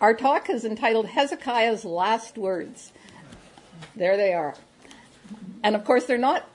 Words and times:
Our 0.00 0.14
talk 0.14 0.48
is 0.48 0.64
entitled 0.64 1.08
Hezekiah's 1.08 1.84
Last 1.84 2.38
Words. 2.38 2.90
There 3.94 4.16
they 4.16 4.32
are. 4.32 4.54
And 5.62 5.76
of 5.76 5.84
course, 5.84 6.06
they're 6.06 6.16
not 6.16 6.48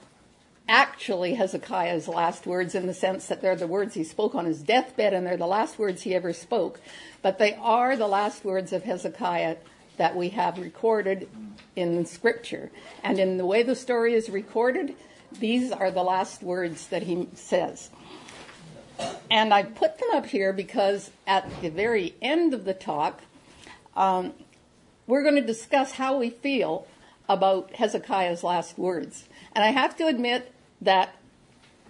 actually 0.68 1.34
Hezekiah's 1.34 2.08
last 2.08 2.44
words 2.44 2.74
in 2.74 2.88
the 2.88 2.94
sense 2.94 3.28
that 3.28 3.40
they're 3.40 3.54
the 3.54 3.68
words 3.68 3.94
he 3.94 4.02
spoke 4.02 4.34
on 4.34 4.46
his 4.46 4.62
deathbed 4.62 5.14
and 5.14 5.24
they're 5.24 5.36
the 5.36 5.46
last 5.46 5.78
words 5.78 6.02
he 6.02 6.12
ever 6.12 6.32
spoke, 6.32 6.80
but 7.22 7.38
they 7.38 7.54
are 7.54 7.96
the 7.96 8.08
last 8.08 8.44
words 8.44 8.72
of 8.72 8.82
Hezekiah 8.82 9.58
that 9.96 10.16
we 10.16 10.30
have 10.30 10.58
recorded 10.58 11.28
in 11.76 12.04
Scripture. 12.04 12.72
And 13.04 13.20
in 13.20 13.36
the 13.36 13.46
way 13.46 13.62
the 13.62 13.76
story 13.76 14.14
is 14.14 14.28
recorded, 14.28 14.96
these 15.38 15.70
are 15.70 15.92
the 15.92 16.02
last 16.02 16.42
words 16.42 16.88
that 16.88 17.04
he 17.04 17.28
says. 17.34 17.90
And 19.30 19.54
I 19.54 19.62
put 19.62 19.98
them 19.98 20.08
up 20.14 20.26
here 20.26 20.52
because 20.52 21.12
at 21.28 21.48
the 21.62 21.68
very 21.70 22.16
end 22.20 22.52
of 22.52 22.64
the 22.64 22.74
talk, 22.74 23.22
um, 23.96 24.32
we're 25.06 25.22
going 25.22 25.36
to 25.36 25.46
discuss 25.46 25.92
how 25.92 26.18
we 26.18 26.30
feel 26.30 26.86
about 27.28 27.72
Hezekiah's 27.74 28.44
last 28.44 28.78
words. 28.78 29.28
And 29.54 29.64
I 29.64 29.68
have 29.68 29.96
to 29.96 30.06
admit 30.06 30.52
that 30.80 31.14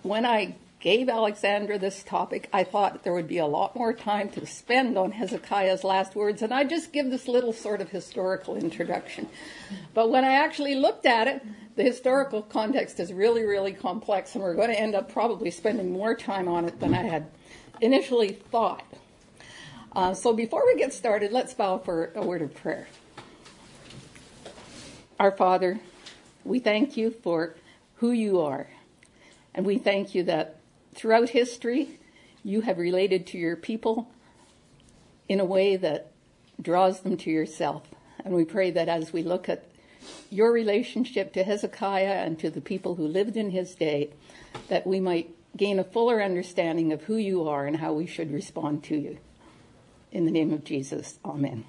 when 0.02 0.24
I 0.24 0.54
gave 0.80 1.08
Alexandra 1.08 1.78
this 1.78 2.02
topic, 2.02 2.48
I 2.52 2.62
thought 2.62 3.02
there 3.02 3.12
would 3.12 3.26
be 3.26 3.38
a 3.38 3.46
lot 3.46 3.74
more 3.74 3.92
time 3.92 4.28
to 4.30 4.46
spend 4.46 4.96
on 4.96 5.12
Hezekiah's 5.12 5.82
last 5.82 6.14
words, 6.14 6.42
and 6.42 6.52
I 6.54 6.64
just 6.64 6.92
give 6.92 7.10
this 7.10 7.26
little 7.26 7.52
sort 7.52 7.80
of 7.80 7.88
historical 7.88 8.56
introduction. 8.56 9.28
But 9.94 10.10
when 10.10 10.24
I 10.24 10.34
actually 10.34 10.74
looked 10.76 11.06
at 11.06 11.26
it, 11.26 11.42
the 11.74 11.82
historical 11.82 12.42
context 12.42 13.00
is 13.00 13.12
really, 13.12 13.44
really 13.44 13.72
complex, 13.72 14.34
and 14.34 14.44
we're 14.44 14.54
going 14.54 14.68
to 14.68 14.78
end 14.78 14.94
up 14.94 15.10
probably 15.12 15.50
spending 15.50 15.92
more 15.92 16.14
time 16.14 16.46
on 16.46 16.66
it 16.66 16.78
than 16.78 16.94
I 16.94 17.02
had 17.02 17.26
initially 17.80 18.32
thought. 18.32 18.84
Uh, 19.96 20.12
so 20.12 20.34
before 20.34 20.66
we 20.66 20.76
get 20.76 20.92
started, 20.92 21.32
let's 21.32 21.54
bow 21.54 21.78
for 21.78 22.12
a 22.14 22.22
word 22.22 22.42
of 22.42 22.54
prayer. 22.54 22.86
Our 25.18 25.30
Father, 25.30 25.80
we 26.44 26.58
thank 26.58 26.98
you 26.98 27.10
for 27.10 27.56
who 27.94 28.12
you 28.12 28.42
are. 28.42 28.68
And 29.54 29.64
we 29.64 29.78
thank 29.78 30.14
you 30.14 30.22
that 30.24 30.60
throughout 30.94 31.30
history, 31.30 31.98
you 32.44 32.60
have 32.60 32.76
related 32.76 33.26
to 33.28 33.38
your 33.38 33.56
people 33.56 34.10
in 35.30 35.40
a 35.40 35.46
way 35.46 35.76
that 35.76 36.12
draws 36.60 37.00
them 37.00 37.16
to 37.16 37.30
yourself. 37.30 37.84
And 38.22 38.34
we 38.34 38.44
pray 38.44 38.70
that 38.72 38.90
as 38.90 39.14
we 39.14 39.22
look 39.22 39.48
at 39.48 39.64
your 40.28 40.52
relationship 40.52 41.32
to 41.32 41.42
Hezekiah 41.42 42.22
and 42.22 42.38
to 42.40 42.50
the 42.50 42.60
people 42.60 42.96
who 42.96 43.08
lived 43.08 43.38
in 43.38 43.48
his 43.48 43.74
day, 43.74 44.10
that 44.68 44.86
we 44.86 45.00
might 45.00 45.34
gain 45.56 45.78
a 45.78 45.84
fuller 45.84 46.22
understanding 46.22 46.92
of 46.92 47.04
who 47.04 47.16
you 47.16 47.48
are 47.48 47.66
and 47.66 47.78
how 47.78 47.94
we 47.94 48.06
should 48.06 48.30
respond 48.30 48.84
to 48.84 48.94
you. 48.94 49.16
In 50.12 50.24
the 50.24 50.30
name 50.30 50.52
of 50.52 50.64
Jesus, 50.64 51.18
amen. 51.24 51.64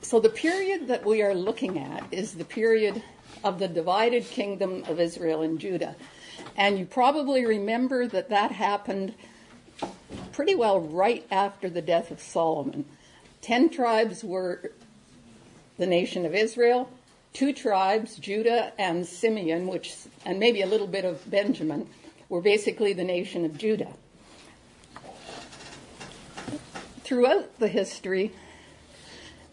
So, 0.00 0.20
the 0.20 0.28
period 0.28 0.86
that 0.86 1.04
we 1.04 1.20
are 1.22 1.34
looking 1.34 1.78
at 1.78 2.04
is 2.12 2.34
the 2.34 2.44
period 2.44 3.02
of 3.42 3.58
the 3.58 3.66
divided 3.66 4.24
kingdom 4.24 4.84
of 4.88 5.00
Israel 5.00 5.42
and 5.42 5.58
Judah. 5.58 5.96
And 6.56 6.78
you 6.78 6.86
probably 6.86 7.44
remember 7.44 8.06
that 8.06 8.30
that 8.30 8.52
happened 8.52 9.14
pretty 10.32 10.54
well 10.54 10.80
right 10.80 11.26
after 11.30 11.68
the 11.68 11.82
death 11.82 12.12
of 12.12 12.20
Solomon. 12.20 12.84
Ten 13.42 13.68
tribes 13.68 14.22
were 14.22 14.70
the 15.76 15.86
nation 15.86 16.24
of 16.24 16.34
Israel, 16.34 16.88
two 17.32 17.52
tribes, 17.52 18.16
Judah 18.16 18.72
and 18.78 19.04
Simeon, 19.04 19.66
which, 19.66 19.94
and 20.24 20.38
maybe 20.38 20.62
a 20.62 20.66
little 20.66 20.86
bit 20.86 21.04
of 21.04 21.28
Benjamin, 21.28 21.88
were 22.28 22.40
basically 22.40 22.92
the 22.92 23.04
nation 23.04 23.44
of 23.44 23.58
Judah 23.58 23.92
throughout 27.06 27.60
the 27.60 27.68
history, 27.68 28.32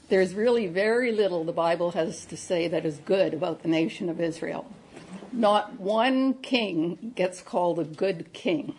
there's 0.09 0.33
really 0.33 0.65
very 0.65 1.11
little 1.11 1.43
the 1.43 1.51
Bible 1.51 1.91
has 1.91 2.25
to 2.25 2.35
say 2.35 2.67
that 2.67 2.83
is 2.83 2.97
good 2.97 3.31
about 3.31 3.61
the 3.61 3.67
nation 3.67 4.09
of 4.09 4.19
Israel. 4.19 4.65
Not 5.31 5.80
one 5.80 6.33
king 6.33 7.13
gets 7.15 7.43
called 7.43 7.77
a 7.77 7.83
good 7.83 8.33
king. 8.33 8.73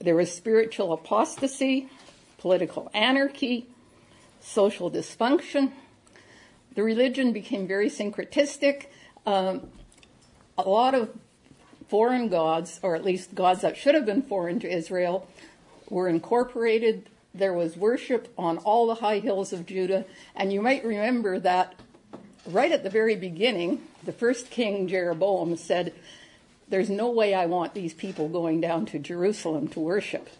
There 0.00 0.14
was 0.14 0.30
spiritual 0.30 0.92
apostasy, 0.92 1.88
political 2.36 2.90
anarchy, 2.92 3.68
social 4.40 4.90
dysfunction. 4.90 5.72
The 6.74 6.82
religion 6.82 7.32
became 7.32 7.66
very 7.66 7.88
syncretistic. 7.88 8.86
Um, 9.24 9.68
a 10.58 10.68
lot 10.68 10.94
of 10.94 11.08
foreign 11.88 12.28
gods, 12.28 12.80
or 12.82 12.94
at 12.94 13.02
least 13.02 13.34
gods 13.34 13.62
that 13.62 13.78
should 13.78 13.94
have 13.94 14.04
been 14.04 14.22
foreign 14.22 14.60
to 14.60 14.70
Israel, 14.70 15.26
were 15.92 16.08
incorporated. 16.08 17.08
There 17.34 17.52
was 17.52 17.76
worship 17.76 18.32
on 18.38 18.56
all 18.58 18.86
the 18.86 18.96
high 18.96 19.18
hills 19.18 19.52
of 19.52 19.66
Judah. 19.66 20.06
And 20.34 20.50
you 20.50 20.62
might 20.62 20.84
remember 20.84 21.38
that 21.40 21.74
right 22.46 22.72
at 22.72 22.82
the 22.82 22.90
very 22.90 23.14
beginning, 23.14 23.82
the 24.02 24.12
first 24.12 24.50
king, 24.50 24.88
Jeroboam, 24.88 25.56
said, 25.56 25.92
There's 26.68 26.88
no 26.88 27.10
way 27.10 27.34
I 27.34 27.44
want 27.44 27.74
these 27.74 27.92
people 27.92 28.30
going 28.30 28.60
down 28.60 28.86
to 28.86 28.98
Jerusalem 28.98 29.68
to 29.68 29.80
worship. 29.80 30.30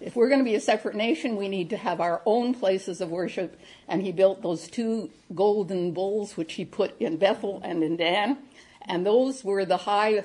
If 0.00 0.14
we're 0.14 0.28
going 0.28 0.40
to 0.40 0.44
be 0.44 0.54
a 0.54 0.60
separate 0.60 0.94
nation, 0.94 1.36
we 1.36 1.48
need 1.48 1.70
to 1.70 1.76
have 1.76 2.00
our 2.00 2.22
own 2.24 2.54
places 2.54 3.00
of 3.00 3.10
worship. 3.10 3.58
And 3.88 4.02
he 4.02 4.12
built 4.12 4.42
those 4.42 4.68
two 4.68 5.10
golden 5.34 5.92
bulls, 5.92 6.36
which 6.36 6.54
he 6.54 6.64
put 6.64 6.98
in 7.00 7.16
Bethel 7.16 7.60
and 7.64 7.82
in 7.82 7.96
Dan. 7.96 8.38
And 8.82 9.04
those 9.04 9.42
were 9.42 9.64
the 9.64 9.78
high, 9.78 10.22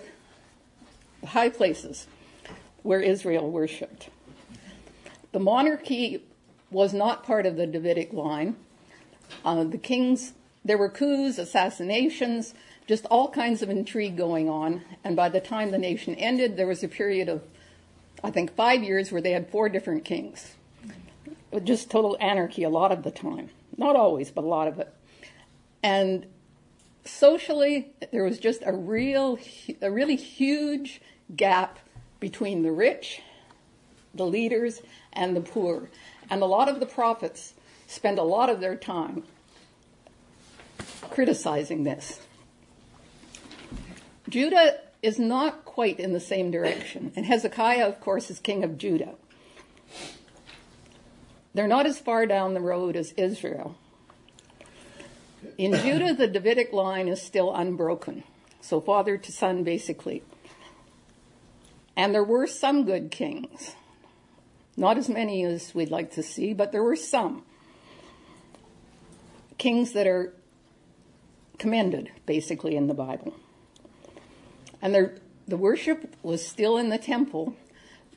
high 1.25 1.49
places 1.49 2.05
where 2.83 3.01
Israel 3.01 3.49
worshiped. 3.49 4.09
The 5.37 5.43
monarchy 5.43 6.23
was 6.71 6.95
not 6.95 7.23
part 7.23 7.45
of 7.45 7.57
the 7.57 7.67
Davidic 7.67 8.11
line. 8.11 8.55
Uh, 9.45 9.65
the 9.65 9.77
kings, 9.77 10.33
there 10.65 10.79
were 10.79 10.89
coups, 10.89 11.37
assassinations, 11.37 12.55
just 12.87 13.05
all 13.11 13.29
kinds 13.29 13.61
of 13.61 13.69
intrigue 13.69 14.17
going 14.17 14.49
on. 14.49 14.81
And 15.03 15.15
by 15.15 15.29
the 15.29 15.39
time 15.39 15.69
the 15.69 15.77
nation 15.77 16.15
ended, 16.15 16.57
there 16.57 16.65
was 16.65 16.81
a 16.81 16.87
period 16.87 17.29
of, 17.29 17.43
I 18.23 18.31
think, 18.31 18.55
five 18.55 18.81
years 18.81 19.11
where 19.11 19.21
they 19.21 19.29
had 19.29 19.51
four 19.51 19.69
different 19.69 20.05
kings. 20.05 20.55
Just 21.63 21.91
total 21.91 22.17
anarchy 22.19 22.63
a 22.63 22.69
lot 22.69 22.91
of 22.91 23.03
the 23.03 23.11
time. 23.11 23.51
Not 23.77 23.95
always, 23.95 24.31
but 24.31 24.43
a 24.43 24.47
lot 24.47 24.67
of 24.67 24.79
it. 24.79 24.91
And 25.83 26.25
socially, 27.05 27.91
there 28.11 28.23
was 28.23 28.39
just 28.39 28.63
a 28.65 28.73
real, 28.73 29.37
a 29.83 29.91
really 29.91 30.15
huge 30.15 30.99
gap 31.35 31.77
between 32.19 32.63
the 32.63 32.71
rich, 32.71 33.21
the 34.13 34.25
leaders, 34.25 34.81
and 35.13 35.35
the 35.35 35.41
poor. 35.41 35.89
And 36.29 36.41
a 36.41 36.45
lot 36.45 36.69
of 36.69 36.79
the 36.79 36.85
prophets 36.85 37.53
spend 37.87 38.19
a 38.19 38.23
lot 38.23 38.49
of 38.49 38.59
their 38.59 38.75
time 38.75 39.23
criticizing 41.09 41.83
this. 41.83 42.19
Judah 44.29 44.79
is 45.01 45.17
not 45.17 45.63
quite 45.63 45.99
in 45.99 46.13
the 46.13 46.19
same 46.19 46.51
direction, 46.51 47.11
and 47.15 47.25
Hezekiah, 47.25 47.87
of 47.87 48.01
course, 48.01 48.29
is 48.29 48.39
king 48.39 48.63
of 48.63 48.77
Judah. 48.77 49.15
They're 51.53 51.67
not 51.67 51.85
as 51.85 51.97
far 51.97 52.25
down 52.25 52.53
the 52.53 52.61
road 52.61 52.95
as 52.95 53.13
Israel. 53.13 53.77
In 55.57 55.73
Judah, 55.81 56.13
the 56.13 56.27
Davidic 56.27 56.73
line 56.73 57.07
is 57.07 57.21
still 57.21 57.53
unbroken, 57.53 58.23
so 58.59 58.81
father 58.81 59.17
to 59.17 59.31
son, 59.31 59.63
basically. 59.63 60.23
And 61.95 62.13
there 62.13 62.23
were 62.23 62.45
some 62.45 62.85
good 62.85 63.09
kings. 63.09 63.75
Not 64.77 64.99
as 64.99 65.09
many 65.09 65.43
as 65.43 65.73
we'd 65.73 65.89
like 65.89 66.11
to 66.13 66.23
see, 66.23 66.53
but 66.53 66.71
there 66.71 66.83
were 66.83 66.95
some. 66.95 67.43
Kings 69.57 69.93
that 69.93 70.05
are 70.05 70.33
commended, 71.57 72.11
basically, 72.27 72.75
in 72.75 72.85
the 72.85 72.93
Bible. 72.93 73.33
And 74.79 74.93
the 75.47 75.57
worship 75.57 76.15
was 76.21 76.45
still 76.45 76.77
in 76.77 76.89
the 76.89 76.99
temple, 76.99 77.55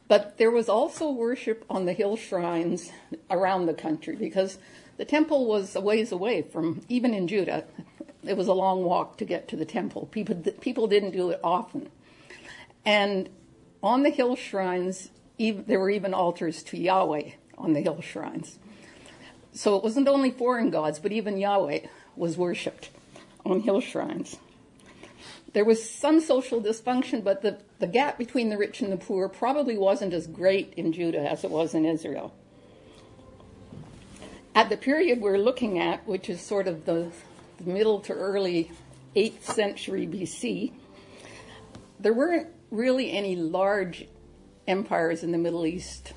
but 0.07 0.37
there 0.37 0.51
was 0.51 0.69
also 0.69 1.11
worship 1.11 1.65
on 1.71 1.87
the 1.87 1.95
hill 1.95 2.17
shrines 2.17 2.91
around 3.31 3.65
the 3.65 3.75
country 3.75 4.17
because 4.17 4.59
the 4.99 5.07
temple 5.07 5.47
was 5.47 5.75
a 5.75 5.81
ways 5.81 6.13
away 6.13 6.43
from, 6.43 6.83
even 6.91 7.15
in 7.15 7.27
Judah, 7.27 7.65
it 8.23 8.37
was 8.37 8.49
a 8.49 8.53
long 8.53 8.85
walk 8.85 9.17
to 9.17 9.25
get 9.25 9.49
to 9.49 9.57
the 9.57 9.65
temple. 9.65 10.07
People, 10.13 10.35
people 10.61 10.87
didn't 10.87 11.13
do 11.13 11.31
it 11.31 11.41
often. 11.43 11.89
And 12.85 13.31
on 13.83 14.03
the 14.03 14.11
hill 14.11 14.37
shrines, 14.37 15.11
even, 15.41 15.65
there 15.67 15.81
were 15.81 15.91
even 15.91 16.13
altars 16.13 16.63
to 16.65 16.77
Yahweh 16.77 17.31
on 17.57 17.73
the 17.73 17.81
hill 17.81 18.03
shrines. 18.03 18.59
So 19.53 19.75
it 19.77 19.83
wasn't 19.83 20.07
only 20.07 20.31
foreign 20.31 20.71
gods, 20.71 20.99
but 20.99 21.13
even 21.13 21.39
Yahweh 21.39 21.81
was 22.15 22.37
worshipped 22.37 22.91
on 23.45 23.61
hill 23.61 23.81
shrines. 23.81 24.37
There 25.55 25.65
was 25.65 25.89
some 25.89 26.21
social 26.21 26.61
dysfunction, 26.61 27.25
but 27.25 27.41
the, 27.41 27.59
the 27.79 27.87
gap 27.87 28.19
between 28.19 28.51
the 28.51 28.59
rich 28.59 28.83
and 28.83 28.93
the 28.93 28.99
poor 28.99 29.29
probably 29.29 29.79
wasn't 29.79 30.13
as 30.13 30.27
great 30.27 30.75
in 30.77 30.93
Judah 30.93 31.29
as 31.29 31.43
it 31.43 31.51
was 31.51 31.75
in 31.75 31.87
Israel. 31.87 32.35
At 34.55 34.69
the 34.69 34.77
period 34.77 35.21
we're 35.21 35.39
looking 35.39 35.79
at, 35.79 36.07
which 36.07 36.29
is 36.29 36.41
sort 36.41 36.69
of 36.69 36.85
the, 36.85 37.11
the 37.59 37.71
middle 37.71 38.01
to 38.01 38.13
early 38.13 38.71
8th 39.17 39.43
century 39.43 40.07
BC, 40.07 40.73
there 41.99 42.13
weren't 42.13 42.49
really 42.71 43.11
any 43.11 43.37
large 43.37 44.07
empires 44.71 45.23
in 45.23 45.33
the 45.33 45.39
Middle 45.39 45.67
East 45.67 46.15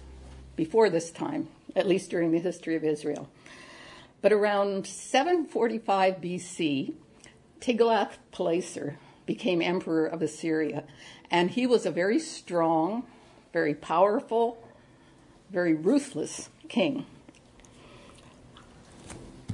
before 0.55 0.89
this 0.89 1.11
time, 1.11 1.49
at 1.75 1.87
least 1.87 2.11
during 2.11 2.31
the 2.31 2.39
history 2.39 2.75
of 2.75 2.83
Israel. 2.83 3.27
But 4.21 4.31
around 4.31 4.87
745 4.87 6.21
BC, 6.21 6.93
Tiglath-Pileser 7.59 8.97
became 9.25 9.61
emperor 9.61 10.05
of 10.05 10.21
Assyria, 10.21 10.83
and 11.31 11.49
he 11.49 11.65
was 11.65 11.85
a 11.85 11.91
very 11.91 12.19
strong, 12.19 13.03
very 13.51 13.73
powerful, 13.73 14.63
very 15.49 15.73
ruthless 15.73 16.49
king. 16.69 17.05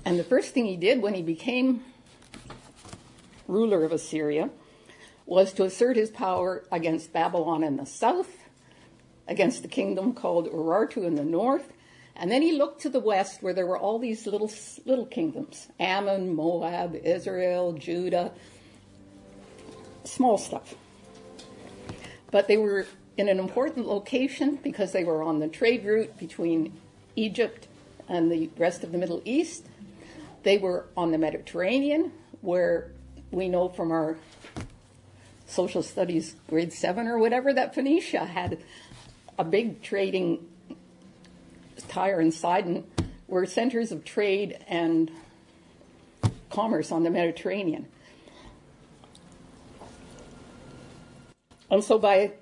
And 0.03 0.19
the 0.19 0.23
first 0.23 0.53
thing 0.53 0.65
he 0.65 0.75
did 0.75 1.01
when 1.01 1.13
he 1.13 1.21
became 1.21 1.83
ruler 3.47 3.83
of 3.83 3.91
Assyria 3.91 4.49
was 5.25 5.53
to 5.53 5.63
assert 5.63 5.95
his 5.95 6.09
power 6.09 6.63
against 6.71 7.13
Babylon 7.13 7.63
in 7.63 7.77
the 7.77 7.85
south, 7.85 8.38
against 9.29 9.61
the 9.61 9.69
kingdom 9.69 10.13
called 10.13 10.47
Urartu 10.47 11.05
in 11.05 11.15
the 11.15 11.23
north, 11.23 11.71
and 12.15 12.29
then 12.29 12.41
he 12.41 12.51
looked 12.51 12.81
to 12.81 12.89
the 12.89 12.99
west 12.99 13.41
where 13.41 13.53
there 13.53 13.65
were 13.65 13.77
all 13.77 13.99
these 13.99 14.27
little 14.27 14.51
little 14.85 15.05
kingdoms: 15.05 15.69
Ammon, 15.79 16.35
Moab, 16.35 16.95
Israel, 16.95 17.73
Judah, 17.73 18.33
small 20.03 20.37
stuff. 20.37 20.75
But 22.31 22.47
they 22.47 22.57
were 22.57 22.85
in 23.17 23.29
an 23.29 23.39
important 23.39 23.87
location 23.87 24.59
because 24.61 24.91
they 24.91 25.03
were 25.03 25.23
on 25.23 25.39
the 25.39 25.47
trade 25.47 25.85
route 25.85 26.17
between 26.17 26.73
Egypt 27.15 27.67
and 28.07 28.31
the 28.31 28.49
rest 28.57 28.83
of 28.83 28.91
the 28.91 28.97
Middle 28.97 29.21
East. 29.23 29.65
They 30.43 30.57
were 30.57 30.85
on 30.97 31.11
the 31.11 31.17
Mediterranean, 31.17 32.11
where 32.41 32.91
we 33.31 33.47
know 33.49 33.69
from 33.69 33.91
our 33.91 34.17
social 35.45 35.83
studies 35.83 36.35
grade 36.47 36.71
seven 36.71 37.07
or 37.07 37.17
whatever 37.17 37.53
that 37.53 37.73
Phoenicia 37.73 38.25
had 38.25 38.59
a 39.39 39.43
big 39.45 39.81
trading 39.81 40.45
Tyre 41.87 42.19
and 42.19 42.33
Sidon 42.33 42.83
were 43.27 43.45
centers 43.45 43.91
of 43.93 44.03
trade 44.03 44.57
and 44.67 45.09
commerce 46.51 46.91
on 46.91 47.03
the 47.03 47.09
Mediterranean. 47.09 47.87
And 51.71 51.81
so 51.83 51.97
by 51.97 52.33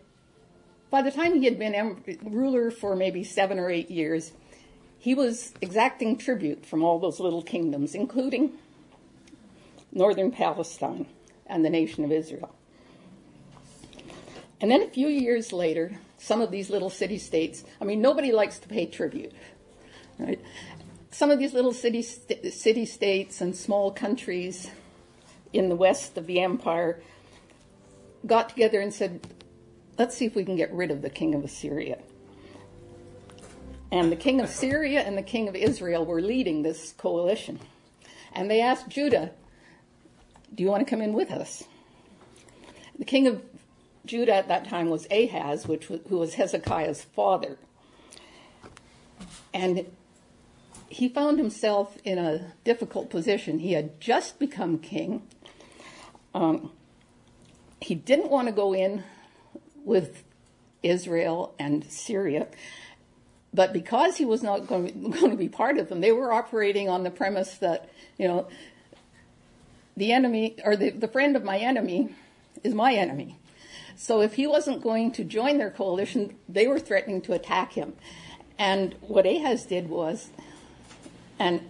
by 0.89 1.03
the 1.03 1.11
time 1.11 1.35
he 1.35 1.45
had 1.45 1.59
been 1.59 2.01
ruler 2.23 2.71
for 2.71 2.95
maybe 2.95 3.23
seven 3.23 3.59
or 3.59 3.69
eight 3.69 3.91
years, 3.91 4.31
he 4.97 5.13
was 5.13 5.53
exacting 5.61 6.17
tribute 6.17 6.65
from 6.65 6.83
all 6.83 6.97
those 6.97 7.19
little 7.19 7.43
kingdoms, 7.43 7.93
including 7.93 8.53
northern 9.91 10.31
Palestine 10.31 11.05
and 11.45 11.63
the 11.63 11.69
nation 11.69 12.03
of 12.05 12.11
Israel. 12.11 12.55
And 14.59 14.71
then 14.71 14.81
a 14.81 14.87
few 14.87 15.07
years 15.07 15.53
later, 15.53 15.99
some 16.17 16.41
of 16.41 16.51
these 16.51 16.69
little 16.69 16.89
city 16.89 17.17
states, 17.17 17.63
I 17.79 17.85
mean, 17.85 18.01
nobody 18.01 18.31
likes 18.31 18.59
to 18.59 18.67
pay 18.67 18.85
tribute, 18.85 19.33
right? 20.19 20.41
Some 21.11 21.31
of 21.31 21.39
these 21.39 21.53
little 21.53 21.73
city, 21.73 22.01
city 22.01 22.85
states 22.85 23.41
and 23.41 23.55
small 23.55 23.91
countries 23.91 24.69
in 25.53 25.69
the 25.69 25.75
west 25.75 26.17
of 26.17 26.27
the 26.27 26.41
empire 26.41 27.01
got 28.25 28.49
together 28.49 28.79
and 28.81 28.93
said, 28.93 29.25
let's 29.97 30.15
see 30.15 30.25
if 30.25 30.35
we 30.35 30.43
can 30.43 30.55
get 30.55 30.71
rid 30.73 30.91
of 30.91 31.01
the 31.01 31.09
king 31.09 31.33
of 31.33 31.43
Assyria. 31.43 31.97
And 33.91 34.11
the 34.11 34.17
king 34.17 34.41
of 34.41 34.49
Syria 34.49 35.01
and 35.01 35.17
the 35.17 35.23
king 35.23 35.47
of 35.47 35.55
Israel 35.55 36.05
were 36.05 36.21
leading 36.21 36.61
this 36.61 36.93
coalition. 36.97 37.59
And 38.33 38.51
they 38.51 38.61
asked 38.61 38.89
Judah, 38.89 39.31
Do 40.53 40.63
you 40.63 40.69
want 40.69 40.85
to 40.85 40.89
come 40.89 41.01
in 41.01 41.13
with 41.13 41.31
us? 41.31 41.63
The 42.99 43.05
king 43.05 43.27
of 43.27 43.41
Judah 44.07 44.35
at 44.35 44.47
that 44.47 44.67
time 44.67 44.89
was 44.89 45.07
Ahaz, 45.11 45.67
which 45.67 45.89
was, 45.89 46.01
who 46.09 46.17
was 46.17 46.35
Hezekiah's 46.35 47.03
father. 47.03 47.57
And 49.53 49.85
he 50.89 51.09
found 51.09 51.37
himself 51.37 51.97
in 52.03 52.17
a 52.17 52.53
difficult 52.63 53.09
position. 53.09 53.59
He 53.59 53.73
had 53.73 53.99
just 53.99 54.39
become 54.39 54.79
king. 54.79 55.23
Um, 56.33 56.71
he 57.81 57.95
didn't 57.95 58.29
want 58.29 58.47
to 58.47 58.53
go 58.53 58.73
in 58.73 59.03
with 59.83 60.23
Israel 60.83 61.53
and 61.59 61.83
Syria, 61.85 62.47
but 63.53 63.73
because 63.73 64.17
he 64.17 64.25
was 64.25 64.43
not 64.43 64.67
going 64.67 65.11
to, 65.13 65.35
be 65.35 65.49
part 65.49 65.77
of 65.77 65.89
them, 65.89 66.01
they 66.01 66.11
were 66.11 66.31
operating 66.31 66.89
on 66.89 67.03
the 67.03 67.11
premise 67.11 67.55
that, 67.55 67.89
you 68.17 68.27
know, 68.27 68.47
the 69.95 70.11
enemy 70.11 70.57
or 70.63 70.75
the, 70.75 70.91
the 70.91 71.07
friend 71.07 71.35
of 71.35 71.43
my 71.43 71.57
enemy 71.57 72.13
is 72.63 72.73
my 72.73 72.93
enemy. 72.93 73.37
So 73.97 74.21
if 74.21 74.35
he 74.35 74.45
wasn't 74.45 74.83
going 74.83 75.11
to 75.13 75.23
join 75.23 75.57
their 75.57 75.71
coalition, 75.71 76.35
they 76.47 76.67
were 76.67 76.79
threatening 76.79 77.19
to 77.23 77.33
attack 77.33 77.73
him. 77.73 77.93
And 78.59 78.95
what 79.01 79.25
Ahaz 79.25 79.65
did 79.65 79.89
was, 79.89 80.29
and 81.39 81.61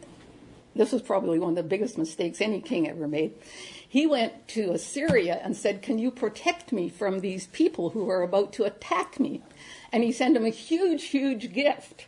this 0.75 0.91
was 0.91 1.01
probably 1.01 1.39
one 1.39 1.51
of 1.51 1.55
the 1.55 1.63
biggest 1.63 1.97
mistakes 1.97 2.41
any 2.41 2.59
king 2.59 2.87
ever 2.89 3.07
made, 3.07 3.33
he 3.87 4.05
went 4.05 4.45
to 4.49 4.71
Assyria 4.71 5.39
and 5.41 5.55
said, 5.55 5.81
Can 5.81 5.99
you 5.99 6.11
protect 6.11 6.73
me 6.73 6.89
from 6.89 7.21
these 7.21 7.47
people 7.47 7.91
who 7.91 8.09
are 8.09 8.21
about 8.21 8.51
to 8.53 8.65
attack 8.65 9.21
me? 9.21 9.41
And 9.93 10.03
he 10.03 10.11
sent 10.11 10.35
him 10.35 10.45
a 10.45 10.49
huge, 10.49 11.05
huge 11.05 11.53
gift. 11.53 12.07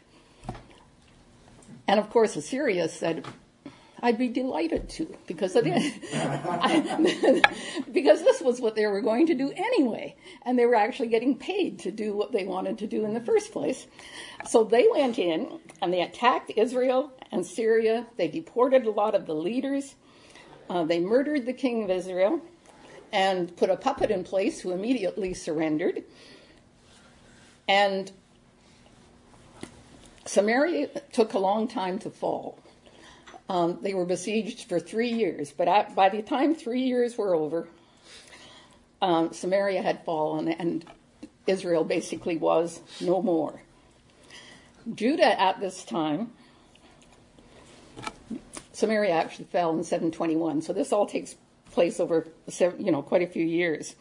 And 1.87 1.97
of 1.97 2.09
course, 2.09 2.35
Assyria 2.35 2.89
said, 2.89 3.25
I'd 4.01 4.17
be 4.17 4.29
delighted 4.29 4.89
to 4.89 5.15
because 5.27 5.55
it 5.55 5.67
is. 5.67 5.93
I, 6.13 7.41
because 7.91 8.21
this 8.21 8.41
was 8.41 8.61
what 8.61 8.75
they 8.75 8.87
were 8.87 9.01
going 9.01 9.27
to 9.27 9.35
do 9.35 9.51
anyway, 9.55 10.15
and 10.43 10.57
they 10.57 10.65
were 10.65 10.75
actually 10.75 11.09
getting 11.09 11.37
paid 11.37 11.79
to 11.79 11.91
do 11.91 12.13
what 12.13 12.31
they 12.31 12.45
wanted 12.45 12.77
to 12.79 12.87
do 12.87 13.05
in 13.05 13.13
the 13.13 13.21
first 13.21 13.51
place. 13.51 13.87
So 14.45 14.63
they 14.63 14.87
went 14.89 15.19
in 15.19 15.59
and 15.81 15.93
they 15.93 16.01
attacked 16.01 16.51
Israel 16.55 17.11
and 17.31 17.45
Syria. 17.45 18.07
They 18.17 18.27
deported 18.27 18.85
a 18.85 18.91
lot 18.91 19.15
of 19.15 19.25
the 19.25 19.35
leaders. 19.35 19.95
Uh, 20.69 20.83
they 20.83 20.99
murdered 20.99 21.45
the 21.45 21.53
king 21.53 21.83
of 21.83 21.89
Israel 21.89 22.41
and 23.11 23.55
put 23.57 23.69
a 23.69 23.75
puppet 23.75 24.11
in 24.11 24.23
place 24.23 24.61
who 24.61 24.71
immediately 24.71 25.33
surrendered. 25.33 26.03
And 27.67 28.11
Samaria 30.25 30.89
took 31.11 31.33
a 31.33 31.39
long 31.39 31.67
time 31.67 31.97
to 31.99 32.09
fall. 32.09 32.59
Um, 33.49 33.79
they 33.81 33.95
were 33.95 34.05
besieged 34.05 34.69
for 34.69 34.79
three 34.79 35.09
years, 35.09 35.51
but 35.51 35.95
by 35.95 36.09
the 36.09 36.21
time 36.21 36.53
three 36.53 36.83
years 36.83 37.17
were 37.17 37.33
over, 37.33 37.67
um, 39.01 39.33
Samaria 39.33 39.81
had 39.81 40.05
fallen 40.05 40.47
and 40.47 40.85
Israel 41.47 41.83
basically 41.83 42.37
was 42.37 42.79
no 43.01 43.23
more. 43.23 43.63
Judah 44.93 45.39
at 45.41 45.59
this 45.59 45.83
time, 45.83 46.31
Samaria 48.71 49.11
actually 49.13 49.45
fell 49.45 49.75
in 49.75 49.83
721, 49.83 50.61
so 50.61 50.71
this 50.71 50.93
all 50.93 51.07
takes 51.07 51.35
place 51.71 51.99
over 51.99 52.27
you 52.77 52.91
know 52.91 53.01
quite 53.01 53.23
a 53.23 53.27
few 53.27 53.45
years. 53.45 53.95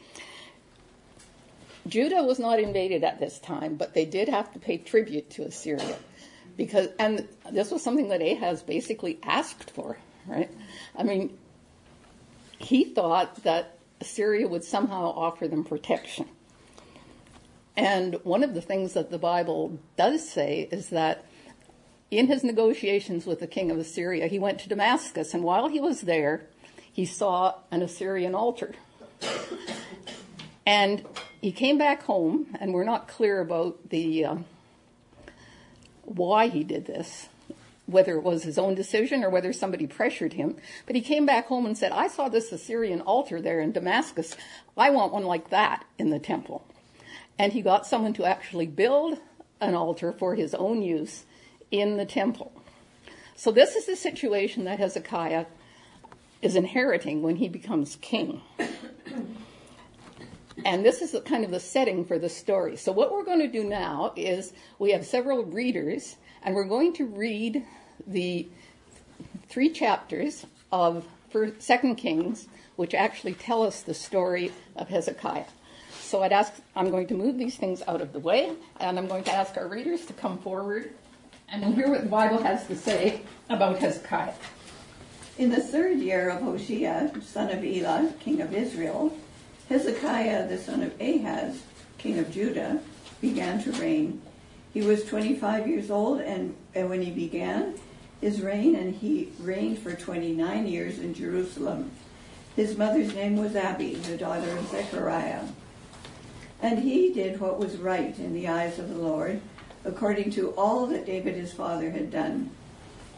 Judah 1.87 2.23
was 2.23 2.39
not 2.39 2.61
invaded 2.61 3.03
at 3.03 3.19
this 3.19 3.39
time, 3.39 3.77
but 3.77 3.95
they 3.95 4.05
did 4.05 4.29
have 4.29 4.53
to 4.53 4.59
pay 4.59 4.77
tribute 4.77 5.31
to 5.31 5.43
Assyria 5.43 5.97
because 6.59 6.89
and 6.99 7.27
this 7.51 7.71
was 7.71 7.83
something 7.83 8.09
that 8.09 8.21
Ahaz 8.21 8.63
basically 8.63 9.19
asked 9.23 9.71
for, 9.71 9.97
right? 10.27 10.51
I 10.95 11.05
mean, 11.05 11.39
he 12.59 12.85
thought 12.85 13.45
that 13.45 13.79
Assyria 14.03 14.47
would 14.47 14.65
somehow 14.65 15.07
offer 15.07 15.49
them 15.49 15.65
protection. 15.65 16.27
And 17.77 18.17
one 18.25 18.43
of 18.43 18.55
the 18.55 18.61
things 18.61 18.93
that 18.95 19.11
the 19.11 19.19
Bible 19.19 19.79
does 19.97 20.29
say 20.29 20.69
is 20.73 20.91
that 20.91 21.25
in 22.11 22.27
his 22.27 22.43
negotiations 22.43 23.25
with 23.25 23.39
the 23.39 23.47
king 23.47 23.71
of 23.71 23.79
Assyria, 23.79 24.27
he 24.27 24.39
went 24.39 24.59
to 24.61 24.69
Damascus, 24.69 25.33
and 25.33 25.45
while 25.45 25.69
he 25.69 25.79
was 25.79 26.01
there, 26.01 26.47
he 26.93 27.05
saw 27.05 27.55
an 27.71 27.83
Assyrian 27.83 28.35
altar. 28.35 28.75
And 30.67 31.05
he 31.41 31.53
came 31.53 31.79
back 31.79 32.03
home, 32.03 32.57
and 32.59 32.75
we're 32.75 32.85
not 32.85 33.07
clear 33.07 33.41
about 33.41 33.91
the 33.91 34.25
uh, 34.25 34.37
why 36.09 36.49
he 36.49 36.65
did 36.65 36.87
this, 36.87 37.29
whether 37.87 38.17
it 38.17 38.23
was 38.23 38.43
his 38.43 38.59
own 38.59 38.75
decision 38.75 39.25
or 39.25 39.31
whether 39.31 39.53
somebody 39.53 39.87
pressured 39.87 40.35
him. 40.35 40.57
But 40.87 40.97
he 40.97 41.03
came 41.03 41.27
back 41.27 41.47
home 41.47 41.67
and 41.67 41.77
said, 41.77 41.93
I 41.93 42.09
saw 42.09 42.29
this 42.29 42.53
Assyrian 42.53 43.01
altar 43.01 43.41
there 43.41 43.61
in 43.61 43.73
Damascus. 43.73 44.37
I 44.77 44.91
want 44.91 45.13
one 45.13 45.25
like 45.25 45.51
that 45.51 45.85
in 45.99 46.11
the 46.11 46.19
temple. 46.19 46.65
And 47.39 47.53
he 47.53 47.63
got 47.63 47.87
someone 47.87 48.15
to 48.15 48.25
actually 48.25 48.67
build 48.67 49.19
an 49.61 49.75
altar 49.75 50.13
for 50.13 50.35
his 50.35 50.55
own 50.55 50.83
use 50.83 51.25
in 51.71 51.97
the 51.97 52.07
temple. 52.07 52.53
So 53.37 53.53
this 53.53 53.77
is 53.77 53.87
the 53.87 53.97
situation 53.97 54.65
that 54.65 54.79
Hezekiah 54.79 55.47
is 56.43 56.57
inheriting 56.57 57.23
when 57.23 57.37
he 57.37 57.49
becomes 57.49 57.97
king. 58.01 58.41
And 60.65 60.85
this 60.85 61.03
is 61.03 61.15
kind 61.25 61.45
of 61.45 61.51
the 61.51 61.61
setting 61.61 62.05
for 62.05 62.19
the 62.19 62.29
story. 62.29 62.77
So, 62.77 62.93
what 62.93 63.13
we're 63.13 63.25
going 63.25 63.41
to 63.41 63.49
do 63.49 63.65
now 63.65 64.13
is 64.17 64.53
we 64.79 64.93
have 64.93 65.07
several 65.07 65.45
readers, 65.45 66.17
and 66.43 66.55
we're 66.55 66.65
going 66.65 66.93
to 66.95 67.07
read 67.07 67.65
the 68.07 68.49
three 69.49 69.71
chapters 69.71 70.47
of 70.73 71.07
Second 71.59 71.97
Kings, 71.97 72.49
which 72.77 72.95
actually 72.95 73.35
tell 73.35 73.63
us 73.63 73.83
the 73.83 73.95
story 73.95 74.53
of 74.77 74.89
Hezekiah. 74.89 75.45
So 76.01 76.23
I'd 76.23 76.33
ask, 76.33 76.53
I'm 76.75 76.91
going 76.91 77.07
to 77.09 77.15
move 77.15 77.39
these 77.39 77.57
things 77.57 77.83
out 77.87 78.01
of 78.01 78.13
the 78.13 78.19
way, 78.19 78.53
and 78.81 78.99
I'm 78.99 79.07
going 79.07 79.25
to 79.25 79.33
ask 79.33 79.57
our 79.57 79.69
readers 79.69 80.07
to 80.07 80.13
come 80.13 80.39
forward 80.39 80.91
and 81.51 81.63
we'll 81.63 81.73
hear 81.73 81.89
what 81.89 82.03
the 82.03 82.09
Bible 82.09 82.43
has 82.43 82.67
to 82.67 82.77
say 82.77 83.23
about 83.49 83.79
Hezekiah. 83.79 84.35
In 85.39 85.51
the 85.51 85.61
third 85.61 85.99
year 85.99 86.29
of 86.29 86.43
Hoshea, 86.43 87.11
son 87.23 87.51
of 87.51 87.65
Elah, 87.65 88.13
king 88.21 88.41
of 88.43 88.53
Israel, 88.53 89.17
Hezekiah, 89.69 90.49
the 90.49 90.59
son 90.59 90.83
of 90.83 90.99
Ahaz, 91.01 91.63
king 91.99 92.19
of 92.19 92.31
Judah, 92.31 92.81
began 93.21 93.63
to 93.63 93.73
reign. 93.73 94.23
He 94.73 94.83
was 94.83 95.05
25 95.05 95.69
years 95.69 95.91
old 95.91 96.21
and, 96.21 96.55
and 96.75 96.89
when 96.89 97.03
he 97.03 97.11
began 97.11 97.75
his 98.21 98.41
reign, 98.43 98.75
and 98.75 98.95
he 98.95 99.29
reigned 99.39 99.79
for 99.79 99.95
29 99.95 100.67
years 100.67 100.99
in 100.99 101.15
Jerusalem. 101.15 101.91
His 102.57 102.77
mother's 102.77 103.15
name 103.15 103.37
was 103.37 103.55
Abi, 103.55 103.95
the 103.95 104.17
daughter 104.17 104.51
of 104.51 104.69
Zechariah. 104.69 105.45
And 106.61 106.81
he 106.81 107.13
did 107.13 107.41
what 107.41 107.61
was 107.61 107.77
right 107.77 108.19
in 108.19 108.35
the 108.35 108.49
eyes 108.49 108.81
of 108.81 108.89
the 108.89 108.97
Lord, 108.97 109.41
according 109.85 110.33
to 110.33 110.51
all 110.53 110.87
that 110.87 111.07
David 111.07 111.37
his 111.37 111.53
father 111.53 111.91
had 111.91 112.11
done. 112.11 112.51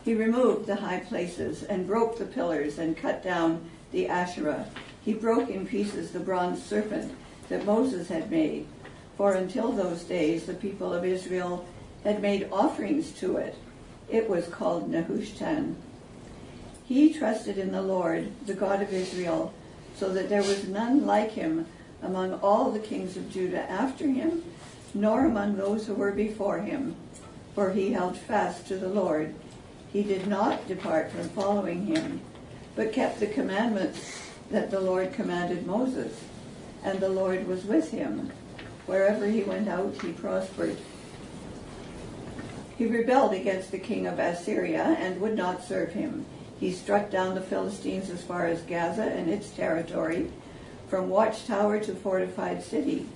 He 0.05 0.15
removed 0.15 0.67
the 0.67 0.77
high 0.77 1.01
places 1.01 1.63
and 1.63 1.87
broke 1.87 2.19
the 2.19 2.27
pillars 2.27 2.79
and 2.79 2.97
cut 2.97 3.23
down 3.23 3.71
the 3.93 4.09
Asherah. 4.09 4.67
He 5.03 5.15
broke 5.15 5.49
in 5.49 5.67
pieces 5.67 6.11
the 6.11 6.21
bronze 6.21 6.63
serpent 6.63 7.15
that 7.49 7.65
Moses 7.65 8.09
had 8.09 8.31
made, 8.31 8.67
for 9.17 9.35
until 9.35 9.73
those 9.73 10.05
days 10.05 10.47
the 10.47 10.55
people 10.55 10.93
of 10.93 11.05
Israel 11.05 11.67
had 12.05 12.23
made 12.23 12.49
offerings 12.53 13.13
to 13.13 13.37
it. 13.37 13.57
It 14.09 14.29
was 14.29 14.47
called 14.49 14.91
Nehushtan. 14.91 15.77
He 16.85 17.13
trusted 17.13 17.57
in 17.57 17.73
the 17.73 17.83
Lord, 17.83 18.31
the 18.47 18.55
God 18.55 18.83
of 18.83 18.93
Israel, 18.93 19.55
so 19.97 20.13
that 20.13 20.29
there 20.29 20.43
was 20.43 20.69
none 20.69 21.07
like 21.07 21.33
him 21.33 21.67
among 22.03 22.35
all 22.41 22.71
the 22.71 22.79
kings 22.79 23.17
of 23.17 23.31
Judah 23.31 23.71
after 23.71 24.09
him, 24.09 24.43
nor 24.95 25.25
among 25.25 25.57
those 25.57 25.87
who 25.87 25.95
were 25.95 26.13
before 26.13 26.61
him, 26.61 26.97
for 27.55 27.71
he 27.71 27.93
held 27.93 28.17
fast 28.17 28.67
to 28.69 28.77
the 28.77 28.89
Lord. 28.89 29.35
He 29.93 30.03
did 30.03 30.27
not 30.27 30.67
depart 30.67 31.11
from 31.11 31.29
following 31.31 31.87
him, 31.87 32.21
but 32.75 32.93
kept 32.93 33.21
the 33.21 33.27
commandments 33.27 34.30
that 34.51 34.71
the 34.71 34.81
Lord 34.81 35.13
commanded 35.13 35.67
Moses. 35.67 36.25
And 36.83 36.99
the 36.99 37.09
Lord 37.09 37.47
was 37.47 37.65
with 37.65 37.91
him. 37.91 38.33
Wherever 38.87 39.27
he 39.27 39.43
went 39.43 39.69
out, 39.69 39.95
he 40.03 40.13
prospered. 40.13 40.77
He 42.77 42.87
rebelled 42.87 43.35
against 43.35 43.71
the 43.71 43.79
king 43.79 44.07
of 44.07 44.19
Assyria 44.19 44.97
and 44.99 45.21
would 45.21 45.37
not 45.37 45.63
serve 45.63 45.93
him. 45.93 46.25
He 46.59 46.73
struck 46.73 47.11
down 47.11 47.35
the 47.35 47.43
Philistines 47.43 48.11
as 48.11 48.23
far 48.23 48.47
as 48.47 48.63
Gaza 48.63 49.03
and 49.03 49.29
its 49.29 49.51
territory, 49.51 50.31
from 50.89 51.09
watchtower 51.09 51.79
to 51.81 51.95
fortified 51.95 52.63
city. 52.63 53.07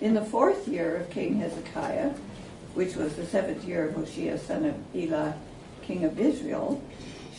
In 0.00 0.14
the 0.14 0.24
fourth 0.24 0.68
year 0.68 0.96
of 0.96 1.10
King 1.10 1.40
Hezekiah, 1.40 2.12
which 2.74 2.96
was 2.96 3.16
the 3.16 3.26
seventh 3.26 3.64
year 3.64 3.88
of 3.88 3.94
Hoshea 3.94 4.38
son 4.38 4.64
of 4.64 4.74
Elah, 4.94 5.34
king 5.82 6.04
of 6.04 6.20
Israel, 6.20 6.82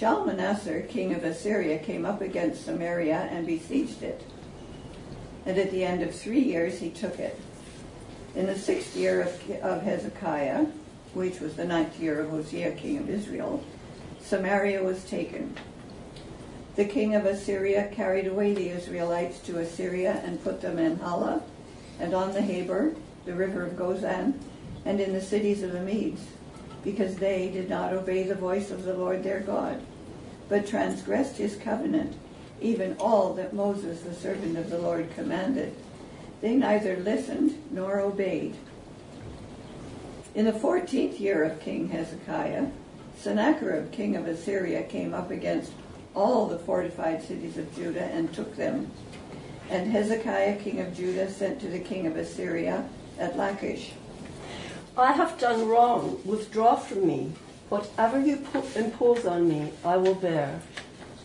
Shalmaneser, 0.01 0.81
king 0.89 1.13
of 1.13 1.23
Assyria, 1.23 1.77
came 1.77 2.07
up 2.07 2.21
against 2.21 2.65
Samaria 2.65 3.29
and 3.31 3.45
besieged 3.45 4.01
it. 4.01 4.23
And 5.45 5.59
at 5.59 5.69
the 5.69 5.83
end 5.83 6.01
of 6.01 6.15
three 6.15 6.39
years 6.39 6.79
he 6.79 6.89
took 6.89 7.19
it. 7.19 7.39
In 8.33 8.47
the 8.47 8.57
sixth 8.57 8.95
year 8.95 9.21
of, 9.21 9.51
of 9.61 9.83
Hezekiah, 9.83 10.65
which 11.13 11.39
was 11.39 11.55
the 11.55 11.65
ninth 11.65 11.99
year 11.99 12.19
of 12.19 12.31
Hoshea, 12.31 12.73
king 12.77 12.97
of 12.97 13.11
Israel, 13.11 13.63
Samaria 14.19 14.83
was 14.83 15.03
taken. 15.03 15.55
The 16.77 16.85
king 16.85 17.13
of 17.13 17.27
Assyria 17.27 17.87
carried 17.93 18.25
away 18.25 18.55
the 18.55 18.69
Israelites 18.69 19.37
to 19.41 19.59
Assyria 19.59 20.19
and 20.25 20.43
put 20.43 20.61
them 20.61 20.79
in 20.79 20.97
Halah 20.97 21.43
and 21.99 22.15
on 22.15 22.33
the 22.33 22.41
Habor, 22.41 22.95
the 23.25 23.35
river 23.35 23.63
of 23.67 23.73
Gozan, 23.73 24.33
and 24.83 24.99
in 24.99 25.13
the 25.13 25.21
cities 25.21 25.61
of 25.61 25.73
the 25.73 25.81
Medes, 25.81 26.25
because 26.83 27.17
they 27.17 27.51
did 27.51 27.69
not 27.69 27.93
obey 27.93 28.23
the 28.23 28.33
voice 28.33 28.71
of 28.71 28.81
the 28.81 28.95
Lord 28.95 29.23
their 29.23 29.41
God, 29.41 29.79
but 30.51 30.67
transgressed 30.67 31.37
his 31.37 31.55
covenant, 31.55 32.13
even 32.59 32.97
all 32.99 33.33
that 33.33 33.53
Moses, 33.53 34.01
the 34.01 34.13
servant 34.13 34.57
of 34.57 34.69
the 34.69 34.77
Lord, 34.77 35.09
commanded. 35.15 35.73
They 36.41 36.55
neither 36.55 36.97
listened 36.97 37.57
nor 37.71 38.01
obeyed. 38.01 38.57
In 40.35 40.43
the 40.43 40.51
fourteenth 40.51 41.21
year 41.21 41.45
of 41.45 41.61
King 41.61 41.87
Hezekiah, 41.87 42.67
Sennacherib, 43.17 43.93
king 43.93 44.17
of 44.17 44.27
Assyria, 44.27 44.83
came 44.83 45.13
up 45.13 45.31
against 45.31 45.71
all 46.13 46.47
the 46.47 46.59
fortified 46.59 47.23
cities 47.23 47.57
of 47.57 47.73
Judah 47.73 48.03
and 48.03 48.33
took 48.33 48.57
them. 48.57 48.91
And 49.69 49.89
Hezekiah, 49.89 50.57
king 50.57 50.81
of 50.81 50.93
Judah, 50.93 51.31
sent 51.31 51.61
to 51.61 51.69
the 51.69 51.79
king 51.79 52.07
of 52.07 52.17
Assyria 52.17 52.89
at 53.17 53.37
Lachish. 53.37 53.93
I 54.97 55.13
have 55.13 55.39
done 55.39 55.69
wrong. 55.69 56.19
Withdraw 56.25 56.75
from 56.75 57.07
me. 57.07 57.31
Whatever 57.71 58.19
you 58.19 58.45
impose 58.75 59.25
on 59.25 59.47
me, 59.47 59.71
I 59.85 59.95
will 59.95 60.15
bear. 60.15 60.59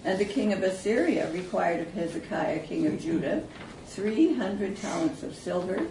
And 0.04 0.16
the 0.16 0.24
king 0.24 0.52
of 0.52 0.62
Assyria 0.62 1.28
required 1.32 1.80
of 1.80 1.92
Hezekiah, 1.92 2.60
king 2.60 2.86
of 2.86 3.00
Judah, 3.00 3.42
300 3.86 4.76
talents 4.76 5.24
of 5.24 5.34
silver 5.34 5.84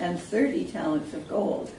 and 0.00 0.18
30 0.18 0.64
talents 0.64 1.14
of 1.14 1.28
gold. 1.28 1.70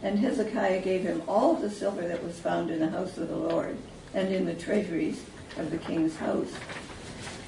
And 0.00 0.20
Hezekiah 0.20 0.80
gave 0.82 1.02
him 1.02 1.24
all 1.26 1.54
the 1.54 1.68
silver 1.68 2.06
that 2.06 2.22
was 2.22 2.38
found 2.38 2.70
in 2.70 2.78
the 2.78 2.88
house 2.88 3.18
of 3.18 3.26
the 3.26 3.36
Lord 3.36 3.76
and 4.14 4.32
in 4.32 4.46
the 4.46 4.54
treasuries 4.54 5.24
of 5.58 5.72
the 5.72 5.78
king's 5.78 6.14
house. 6.14 6.52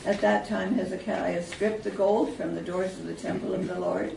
At 0.04 0.20
that 0.20 0.48
time 0.48 0.74
Hezekiah 0.74 1.44
stripped 1.44 1.84
the 1.84 1.92
gold 1.92 2.34
from 2.34 2.56
the 2.56 2.60
doors 2.60 2.98
of 2.98 3.06
the 3.06 3.14
temple 3.14 3.54
of 3.54 3.68
the 3.68 3.78
Lord 3.78 4.16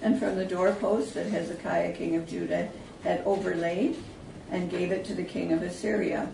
and 0.00 0.18
from 0.18 0.36
the 0.36 0.46
doorposts 0.46 1.12
that 1.12 1.26
Hezekiah 1.26 1.92
king 1.92 2.16
of 2.16 2.26
Judah 2.26 2.70
had 3.04 3.22
overlaid 3.26 3.98
and 4.50 4.70
gave 4.70 4.92
it 4.92 5.04
to 5.06 5.14
the 5.14 5.24
king 5.24 5.52
of 5.52 5.62
Assyria. 5.62 6.28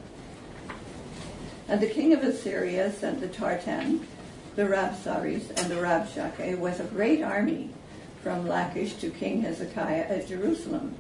And 1.69 1.81
the 1.81 1.89
king 1.89 2.13
of 2.13 2.23
Assyria 2.23 2.93
sent 2.93 3.21
the 3.21 3.29
Tartan, 3.29 4.07
the 4.55 4.63
Rabsaris, 4.63 5.51
and 5.61 5.71
the 5.71 5.77
Rabshakeh 5.77 6.59
with 6.59 6.81
a 6.81 6.85
great 6.85 7.23
army 7.23 7.71
from 8.23 8.47
Lachish 8.47 8.95
to 8.95 9.11
King 9.11 9.43
Hezekiah 9.43 10.07
at 10.09 10.29
Jerusalem. 10.29 10.95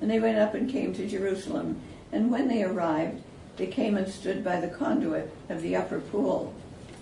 And 0.00 0.10
they 0.10 0.20
went 0.20 0.38
up 0.38 0.54
and 0.54 0.70
came 0.70 0.94
to 0.94 1.08
Jerusalem. 1.08 1.80
And 2.12 2.30
when 2.30 2.48
they 2.48 2.62
arrived, 2.62 3.22
they 3.56 3.66
came 3.66 3.96
and 3.96 4.08
stood 4.08 4.44
by 4.44 4.60
the 4.60 4.68
conduit 4.68 5.30
of 5.48 5.62
the 5.62 5.74
upper 5.74 6.00
pool, 6.00 6.54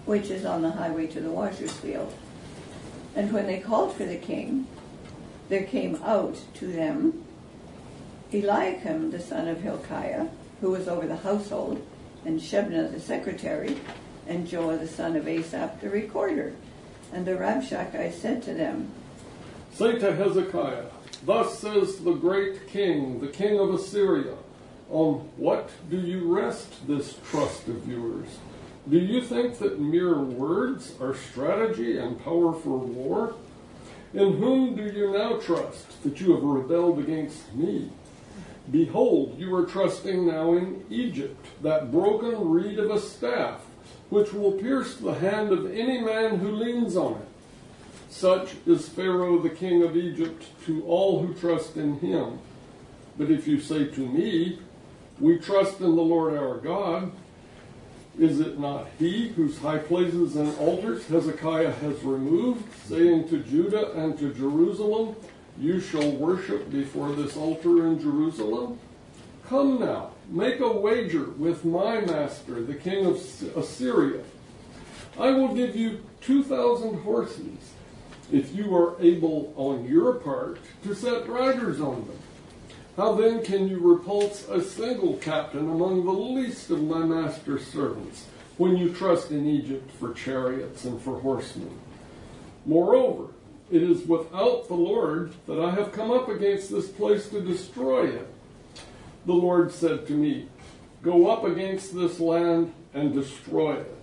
which 0.07 0.31
is 0.31 0.47
on 0.47 0.63
the 0.63 0.71
highway 0.71 1.07
to 1.09 1.21
the 1.21 1.31
washer's 1.31 1.73
field. 1.73 2.15
And 3.15 3.33
when 3.33 3.47
they 3.47 3.59
called 3.59 3.95
for 3.95 4.05
the 4.05 4.17
king, 4.17 4.67
there 5.49 5.65
came 5.65 5.97
out 6.03 6.39
to 6.55 6.67
them 6.67 7.26
Eliakim, 8.37 9.11
the 9.11 9.21
son 9.21 9.49
of 9.49 9.61
Hilkiah, 9.61 10.27
who 10.61 10.71
was 10.71 10.89
over 10.89 11.07
the 11.07 11.17
household, 11.17 11.85
and 12.25 12.41
Shebna, 12.41 12.93
the 12.93 13.01
secretary, 13.01 13.77
and 14.27 14.47
Joah, 14.47 14.79
the 14.79 14.89
son 14.89 15.17
of 15.17 15.27
Asaph, 15.27 15.81
the 15.81 15.89
recorder. 15.89 16.53
And 17.13 17.25
the 17.25 17.33
Rabshakeh 17.33 18.13
said 18.13 18.43
to 18.43 18.55
them, 18.55 18.91
Say 19.73 19.99
to 19.99 20.15
Hezekiah, 20.15 20.87
Thus 21.25 21.59
says 21.59 21.99
the 21.99 22.13
great 22.13 22.69
king, 22.69 23.21
the 23.21 23.29
king 23.29 23.59
of 23.59 23.73
Assyria, 23.73 24.35
On 24.91 25.29
what 25.37 25.71
do 25.89 25.99
you 25.99 26.33
rest 26.35 26.87
this 26.87 27.17
trust 27.31 27.69
of 27.69 27.89
yours? 27.89 28.29
Do 28.89 28.99
you 28.99 29.21
think 29.21 29.59
that 29.59 29.81
mere 29.81 30.19
words 30.19 30.95
are 31.01 31.15
strategy 31.15 31.99
and 31.99 32.23
power 32.23 32.53
for 32.53 32.79
war? 32.79 33.35
In 34.15 34.39
whom 34.39 34.77
do 34.77 34.85
you 34.85 35.13
now 35.13 35.39
trust 35.39 36.03
that 36.03 36.21
you 36.21 36.35
have 36.35 36.43
rebelled 36.43 36.99
against 36.99 37.53
me? 37.55 37.91
Behold, 38.71 39.39
you 39.39 39.55
are 39.55 39.65
trusting 39.65 40.27
now 40.27 40.55
in 40.55 40.85
Egypt, 40.91 41.47
that 41.63 41.93
broken 41.93 42.51
reed 42.51 42.79
of 42.79 42.91
a 42.91 43.01
staff, 43.01 43.61
which 44.11 44.33
will 44.33 44.53
pierce 44.53 44.97
the 44.97 45.15
hand 45.15 45.53
of 45.53 45.71
any 45.71 46.01
man 46.01 46.39
who 46.39 46.51
leans 46.51 46.97
on 46.97 47.15
it. 47.15 47.29
Such 48.09 48.55
is 48.67 48.89
Pharaoh 48.89 49.39
the 49.39 49.51
king 49.51 49.83
of 49.83 49.97
Egypt 49.97 50.45
to 50.65 50.85
all 50.85 51.21
who 51.21 51.35
trust 51.35 51.77
in 51.77 52.01
him. 52.01 52.39
But 53.19 53.31
if 53.31 53.47
you 53.47 53.61
say 53.61 53.87
to 53.87 54.01
me, 54.01 54.59
We 55.19 55.39
trust 55.39 55.81
in 55.81 55.97
the 55.97 56.03
Lord 56.03 56.37
our 56.37 56.59
God, 56.59 57.13
is 58.19 58.41
it 58.41 58.59
not 58.59 58.89
he 58.99 59.29
whose 59.29 59.59
high 59.59 59.79
places 59.79 60.37
and 60.37 60.57
altars 60.59 61.07
Hezekiah 61.07 61.73
has 61.73 62.03
removed, 62.03 62.65
saying 62.85 63.29
to 63.29 63.39
Judah 63.39 63.93
and 63.93 64.19
to 64.19 64.33
Jerusalem, 64.33 65.17
You 65.59 65.81
shall 65.81 66.11
worship 66.13 66.71
before 66.71 67.13
this 67.13 67.37
altar 67.37 67.87
in 67.87 68.01
Jerusalem? 68.01 68.79
Come 69.49 69.81
now, 69.81 70.11
make 70.29 70.61
a 70.61 70.71
wager 70.71 71.31
with 71.31 71.65
my 71.65 72.01
master, 72.01 72.63
the 72.63 72.75
king 72.75 73.07
of 73.07 73.17
Assyria. 73.57 74.23
I 75.19 75.31
will 75.31 75.55
give 75.55 75.75
you 75.75 76.05
2,000 76.21 77.01
horses 77.03 77.73
if 78.31 78.55
you 78.55 78.77
are 78.77 79.01
able 79.01 79.55
on 79.57 79.87
your 79.87 80.15
part 80.15 80.59
to 80.83 80.95
set 80.95 81.29
riders 81.29 81.81
on 81.81 82.07
them. 82.07 82.19
How 82.97 83.15
then 83.15 83.43
can 83.43 83.69
you 83.69 83.79
repulse 83.79 84.49
a 84.49 84.63
single 84.63 85.15
captain 85.19 85.71
among 85.71 86.05
the 86.05 86.13
least 86.13 86.71
of 86.71 86.83
my 86.83 87.05
master's 87.05 87.67
servants 87.67 88.27
when 88.57 88.77
you 88.77 88.93
trust 88.93 89.31
in 89.31 89.47
Egypt 89.47 89.91
for 89.93 90.13
chariots 90.13 90.85
and 90.85 91.01
for 91.01 91.21
horsemen? 91.21 91.79
Moreover, 92.65 93.29
it 93.71 93.83
is 93.83 94.07
without 94.07 94.69
the 94.69 94.75
Lord 94.75 95.33
that 95.47 95.61
I 95.61 95.73
have 95.73 95.93
come 95.93 96.11
up 96.11 96.29
against 96.29 96.71
this 96.71 96.89
place 96.89 97.29
to 97.31 97.41
destroy 97.41 98.09
it. 98.09 98.29
The 99.27 99.33
Lord 99.33 99.73
said 99.73 100.07
to 100.07 100.13
me, 100.13 100.49
Go 101.03 101.29
up 101.29 101.45
against 101.45 101.95
this 101.95 102.21
land 102.21 102.73
and 102.95 103.13
destroy 103.13 103.77
it. 103.77 103.97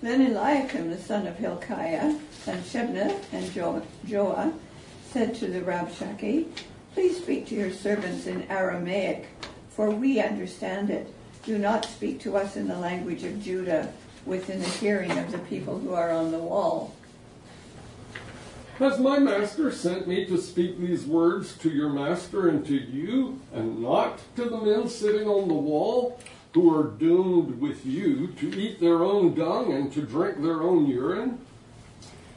Then 0.00 0.20
Eliakim 0.20 0.90
the 0.90 0.98
son 0.98 1.26
of 1.26 1.36
Hilkiah 1.36 2.16
and 2.46 2.64
Shebna 2.64 3.16
and 3.32 3.52
jo- 3.52 3.82
Joah 4.06 4.52
said 5.10 5.34
to 5.36 5.46
the 5.46 5.60
Rabshakeh, 5.60 6.46
Please 6.94 7.16
speak 7.16 7.46
to 7.48 7.54
your 7.54 7.72
servants 7.72 8.26
in 8.26 8.42
Aramaic, 8.50 9.26
for 9.70 9.90
we 9.90 10.20
understand 10.20 10.90
it. 10.90 11.12
Do 11.44 11.58
not 11.58 11.84
speak 11.84 12.20
to 12.20 12.36
us 12.36 12.56
in 12.56 12.68
the 12.68 12.78
language 12.78 13.24
of 13.24 13.42
Judah, 13.42 13.92
within 14.26 14.60
the 14.60 14.68
hearing 14.68 15.10
of 15.12 15.32
the 15.32 15.38
people 15.38 15.78
who 15.78 15.94
are 15.94 16.10
on 16.10 16.30
the 16.30 16.38
wall. 16.38 16.94
Has 18.78 19.00
my 19.00 19.18
master 19.18 19.72
sent 19.72 20.06
me 20.06 20.24
to 20.26 20.38
speak 20.38 20.78
these 20.78 21.04
words 21.04 21.56
to 21.58 21.68
your 21.68 21.88
master 21.88 22.48
and 22.48 22.64
to 22.66 22.76
you, 22.76 23.40
and 23.52 23.82
not 23.82 24.20
to 24.36 24.44
the 24.44 24.56
men 24.56 24.88
sitting 24.88 25.26
on 25.26 25.48
the 25.48 25.54
wall, 25.54 26.20
who 26.54 26.76
are 26.76 26.84
doomed 26.84 27.60
with 27.60 27.84
you 27.84 28.28
to 28.38 28.56
eat 28.56 28.78
their 28.78 29.04
own 29.04 29.34
dung 29.34 29.72
and 29.72 29.92
to 29.92 30.02
drink 30.02 30.40
their 30.42 30.62
own 30.62 30.86
urine? 30.86 31.38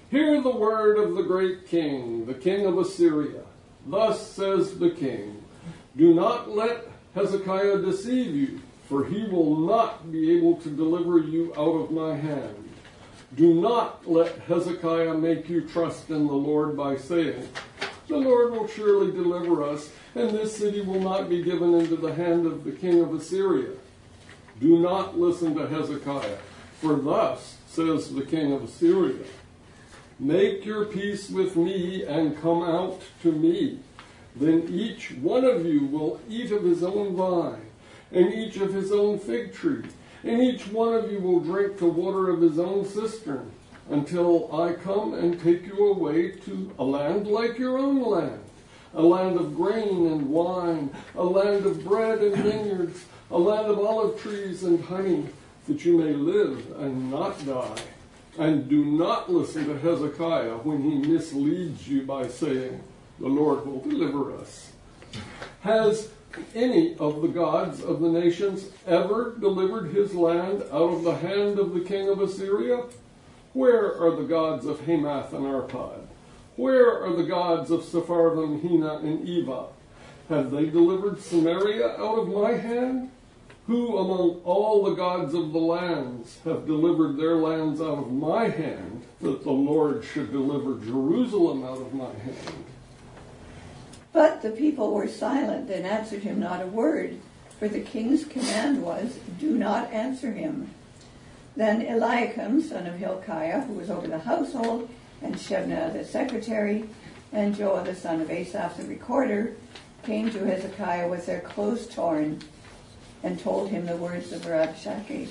Hear 0.10 0.42
the 0.42 0.56
word 0.56 0.98
of 0.98 1.16
the 1.16 1.22
great 1.22 1.68
king, 1.68 2.26
the 2.26 2.34
king 2.34 2.66
of 2.66 2.78
Assyria. 2.78 3.42
Thus 3.86 4.28
says 4.32 4.80
the 4.80 4.90
king 4.90 5.44
Do 5.96 6.14
not 6.16 6.50
let 6.50 6.88
Hezekiah 7.14 7.84
deceive 7.84 8.36
you, 8.36 8.62
for 8.90 9.06
he 9.06 9.26
will 9.26 9.58
not 9.58 10.12
be 10.12 10.36
able 10.38 10.56
to 10.58 10.70
deliver 10.70 11.20
you 11.20 11.54
out 11.54 11.76
of 11.76 11.92
my 11.92 12.16
hand. 12.16 12.71
Do 13.36 13.54
not 13.54 14.10
let 14.10 14.40
Hezekiah 14.40 15.14
make 15.14 15.48
you 15.48 15.62
trust 15.62 16.10
in 16.10 16.28
the 16.28 16.34
Lord 16.34 16.76
by 16.76 16.98
saying, 16.98 17.48
The 18.08 18.18
Lord 18.18 18.52
will 18.52 18.68
surely 18.68 19.12
deliver 19.12 19.64
us, 19.64 19.90
and 20.16 20.32
this 20.32 20.58
city 20.58 20.82
will 20.82 21.00
not 21.00 21.30
be 21.30 21.42
given 21.42 21.74
into 21.74 21.96
the 21.96 22.14
hand 22.14 22.46
of 22.46 22.66
the 22.66 22.74
king 22.74 23.00
of 23.00 23.14
Assyria. 23.14 23.72
Do 24.60 24.80
not 24.80 25.18
listen 25.18 25.56
to 25.56 25.68
Hezekiah, 25.68 26.40
for 26.82 26.98
thus 26.98 27.56
says 27.68 28.14
the 28.14 28.26
king 28.26 28.52
of 28.52 28.66
Assyria 28.66 29.24
Make 30.20 30.66
your 30.66 30.86
peace 30.86 31.30
with 31.30 31.56
me 31.56 32.04
and 32.04 32.40
come 32.42 32.62
out 32.62 33.02
to 33.24 33.32
me. 33.32 33.80
Then 34.36 34.68
each 34.70 35.12
one 35.14 35.46
of 35.46 35.66
you 35.66 35.86
will 35.86 36.20
eat 36.30 36.52
of 36.52 36.64
his 36.64 36.84
own 36.84 37.16
vine, 37.16 37.66
and 38.12 38.34
each 38.34 38.58
of 38.58 38.74
his 38.74 38.92
own 38.92 39.20
fig 39.20 39.54
tree 39.54 39.84
and 40.24 40.42
each 40.42 40.68
one 40.68 40.94
of 40.94 41.12
you 41.12 41.20
will 41.20 41.40
drink 41.40 41.78
the 41.78 41.86
water 41.86 42.30
of 42.30 42.42
his 42.42 42.60
own 42.60 42.86
cistern 42.86 43.52
until 43.90 44.54
I 44.56 44.74
come 44.74 45.14
and 45.14 45.42
take 45.42 45.66
you 45.66 45.88
away 45.88 46.32
to 46.32 46.72
a 46.78 46.84
land 46.84 47.28
like 47.28 47.58
your 47.58 47.78
own 47.78 48.02
land, 48.04 48.42
a 48.94 49.02
land 49.02 49.40
of 49.40 49.56
grain 49.56 50.08
and 50.08 50.30
wine, 50.30 50.92
a 51.16 51.24
land 51.24 51.66
of 51.66 51.84
bread 51.84 52.20
and 52.20 52.36
vineyards, 52.36 53.06
a 53.32 53.38
land 53.38 53.68
of 53.68 53.80
olive 53.80 54.22
trees 54.22 54.64
and 54.64 54.84
honey, 54.84 55.28
that 55.68 55.84
you 55.84 55.98
may 55.98 56.14
live 56.14 56.72
and 56.80 57.12
not 57.12 57.44
die. 57.46 57.82
And 58.38 58.70
do 58.70 58.86
not 58.86 59.32
listen 59.32 59.66
to 59.66 59.78
Hezekiah 59.78 60.58
when 60.58 60.82
he 60.82 60.98
misleads 60.98 61.88
you 61.88 62.04
by 62.04 62.28
saying, 62.28 62.82
The 63.20 63.28
Lord 63.28 63.66
will 63.66 63.82
deliver 63.82 64.36
us. 64.38 64.72
Has 65.62 66.10
any 66.56 66.96
of 66.98 67.22
the 67.22 67.28
gods 67.28 67.82
of 67.82 68.00
the 68.00 68.10
nations 68.10 68.66
ever 68.88 69.36
delivered 69.40 69.94
his 69.94 70.14
land 70.14 70.64
out 70.72 70.94
of 70.94 71.04
the 71.04 71.16
hand 71.16 71.60
of 71.60 71.74
the 71.74 71.82
king 71.82 72.10
of 72.10 72.22
Assyria? 72.22 72.84
Where 73.54 74.02
are 74.02 74.16
the 74.16 74.24
gods 74.24 74.66
of 74.66 74.82
Hamath 74.82 75.34
and 75.34 75.46
Arpad? 75.46 76.08
Where 76.56 77.04
are 77.04 77.14
the 77.14 77.24
gods 77.24 77.72
of 77.72 77.82
Sepharvaim, 77.82 78.62
Hena, 78.62 78.98
and 78.98 79.28
Ivvah? 79.28 79.68
Have 80.30 80.52
they 80.52 80.66
delivered 80.68 81.20
Samaria 81.20 81.98
out 81.98 82.20
of 82.20 82.30
my 82.30 82.54
hand? 82.54 83.12
Who 83.68 83.98
among 83.98 84.42
all 84.44 84.84
the 84.84 84.96
gods 84.96 85.34
of 85.34 85.54
the 85.54 85.60
lands 85.60 86.40
have 86.46 86.66
delivered 86.66 87.18
their 87.18 87.36
lands 87.36 87.80
out 87.80 88.00
of 88.00 88.12
my 88.12 88.50
hand, 88.50 89.04
that 89.22 89.44
the 89.44 89.52
Lord 89.52 90.04
should 90.04 90.32
deliver 90.32 90.84
Jerusalem 90.84 91.64
out 91.64 91.80
of 91.80 91.94
my 91.94 92.14
hand? 92.14 92.66
But 94.22 94.44
the 94.44 94.52
people 94.52 94.94
were 94.94 95.08
silent 95.08 95.68
and 95.72 95.84
answered 95.84 96.22
him 96.22 96.40
not 96.40 96.62
a 96.62 96.68
word, 96.68 97.18
for 97.58 97.68
the 97.68 97.80
king's 97.80 98.24
command 98.24 98.84
was, 98.84 99.18
Do 99.40 99.58
not 99.58 99.92
answer 99.92 100.32
him. 100.32 100.70
Then 101.56 101.82
Eliakim, 101.82 102.62
son 102.62 102.86
of 102.86 103.00
Hilkiah, 103.00 103.62
who 103.62 103.74
was 103.74 103.90
over 103.90 104.06
the 104.06 104.20
household, 104.20 104.88
and 105.24 105.34
Shebna 105.34 105.92
the 105.92 106.06
secretary, 106.06 106.88
and 107.34 107.56
Joah 107.56 107.84
the 107.84 107.96
son 107.96 108.22
of 108.22 108.30
Asaph 108.30 108.78
the 108.78 108.84
recorder, 108.84 109.56
came 110.04 110.30
to 110.30 110.46
Hezekiah 110.46 111.10
with 111.10 111.26
their 111.26 111.42
clothes 111.42 111.88
torn, 111.88 112.44
and 113.24 113.40
told 113.40 113.70
him 113.70 113.88
the 113.88 113.98
words 113.98 114.32
of 114.32 114.46
Rabshakeh. 114.46 115.30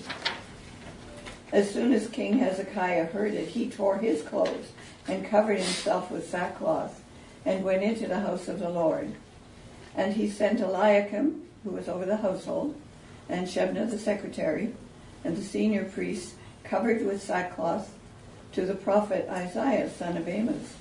As 1.53 1.71
soon 1.71 1.93
as 1.93 2.09
King 2.09 2.41
Hezekiah 2.41 3.07
heard 3.07 3.35
it, 3.35 3.51
he 3.51 3.71
tore 3.71 3.99
his 3.99 4.23
clothes 4.23 4.73
and 5.07 5.25
covered 5.25 5.59
himself 5.59 6.11
with 6.11 6.29
sackcloth 6.29 7.01
and 7.45 7.65
went 7.65 7.83
into 7.83 8.07
the 8.07 8.21
house 8.21 8.49
of 8.49 8.59
the 8.59 8.69
Lord. 8.69 9.15
And 9.95 10.15
he 10.15 10.29
sent 10.29 10.61
Eliakim, 10.61 11.43
who 11.65 11.71
was 11.71 11.89
over 11.89 12.05
the 12.05 12.19
household, 12.19 12.75
and 13.29 13.47
Shebna 13.47 13.91
the 13.91 13.99
secretary, 13.99 14.75
and 15.25 15.37
the 15.37 15.43
senior 15.43 15.85
priests, 15.85 16.35
covered 16.65 17.05
with 17.05 17.23
sackcloth, 17.23 17.93
to 18.53 18.67
the 18.67 18.75
prophet 18.75 19.29
Isaiah, 19.29 19.91
son 19.91 20.17
of 20.17 20.29
Amos. 20.29 20.75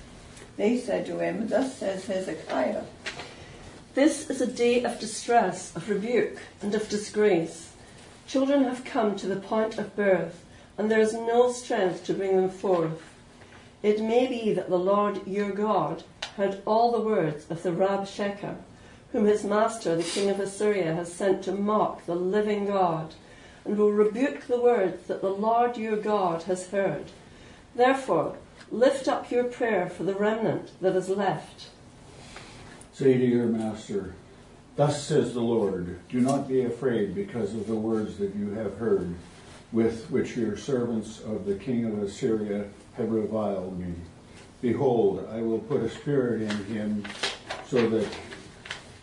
They 0.56 0.78
said 0.78 1.06
to 1.06 1.20
him, 1.20 1.48
Thus 1.48 1.78
says 1.78 2.06
Hezekiah, 2.06 2.82
This 3.94 4.28
is 4.28 4.40
a 4.40 4.46
day 4.46 4.84
of 4.84 4.98
distress, 4.98 5.74
of 5.76 5.88
rebuke, 5.88 6.38
and 6.60 6.74
of 6.74 6.88
disgrace. 6.88 7.72
Children 8.26 8.64
have 8.64 8.84
come 8.84 9.16
to 9.16 9.26
the 9.26 9.40
point 9.40 9.78
of 9.78 9.96
birth, 9.96 10.44
and 10.76 10.90
there 10.90 11.00
is 11.00 11.14
no 11.14 11.52
strength 11.52 12.04
to 12.04 12.14
bring 12.14 12.36
them 12.36 12.50
forth. 12.50 13.02
It 13.82 14.00
may 14.00 14.26
be 14.26 14.52
that 14.52 14.68
the 14.68 14.78
Lord 14.78 15.26
your 15.26 15.50
God 15.50 16.04
heard 16.36 16.62
all 16.66 16.92
the 16.92 17.00
words 17.00 17.50
of 17.50 17.62
the 17.62 17.70
Rabshakeh, 17.70 18.56
whom 19.12 19.24
his 19.24 19.44
master, 19.44 19.96
the 19.96 20.02
king 20.02 20.30
of 20.30 20.40
Assyria, 20.40 20.94
has 20.94 21.12
sent 21.12 21.42
to 21.44 21.52
mock 21.52 22.06
the 22.06 22.14
living 22.14 22.66
God, 22.66 23.14
and 23.64 23.76
will 23.76 23.92
rebuke 23.92 24.46
the 24.46 24.60
words 24.60 25.06
that 25.06 25.20
the 25.20 25.30
Lord 25.30 25.76
your 25.76 25.96
God 25.96 26.44
has 26.44 26.68
heard. 26.68 27.06
Therefore, 27.74 28.36
lift 28.70 29.08
up 29.08 29.30
your 29.30 29.44
prayer 29.44 29.88
for 29.88 30.04
the 30.04 30.14
remnant 30.14 30.70
that 30.80 30.96
is 30.96 31.08
left. 31.08 31.66
Say 32.92 33.18
to 33.18 33.24
your 33.24 33.46
master, 33.46 34.14
Thus 34.76 35.04
says 35.04 35.34
the 35.34 35.40
Lord, 35.40 35.98
do 36.08 36.20
not 36.20 36.48
be 36.48 36.64
afraid 36.64 37.14
because 37.14 37.54
of 37.54 37.66
the 37.66 37.74
words 37.74 38.18
that 38.18 38.34
you 38.34 38.50
have 38.52 38.78
heard, 38.78 39.14
with 39.72 40.10
which 40.10 40.36
your 40.36 40.56
servants 40.56 41.20
of 41.20 41.44
the 41.44 41.56
king 41.56 41.84
of 41.84 42.02
Assyria 42.02 42.66
have 42.94 43.10
reviled 43.10 43.78
me. 43.78 43.94
Behold, 44.62 45.26
I 45.32 45.40
will 45.40 45.58
put 45.58 45.80
a 45.82 45.88
spirit 45.88 46.42
in 46.42 46.64
him 46.66 47.04
so 47.66 47.88
that 47.88 48.06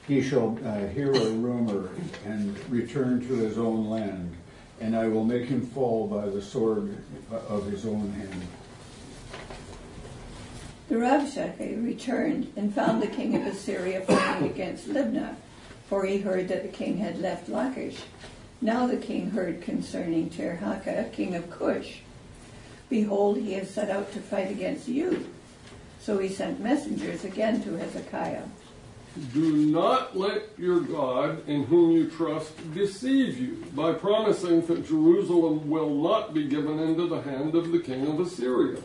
he 0.07 0.21
shall 0.21 0.57
uh, 0.63 0.87
hear 0.87 1.11
a 1.11 1.29
rumor 1.31 1.89
and 2.25 2.57
return 2.69 3.27
to 3.27 3.33
his 3.35 3.57
own 3.57 3.89
land, 3.89 4.35
and 4.79 4.95
I 4.95 5.07
will 5.07 5.23
make 5.23 5.47
him 5.47 5.65
fall 5.65 6.07
by 6.07 6.27
the 6.27 6.41
sword 6.41 6.95
of 7.31 7.65
his 7.65 7.85
own 7.85 8.11
hand. 8.11 8.47
The 10.89 10.95
Rabshakeh 10.95 11.83
returned 11.83 12.53
and 12.55 12.73
found 12.73 13.01
the 13.01 13.07
king 13.07 13.35
of 13.35 13.47
Assyria 13.47 14.01
fighting 14.01 14.49
against 14.49 14.87
Libnah, 14.87 15.35
for 15.89 16.05
he 16.05 16.19
heard 16.19 16.47
that 16.49 16.63
the 16.63 16.69
king 16.69 16.97
had 16.97 17.19
left 17.19 17.49
Lachish. 17.49 17.97
Now 18.61 18.85
the 18.87 18.97
king 18.97 19.31
heard 19.31 19.61
concerning 19.61 20.29
Tirhakah, 20.29 21.11
king 21.11 21.35
of 21.35 21.49
Cush. 21.49 21.99
Behold, 22.89 23.37
he 23.37 23.53
has 23.53 23.69
set 23.69 23.89
out 23.89 24.13
to 24.13 24.21
fight 24.21 24.49
against 24.49 24.87
you. 24.87 25.27
So 26.07 26.17
he 26.19 26.29
sent 26.29 26.61
messengers 26.61 27.25
again 27.25 27.61
to 27.63 27.75
Hezekiah. 27.75 28.43
Do 29.33 29.57
not 29.57 30.17
let 30.17 30.57
your 30.57 30.79
God, 30.79 31.45
in 31.49 31.65
whom 31.65 31.91
you 31.91 32.09
trust, 32.09 32.53
deceive 32.73 33.37
you 33.37 33.65
by 33.75 33.91
promising 33.91 34.65
that 34.67 34.87
Jerusalem 34.87 35.69
will 35.69 35.89
not 35.89 36.33
be 36.33 36.47
given 36.47 36.79
into 36.79 37.09
the 37.09 37.19
hand 37.23 37.55
of 37.55 37.73
the 37.73 37.79
king 37.79 38.07
of 38.07 38.21
Assyria. 38.21 38.81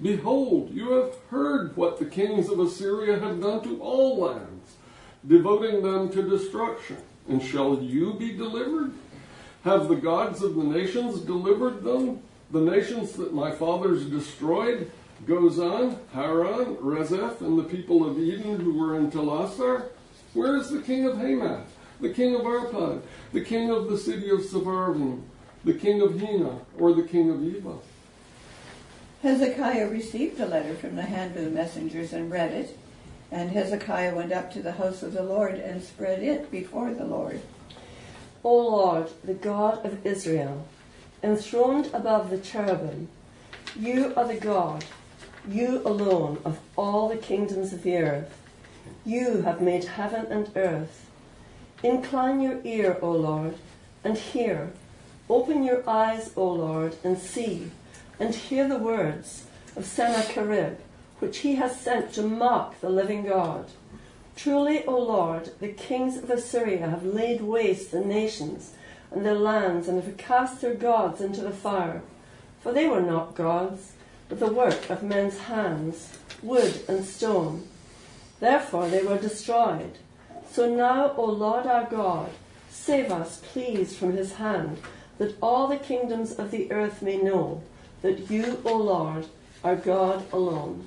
Behold, 0.00 0.70
you 0.72 0.92
have 0.92 1.16
heard 1.30 1.76
what 1.76 1.98
the 1.98 2.04
kings 2.04 2.48
of 2.48 2.60
Assyria 2.60 3.18
have 3.18 3.40
done 3.40 3.64
to 3.64 3.82
all 3.82 4.16
lands, 4.18 4.76
devoting 5.26 5.82
them 5.82 6.10
to 6.10 6.22
destruction. 6.22 6.98
And 7.28 7.42
shall 7.42 7.82
you 7.82 8.14
be 8.14 8.30
delivered? 8.36 8.92
Have 9.64 9.88
the 9.88 9.96
gods 9.96 10.44
of 10.44 10.54
the 10.54 10.62
nations 10.62 11.22
delivered 11.22 11.82
them? 11.82 12.22
The 12.52 12.60
nations 12.60 13.14
that 13.14 13.34
my 13.34 13.50
fathers 13.50 14.04
destroyed? 14.04 14.92
Gozan, 15.24 15.98
Haran, 16.12 16.76
Rezeph, 16.76 17.40
and 17.40 17.58
the 17.58 17.64
people 17.64 18.08
of 18.08 18.18
Eden 18.18 18.60
who 18.60 18.78
were 18.78 18.96
in 18.96 19.10
Telassar? 19.10 19.88
Where 20.34 20.56
is 20.56 20.70
the 20.70 20.82
king 20.82 21.06
of 21.06 21.16
Hamath, 21.16 21.66
the 22.00 22.12
king 22.12 22.34
of 22.34 22.42
Arpad, 22.42 23.00
the 23.32 23.40
king 23.40 23.70
of 23.70 23.88
the 23.88 23.96
city 23.96 24.28
of 24.28 24.40
Sepharvaim, 24.40 25.22
the 25.64 25.72
king 25.72 26.02
of 26.02 26.20
Hena, 26.20 26.60
or 26.78 26.92
the 26.92 27.02
king 27.02 27.30
of 27.30 27.38
Ivvah? 27.38 27.78
Hezekiah 29.22 29.88
received 29.88 30.36
the 30.36 30.46
letter 30.46 30.74
from 30.74 30.94
the 30.94 31.02
hand 31.02 31.36
of 31.36 31.44
the 31.44 31.50
messengers 31.50 32.12
and 32.12 32.30
read 32.30 32.52
it. 32.52 32.78
And 33.32 33.50
Hezekiah 33.50 34.14
went 34.14 34.32
up 34.32 34.52
to 34.52 34.62
the 34.62 34.72
house 34.72 35.02
of 35.02 35.14
the 35.14 35.22
Lord 35.22 35.54
and 35.54 35.82
spread 35.82 36.22
it 36.22 36.50
before 36.50 36.92
the 36.92 37.06
Lord. 37.06 37.40
O 38.44 38.56
Lord, 38.56 39.10
the 39.24 39.34
God 39.34 39.84
of 39.84 40.06
Israel, 40.06 40.68
enthroned 41.24 41.90
above 41.92 42.30
the 42.30 42.38
cherubim, 42.38 43.08
you 43.76 44.14
are 44.16 44.28
the 44.28 44.36
God, 44.36 44.84
you 45.48 45.82
alone 45.84 46.38
of 46.44 46.58
all 46.76 47.08
the 47.08 47.16
kingdoms 47.16 47.72
of 47.72 47.82
the 47.82 47.96
earth. 47.96 48.38
You 49.04 49.42
have 49.42 49.60
made 49.60 49.84
heaven 49.84 50.26
and 50.26 50.50
earth. 50.56 51.08
Incline 51.82 52.40
your 52.40 52.60
ear, 52.64 52.98
O 53.02 53.12
Lord, 53.12 53.54
and 54.02 54.16
hear. 54.16 54.72
Open 55.28 55.62
your 55.62 55.88
eyes, 55.88 56.32
O 56.36 56.48
Lord, 56.48 56.96
and 57.04 57.18
see, 57.18 57.70
and 58.18 58.34
hear 58.34 58.68
the 58.68 58.78
words 58.78 59.46
of 59.76 59.84
Sennacherib, 59.84 60.78
which 61.18 61.38
he 61.38 61.56
has 61.56 61.80
sent 61.80 62.12
to 62.14 62.22
mock 62.22 62.80
the 62.80 62.88
living 62.90 63.24
God. 63.24 63.66
Truly, 64.36 64.84
O 64.84 64.98
Lord, 64.98 65.50
the 65.60 65.68
kings 65.68 66.16
of 66.16 66.30
Assyria 66.30 66.88
have 66.88 67.04
laid 67.04 67.40
waste 67.40 67.90
the 67.90 68.00
nations 68.00 68.72
and 69.10 69.24
their 69.24 69.34
lands, 69.34 69.88
and 69.88 70.02
have 70.02 70.16
cast 70.16 70.60
their 70.60 70.74
gods 70.74 71.20
into 71.20 71.40
the 71.40 71.50
fire. 71.50 72.02
For 72.60 72.72
they 72.72 72.88
were 72.88 73.00
not 73.00 73.34
gods, 73.34 73.92
the 74.28 74.46
work 74.46 74.90
of 74.90 75.02
men's 75.02 75.38
hands, 75.38 76.18
wood 76.42 76.80
and 76.88 77.04
stone. 77.04 77.66
Therefore 78.40 78.88
they 78.88 79.02
were 79.02 79.18
destroyed. 79.18 79.98
So 80.50 80.74
now, 80.74 81.12
O 81.16 81.24
Lord 81.24 81.66
our 81.66 81.84
God, 81.84 82.30
save 82.70 83.10
us, 83.10 83.42
please, 83.52 83.96
from 83.96 84.12
his 84.12 84.34
hand, 84.34 84.78
that 85.18 85.36
all 85.40 85.68
the 85.68 85.76
kingdoms 85.76 86.32
of 86.32 86.50
the 86.50 86.70
earth 86.72 87.02
may 87.02 87.16
know 87.16 87.62
that 88.02 88.30
you, 88.30 88.60
O 88.64 88.76
Lord, 88.76 89.26
are 89.64 89.76
God 89.76 90.24
alone. 90.32 90.86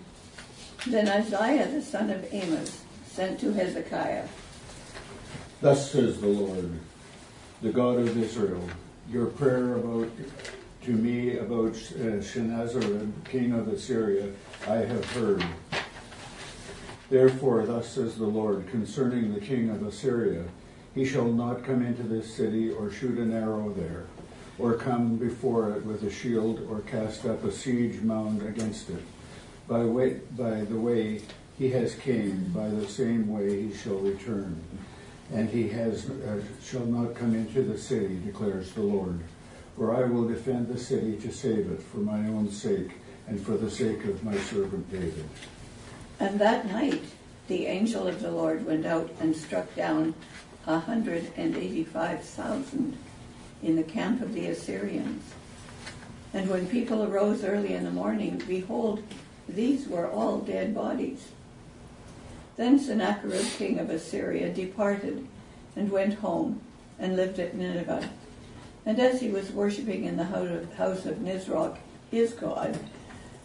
Then 0.88 1.10
Isaiah 1.10 1.68
the 1.68 1.82
son 1.82 2.10
of 2.10 2.34
Amos 2.34 2.84
sent 3.06 3.40
to 3.42 3.52
Hezekiah. 3.52 4.28
Thus 5.62 5.92
says 5.92 6.22
the 6.22 6.28
Lord, 6.28 6.80
the 7.62 7.72
God 7.72 8.00
of 8.00 8.18
Israel, 8.18 8.70
your 9.12 9.26
prayer 9.26 9.76
about 9.76 10.10
to 10.90 10.96
me 10.96 11.38
about 11.38 11.76
uh, 12.02 13.30
king 13.30 13.54
of 13.54 13.68
Assyria, 13.68 14.32
I 14.68 14.78
have 14.78 15.06
heard. 15.12 15.46
Therefore, 17.12 17.64
thus 17.68 17.90
says 17.90 18.16
the 18.16 18.26
Lord 18.26 18.68
concerning 18.70 19.32
the 19.32 19.40
king 19.40 19.70
of 19.70 19.86
Assyria, 19.86 20.46
he 20.96 21.06
shall 21.06 21.26
not 21.26 21.64
come 21.64 21.86
into 21.86 22.02
this 22.02 22.34
city 22.34 22.72
or 22.72 22.90
shoot 22.90 23.20
an 23.20 23.32
arrow 23.32 23.72
there, 23.78 24.08
or 24.58 24.74
come 24.74 25.18
before 25.18 25.70
it 25.74 25.86
with 25.86 26.02
a 26.02 26.10
shield, 26.10 26.68
or 26.68 26.80
cast 26.80 27.24
up 27.24 27.44
a 27.44 27.52
siege 27.52 28.02
mound 28.02 28.42
against 28.42 28.90
it. 28.90 29.04
By, 29.68 29.86
way, 29.86 30.22
by 30.36 30.62
the 30.62 30.80
way 30.80 31.22
he 31.60 31.70
has 31.70 31.94
came, 31.94 32.52
by 32.52 32.68
the 32.68 32.88
same 32.88 33.28
way 33.32 33.62
he 33.62 33.78
shall 33.78 34.00
return. 34.00 34.60
And 35.32 35.50
he 35.50 35.70
has 35.70 36.10
uh, 36.10 36.42
shall 36.64 36.88
not 36.88 37.14
come 37.14 37.36
into 37.36 37.62
the 37.62 37.78
city, 37.78 38.20
declares 38.26 38.72
the 38.72 38.82
Lord. 38.82 39.20
For 39.80 39.96
I 39.96 40.04
will 40.04 40.28
defend 40.28 40.68
the 40.68 40.78
city 40.78 41.16
to 41.22 41.32
save 41.32 41.72
it 41.72 41.82
for 41.82 42.00
my 42.00 42.18
own 42.18 42.52
sake 42.52 42.92
and 43.30 43.40
for 43.40 43.54
the 43.54 43.72
sake 43.72 44.04
of 44.04 44.22
my 44.26 44.36
servant 44.36 44.92
David. 44.92 45.24
And 46.20 46.38
that 46.38 46.66
night 46.68 47.02
the 47.48 47.66
angel 47.66 48.06
of 48.06 48.22
the 48.22 48.30
Lord 48.30 48.66
went 48.66 48.86
out 48.86 49.10
and 49.22 49.34
struck 49.34 49.74
down 49.78 50.16
a 50.68 50.80
hundred 50.80 51.32
and 51.38 51.56
eighty-five 51.56 52.22
thousand 52.26 52.98
in 53.64 53.78
the 53.78 53.84
camp 53.84 54.22
of 54.22 54.34
the 54.34 54.48
Assyrians. 54.48 55.24
And 56.34 56.50
when 56.50 56.68
people 56.68 57.04
arose 57.04 57.46
early 57.46 57.74
in 57.74 57.86
the 57.86 57.90
morning, 57.90 58.44
behold, 58.50 59.02
these 59.48 59.88
were 59.88 60.12
all 60.12 60.40
dead 60.40 60.76
bodies. 60.76 61.30
Then 62.58 62.80
Sennacherib, 62.80 63.46
king 63.58 63.80
of 63.80 63.90
Assyria, 63.90 64.54
departed 64.54 65.26
and 65.78 65.90
went 65.90 66.16
home 66.16 66.60
and 67.00 67.16
lived 67.16 67.40
at 67.40 67.56
Nineveh. 67.56 68.10
And 68.86 69.00
as 69.00 69.20
he 69.22 69.30
was 69.30 69.52
worshipping 69.52 70.06
in 70.06 70.18
the 70.18 70.24
house 70.24 71.06
of 71.06 71.18
Nisroch, 71.18 71.78
his 72.10 72.34
god, 72.34 72.80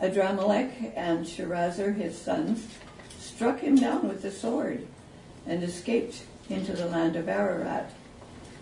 Adrammelech 0.01 0.93
and 0.97 1.27
Sharezer, 1.27 1.95
his 1.95 2.17
sons, 2.17 2.67
struck 3.19 3.61
him 3.61 3.77
down 3.77 4.09
with 4.09 4.23
the 4.23 4.31
sword 4.31 4.87
and 5.47 5.63
escaped 5.63 6.23
into 6.49 6.73
the 6.73 6.87
land 6.87 7.17
of 7.17 7.29
Ararat. 7.29 7.91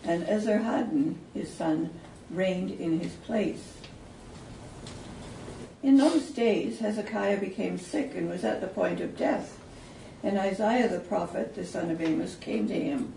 And 0.04 0.24
Esarhaddon, 0.24 1.16
his 1.34 1.52
son, 1.52 1.90
reigned 2.30 2.70
in 2.70 3.00
his 3.00 3.12
place. 3.12 3.74
In 5.82 5.96
those 5.96 6.30
days, 6.30 6.78
Hezekiah 6.78 7.40
became 7.40 7.78
sick 7.78 8.14
and 8.14 8.28
was 8.28 8.44
at 8.44 8.60
the 8.60 8.68
point 8.68 9.00
of 9.00 9.16
death. 9.16 9.58
And 10.22 10.38
Isaiah 10.38 10.88
the 10.88 11.00
prophet, 11.00 11.54
the 11.54 11.66
son 11.66 11.90
of 11.90 12.00
Amos, 12.00 12.36
came 12.36 12.68
to 12.68 12.80
him. 12.80 13.12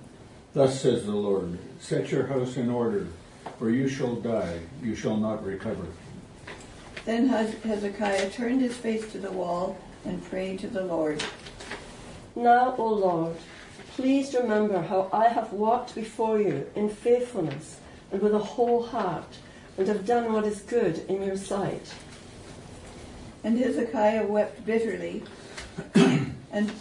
Thus 0.54 0.82
says 0.82 1.06
the 1.06 1.12
Lord 1.12 1.60
Set 1.80 2.12
your 2.12 2.26
house 2.28 2.58
in 2.58 2.70
order, 2.70 3.08
for 3.58 3.70
you 3.70 3.88
shall 3.88 4.16
die, 4.16 4.60
you 4.84 4.96
shall 4.96 5.18
not 5.18 5.46
recover. 5.46 5.86
Then 7.06 7.28
Hezekiah 7.28 8.32
turned 8.32 8.62
his 8.62 8.76
face 8.76 9.12
to 9.12 9.20
the 9.20 9.32
wall 9.32 9.78
and 10.06 10.24
prayed 10.26 10.60
to 10.60 10.68
the 10.68 10.84
Lord. 10.84 11.24
Now, 12.36 12.76
O 12.78 12.88
Lord, 12.88 13.36
please 13.96 14.34
remember 14.34 14.82
how 14.82 15.10
I 15.14 15.30
have 15.30 15.54
walked 15.54 15.96
before 15.96 16.40
you 16.40 16.70
in 16.76 16.90
faithfulness 16.90 17.80
and 18.12 18.22
with 18.22 18.34
a 18.34 18.40
whole 18.40 18.84
heart, 18.84 19.38
and 19.78 19.88
have 19.88 20.06
done 20.06 20.32
what 20.32 20.46
is 20.46 20.62
good 20.62 21.06
in 21.10 21.24
your 21.24 21.38
sight. 21.38 21.94
And 23.44 23.58
Hezekiah 23.58 24.26
wept 24.26 24.66
bitterly, 24.66 25.24
and 25.96 26.72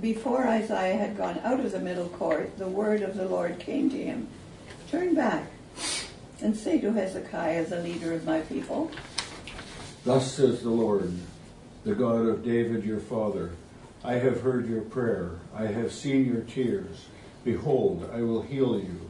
before 0.00 0.46
Isaiah 0.46 0.96
had 0.96 1.16
gone 1.16 1.40
out 1.44 1.60
of 1.60 1.72
the 1.72 1.80
middle 1.80 2.08
court, 2.08 2.56
the 2.58 2.68
word 2.68 3.02
of 3.02 3.16
the 3.16 3.26
Lord 3.28 3.58
came 3.58 3.90
to 3.90 3.96
him 3.96 4.28
Turn 4.90 5.14
back 5.14 5.46
and 6.40 6.56
say 6.56 6.80
to 6.80 6.92
Hezekiah, 6.92 7.66
the 7.66 7.80
leader 7.80 8.12
of 8.12 8.24
my 8.24 8.40
people, 8.42 8.90
Thus 10.04 10.32
says 10.32 10.62
the 10.62 10.70
Lord, 10.70 11.12
the 11.84 11.94
God 11.94 12.26
of 12.26 12.44
David 12.44 12.84
your 12.84 13.00
father 13.00 13.52
I 14.06 14.14
have 14.14 14.42
heard 14.42 14.68
your 14.68 14.82
prayer, 14.82 15.38
I 15.56 15.64
have 15.64 15.90
seen 15.90 16.26
your 16.26 16.42
tears. 16.42 17.06
Behold, 17.42 18.10
I 18.12 18.20
will 18.20 18.42
heal 18.42 18.78
you. 18.78 19.00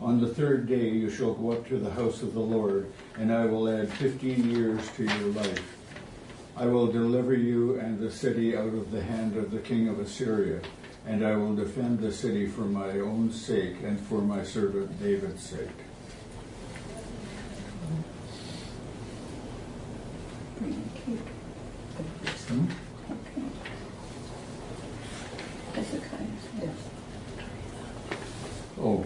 On 0.00 0.22
the 0.22 0.28
third 0.28 0.66
day 0.66 0.88
you 0.88 1.10
shall 1.10 1.34
go 1.34 1.52
up 1.52 1.68
to 1.68 1.78
the 1.78 1.90
house 1.90 2.22
of 2.22 2.32
the 2.32 2.40
Lord, 2.40 2.90
and 3.18 3.30
I 3.30 3.44
will 3.44 3.68
add 3.68 3.90
fifteen 3.90 4.50
years 4.50 4.88
to 4.96 5.04
your 5.04 5.32
life. 5.34 5.76
I 6.56 6.64
will 6.64 6.86
deliver 6.86 7.34
you 7.34 7.78
and 7.78 7.98
the 7.98 8.10
city 8.10 8.56
out 8.56 8.72
of 8.72 8.90
the 8.90 9.02
hand 9.02 9.36
of 9.36 9.50
the 9.50 9.58
king 9.58 9.86
of 9.86 10.00
Assyria, 10.00 10.60
and 11.06 11.26
I 11.26 11.36
will 11.36 11.54
defend 11.54 12.00
the 12.00 12.10
city 12.10 12.46
for 12.46 12.62
my 12.62 13.00
own 13.00 13.30
sake 13.30 13.76
and 13.84 14.00
for 14.00 14.22
my 14.22 14.44
servant 14.44 14.98
David's 14.98 15.42
sake. 15.42 15.68
Hmm? 22.48 22.64
Okay. 23.10 23.42
Hezekiah. 25.74 26.70
Oh, 28.80 29.04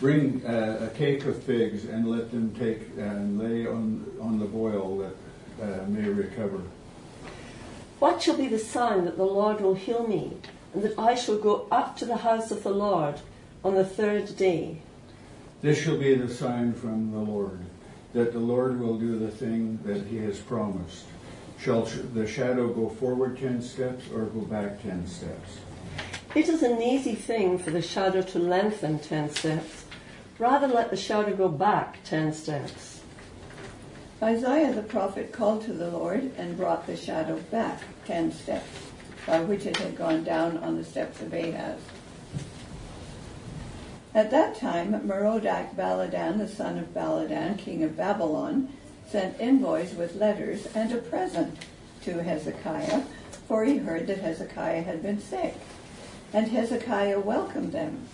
bring 0.00 0.44
uh, 0.46 0.88
a 0.90 0.91
cake 1.02 1.24
of 1.24 1.42
figs 1.42 1.84
and 1.84 2.08
let 2.08 2.30
them 2.30 2.54
take 2.54 2.80
and 2.96 3.36
lay 3.36 3.66
on 3.66 4.06
on 4.20 4.38
the 4.38 4.44
boil 4.44 4.98
that 4.98 5.16
uh, 5.60 5.86
may 5.88 6.08
recover. 6.08 6.60
What 7.98 8.22
shall 8.22 8.36
be 8.36 8.46
the 8.46 8.58
sign 8.58 9.04
that 9.06 9.16
the 9.16 9.24
Lord 9.24 9.60
will 9.60 9.74
heal 9.74 10.06
me, 10.06 10.36
and 10.72 10.82
that 10.84 10.96
I 10.96 11.16
shall 11.16 11.38
go 11.38 11.66
up 11.72 11.96
to 11.96 12.04
the 12.04 12.18
house 12.18 12.52
of 12.52 12.62
the 12.62 12.70
Lord 12.70 13.16
on 13.64 13.74
the 13.74 13.84
third 13.84 14.36
day? 14.36 14.78
This 15.60 15.80
shall 15.82 15.98
be 15.98 16.14
the 16.14 16.32
sign 16.32 16.72
from 16.72 17.10
the 17.10 17.18
Lord, 17.18 17.58
that 18.12 18.32
the 18.32 18.38
Lord 18.54 18.78
will 18.80 18.98
do 18.98 19.18
the 19.18 19.30
thing 19.30 19.80
that 19.84 20.06
he 20.06 20.18
has 20.18 20.38
promised. 20.38 21.06
Shall 21.58 21.82
the 21.82 22.26
shadow 22.26 22.72
go 22.72 22.88
forward 22.88 23.38
ten 23.38 23.60
steps 23.60 24.04
or 24.14 24.26
go 24.26 24.40
back 24.40 24.82
ten 24.82 25.06
steps? 25.06 25.58
It 26.34 26.48
is 26.48 26.62
an 26.62 26.80
easy 26.80 27.14
thing 27.14 27.58
for 27.58 27.70
the 27.70 27.82
shadow 27.82 28.22
to 28.22 28.38
lengthen 28.38 28.98
ten 29.00 29.30
steps. 29.30 29.81
Rather 30.38 30.66
let 30.66 30.90
the 30.90 30.96
shadow 30.96 31.34
go 31.36 31.48
back 31.48 31.98
ten 32.04 32.32
steps. 32.32 33.00
Isaiah 34.22 34.72
the 34.72 34.82
prophet 34.82 35.32
called 35.32 35.62
to 35.64 35.72
the 35.72 35.90
Lord 35.90 36.32
and 36.36 36.56
brought 36.56 36.86
the 36.86 36.96
shadow 36.96 37.38
back 37.50 37.82
ten 38.04 38.32
steps, 38.32 38.90
by 39.26 39.40
which 39.40 39.66
it 39.66 39.76
had 39.76 39.96
gone 39.96 40.24
down 40.24 40.58
on 40.58 40.76
the 40.76 40.84
steps 40.84 41.20
of 41.20 41.32
Ahaz. 41.32 41.80
At 44.14 44.30
that 44.30 44.56
time, 44.56 44.92
Merodach 45.06 45.74
Baladan, 45.74 46.38
the 46.38 46.48
son 46.48 46.78
of 46.78 46.92
Baladan, 46.92 47.58
king 47.58 47.82
of 47.82 47.96
Babylon, 47.96 48.68
sent 49.08 49.40
envoys 49.40 49.94
with 49.94 50.16
letters 50.16 50.66
and 50.74 50.92
a 50.92 50.98
present 50.98 51.58
to 52.02 52.22
Hezekiah, 52.22 53.02
for 53.48 53.64
he 53.64 53.78
heard 53.78 54.06
that 54.06 54.18
Hezekiah 54.18 54.82
had 54.82 55.02
been 55.02 55.20
sick. 55.20 55.54
And 56.32 56.48
Hezekiah 56.48 57.20
welcomed 57.20 57.72
them, 57.72 58.06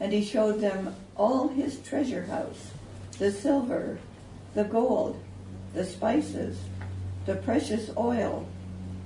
and 0.00 0.12
he 0.12 0.24
showed 0.24 0.60
them 0.60 0.94
all 1.16 1.48
his 1.48 1.80
treasure 1.80 2.24
house, 2.26 2.70
the 3.18 3.30
silver, 3.30 3.98
the 4.54 4.64
gold, 4.64 5.22
the 5.74 5.84
spices, 5.84 6.58
the 7.24 7.36
precious 7.36 7.90
oil, 7.96 8.46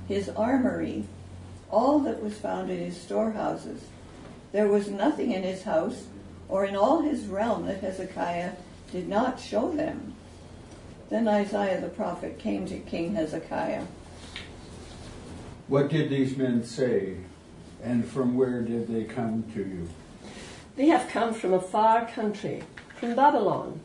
his 0.09 0.29
armory, 0.29 1.05
all 1.70 2.00
that 2.00 2.22
was 2.22 2.35
found 2.35 2.70
in 2.70 2.79
his 2.79 3.00
storehouses. 3.00 3.85
There 4.53 4.68
was 4.68 4.88
nothing 4.88 5.33
in 5.33 5.42
his 5.42 5.62
house 5.62 6.05
or 6.48 6.64
in 6.64 6.74
all 6.74 7.03
his 7.03 7.26
realm 7.26 7.66
that 7.66 7.81
Hezekiah 7.81 8.53
did 8.90 9.09
not 9.09 9.40
show 9.40 9.70
them. 9.70 10.14
Then 11.09 11.29
Isaiah 11.29 11.81
the 11.81 11.88
prophet 11.88 12.38
came 12.38 12.66
to 12.66 12.79
King 12.79 13.14
Hezekiah. 13.14 13.85
What 15.68 15.88
did 15.88 16.11
these 16.11 16.37
men 16.37 16.64
say, 16.64 17.18
and 17.83 18.05
from 18.05 18.37
where 18.37 18.61
did 18.62 18.88
they 18.88 19.05
come 19.05 19.44
to 19.55 19.61
you? 19.61 19.88
They 20.80 20.86
have 20.86 21.10
come 21.10 21.34
from 21.34 21.52
a 21.52 21.60
far 21.60 22.06
country, 22.06 22.62
from 22.96 23.14
Babylon. 23.14 23.80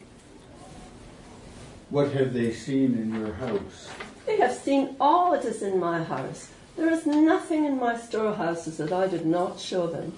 What 1.89 2.13
have 2.13 2.31
they 2.31 2.53
seen 2.53 2.93
in 2.93 3.13
your 3.13 3.33
house? 3.33 3.89
They 4.25 4.37
have 4.37 4.53
seen 4.53 4.95
all 4.97 5.31
that 5.31 5.43
is 5.43 5.61
in 5.61 5.77
my 5.77 6.01
house. 6.01 6.51
There 6.77 6.89
is 6.89 7.05
nothing 7.05 7.65
in 7.65 7.77
my 7.77 7.97
storehouses 7.97 8.77
that 8.77 8.93
I 8.93 9.07
did 9.07 9.25
not 9.25 9.59
show 9.59 9.87
them. 9.87 10.13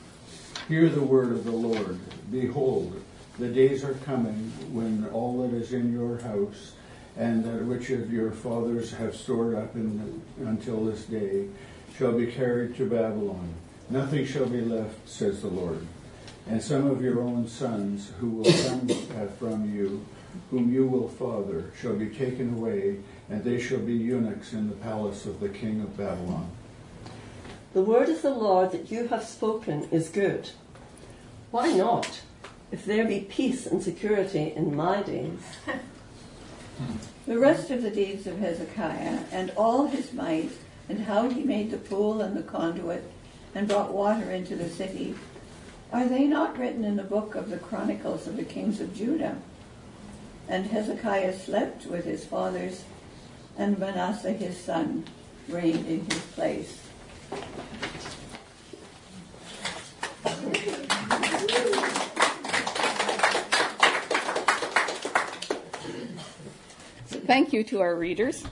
Hear 0.68 0.88
the 0.88 1.02
word 1.02 1.32
of 1.32 1.46
the 1.46 1.52
Lord. 1.52 1.98
Behold, 2.30 3.02
the 3.40 3.48
days 3.48 3.84
are 3.84 3.96
coming 4.06 4.52
when 4.72 5.10
all 5.12 5.42
that 5.42 5.56
is 5.58 5.74
in 5.74 5.92
your 5.92 6.20
house 6.20 6.74
and 7.18 7.44
that 7.44 7.66
which 7.66 7.90
of 7.90 8.14
your 8.14 8.30
fathers 8.30 8.92
have 8.92 9.16
stored 9.16 9.56
up 9.56 9.76
in, 9.76 10.22
until 10.42 10.86
this 10.86 11.06
day 11.06 11.48
shall 11.98 12.12
be 12.12 12.28
carried 12.28 12.76
to 12.76 12.88
Babylon. 12.88 13.52
Nothing 13.90 14.28
shall 14.28 14.46
be 14.46 14.62
left, 14.62 15.10
says 15.10 15.42
the 15.42 15.48
Lord. 15.48 15.88
And 16.50 16.62
some 16.62 16.88
of 16.88 17.02
your 17.02 17.22
own 17.22 17.48
sons 17.48 18.12
who 18.20 18.30
will 18.30 18.52
come 18.52 18.90
uh, 18.90 19.28
from 19.38 19.74
you, 19.74 20.06
whom 20.50 20.72
you 20.74 20.88
will 20.88 21.10
father, 21.10 21.72
shall 21.80 21.96
be 21.96 22.10
taken 22.10 22.54
away, 22.54 23.00
and 23.30 23.44
they 23.44 23.60
shall 23.60 23.80
be 23.80 23.94
eunuchs 23.94 24.54
in 24.54 24.70
the 24.70 24.76
palace 24.76 25.26
of 25.26 25.40
the 25.40 25.50
king 25.50 25.82
of 25.82 25.98
Babylon. 25.98 26.50
The 27.74 27.82
word 27.82 28.10
of 28.10 28.22
the 28.22 28.34
Lord 28.34 28.72
that 28.72 28.90
you 28.90 29.08
have 29.10 29.24
spoken 29.24 29.88
is 29.92 30.10
good. 30.10 30.52
Why 31.52 31.74
not? 31.74 32.22
If 32.72 32.86
there 32.86 33.06
be 33.06 33.22
peace 33.22 33.66
and 33.66 33.84
security 33.84 34.54
in 34.56 34.76
my 34.76 35.04
days. 35.04 35.42
The 37.26 37.40
rest 37.40 37.72
of 37.72 37.82
the 37.82 37.90
deeds 37.90 38.26
of 38.26 38.40
Hezekiah, 38.40 39.20
and 39.34 39.52
all 39.58 39.88
his 39.88 40.14
might, 40.14 40.52
and 40.88 41.02
how 41.02 41.30
he 41.30 41.44
made 41.44 41.72
the 41.72 41.78
pool 41.78 42.22
and 42.22 42.38
the 42.38 42.44
conduit, 42.44 43.04
and 43.54 43.68
brought 43.68 43.92
water 43.92 44.32
into 44.32 44.56
the 44.56 44.70
city, 44.70 45.16
are 45.92 46.06
they 46.06 46.26
not 46.26 46.58
written 46.58 46.84
in 46.84 46.96
the 46.96 47.04
book 47.04 47.36
of 47.36 47.50
the 47.50 47.58
Chronicles 47.58 48.28
of 48.28 48.36
the 48.36 48.44
kings 48.44 48.82
of 48.82 48.94
Judah? 48.94 49.38
And 50.50 50.66
Hezekiah 50.66 51.38
slept 51.38 51.86
with 51.86 52.06
his 52.06 52.26
fathers, 52.26 52.84
and 53.58 53.78
Manasseh 53.80 54.32
his 54.32 54.58
son 54.58 55.06
reigned 55.48 55.88
in 55.88 56.06
his 56.06 56.22
place. 56.34 56.80
So 67.06 67.20
thank 67.26 67.54
you 67.54 67.64
to 67.66 67.82
our 67.82 67.96
readers. 67.96 68.44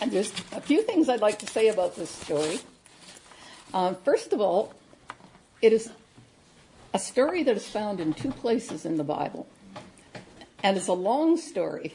And 0.00 0.10
there's 0.10 0.32
a 0.52 0.60
few 0.60 0.82
things 0.82 1.08
I'd 1.08 1.20
like 1.20 1.38
to 1.38 1.46
say 1.46 1.68
about 1.68 1.94
this 1.94 2.10
story. 2.10 2.58
Um, 3.74 3.96
first 4.04 4.34
of 4.34 4.40
all, 4.40 4.74
it 5.62 5.72
is 5.72 5.90
a 6.92 6.98
story 6.98 7.42
that 7.42 7.56
is 7.56 7.66
found 7.66 8.00
in 8.00 8.12
two 8.12 8.30
places 8.30 8.84
in 8.84 8.98
the 8.98 9.04
Bible. 9.04 9.46
And 10.62 10.76
it's 10.76 10.88
a 10.88 10.92
long 10.92 11.38
story. 11.38 11.94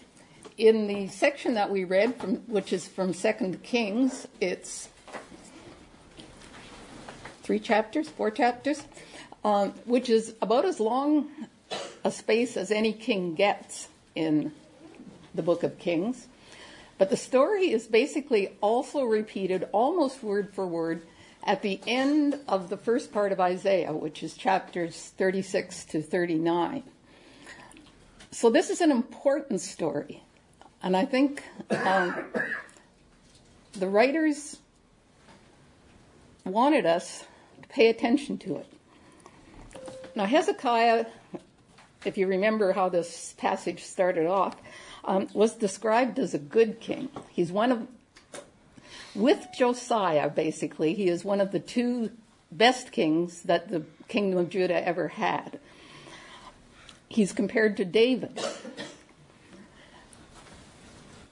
In 0.57 0.87
the 0.87 1.07
section 1.07 1.53
that 1.53 1.69
we 1.69 1.83
read, 1.83 2.15
from, 2.15 2.37
which 2.47 2.73
is 2.73 2.87
from 2.87 3.13
Second 3.13 3.61
Kings, 3.61 4.27
it's 4.41 4.89
three 7.43 7.59
chapters, 7.59 8.09
four 8.09 8.31
chapters, 8.31 8.83
um, 9.43 9.69
which 9.85 10.09
is 10.09 10.33
about 10.41 10.65
as 10.65 10.79
long 10.79 11.29
a 12.03 12.09
space 12.09 12.57
as 12.57 12.71
any 12.71 12.91
king 12.91 13.35
gets 13.35 13.87
in 14.15 14.51
the 15.35 15.43
book 15.43 15.61
of 15.61 15.77
Kings. 15.77 16.27
But 16.97 17.11
the 17.11 17.17
story 17.17 17.71
is 17.71 17.85
basically 17.85 18.49
also 18.61 19.03
repeated 19.03 19.69
almost 19.71 20.23
word 20.23 20.55
for 20.55 20.65
word 20.65 21.03
at 21.43 21.61
the 21.61 21.79
end 21.87 22.39
of 22.47 22.69
the 22.69 22.77
first 22.77 23.11
part 23.11 23.31
of 23.31 23.39
Isaiah, 23.39 23.93
which 23.93 24.23
is 24.23 24.33
chapters 24.33 25.13
36 25.17 25.85
to 25.85 26.01
39. 26.01 26.83
So 28.31 28.49
this 28.49 28.69
is 28.69 28.81
an 28.81 28.91
important 28.91 29.61
story. 29.61 30.23
And 30.83 30.95
I 30.95 31.05
think 31.05 31.43
um, 31.71 32.25
the 33.73 33.87
writers 33.87 34.57
wanted 36.45 36.85
us 36.85 37.25
to 37.61 37.67
pay 37.69 37.89
attention 37.89 38.37
to 38.39 38.57
it. 38.57 38.67
Now, 40.15 40.25
Hezekiah, 40.25 41.05
if 42.05 42.17
you 42.17 42.27
remember 42.27 42.73
how 42.73 42.89
this 42.89 43.35
passage 43.37 43.83
started 43.83 44.27
off, 44.27 44.55
um, 45.03 45.27
was 45.33 45.53
described 45.53 46.19
as 46.19 46.33
a 46.33 46.39
good 46.39 46.79
king. 46.79 47.09
He's 47.29 47.51
one 47.51 47.71
of, 47.71 47.87
with 49.17 49.47
Josiah, 49.57 50.29
basically, 50.29 50.93
he 50.93 51.09
is 51.09 51.25
one 51.25 51.41
of 51.41 51.51
the 51.51 51.59
two 51.59 52.11
best 52.51 52.91
kings 52.91 53.41
that 53.43 53.69
the 53.69 53.83
kingdom 54.07 54.39
of 54.39 54.49
Judah 54.49 54.87
ever 54.87 55.09
had. 55.09 55.59
He's 57.09 57.33
compared 57.33 57.77
to 57.77 57.85
David. 57.85 58.39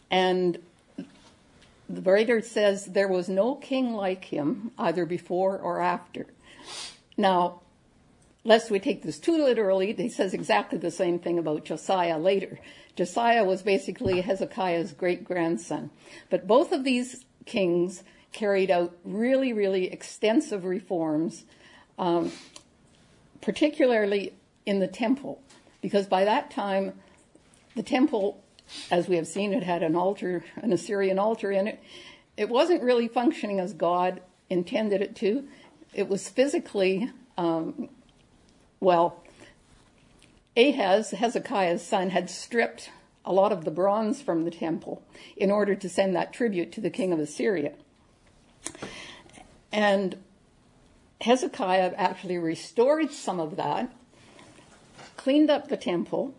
And 0.10 0.60
the 1.89 2.02
writer 2.02 2.41
says 2.41 2.86
there 2.86 3.08
was 3.08 3.30
no 3.30 3.56
king 3.56 3.93
like 3.93 4.26
him, 4.26 4.71
either 4.78 5.06
before 5.06 5.58
or 5.58 5.82
after. 5.82 6.26
Now, 7.17 7.62
lest 8.43 8.71
we 8.71 8.80
take 8.80 9.04
this 9.04 9.19
too 9.19 9.38
literally, 9.38 9.93
he 9.93 10.10
says 10.10 10.34
exactly 10.34 10.78
the 10.78 10.91
same 10.91 11.19
thing 11.19 11.38
about 11.38 11.65
Josiah 11.65 12.17
later. 12.17 12.60
Josiah 12.95 13.43
was 13.43 13.62
basically 13.62 14.21
Hezekiah's 14.21 14.93
great 14.93 15.26
grandson. 15.26 15.91
But 16.30 16.48
both 16.48 16.71
of 16.71 16.84
these 16.84 17.26
kings 17.46 18.04
carried 18.32 18.70
out 18.70 18.96
really, 19.04 19.54
really 19.54 19.92
extensive 19.92 20.66
reforms, 20.66 21.46
um, 21.98 22.32
particularly 23.42 24.34
in 24.66 24.80
the 24.80 24.88
temple, 24.88 25.42
because 25.82 26.08
by 26.08 26.26
that 26.26 26.52
time, 26.52 26.94
the 27.76 27.84
temple, 27.84 28.44
as 28.92 29.08
we 29.08 29.16
have 29.16 29.28
seen, 29.28 29.54
it 29.54 29.64
had 29.64 29.84
an 29.84 29.96
altar, 29.96 30.44
an 30.56 30.74
Assyrian 30.74 31.20
altar 31.20 31.52
in 31.52 31.68
it. 31.68 31.82
It 32.36 32.50
wasn't 32.50 32.84
really 32.84 33.08
functioning 33.08 33.60
as 33.60 33.74
God 33.74 34.22
intended 34.50 35.02
it 35.02 35.16
to. 35.18 35.48
It 35.94 36.10
was 36.10 36.28
physically 36.28 37.10
um, 37.38 37.90
well, 38.80 39.24
Ahaz, 40.56 41.12
Hezekiah's 41.12 41.82
son, 41.82 42.12
had 42.12 42.30
stripped 42.30 42.92
a 43.26 43.34
lot 43.34 43.52
of 43.52 43.66
the 43.66 43.72
bronze 43.72 44.22
from 44.22 44.46
the 44.46 44.52
temple 44.52 45.04
in 45.36 45.52
order 45.52 45.76
to 45.76 45.90
send 45.90 46.16
that 46.16 46.32
tribute 46.32 46.72
to 46.72 46.82
the 46.82 46.90
king 46.90 47.12
of 47.12 47.20
Assyria. 47.20 47.74
And 49.72 50.18
Hezekiah 51.22 51.94
actually 51.98 52.38
restored 52.38 53.12
some 53.12 53.40
of 53.40 53.56
that, 53.56 53.92
cleaned 55.18 55.50
up 55.50 55.68
the 55.68 55.78
temple, 55.78 56.36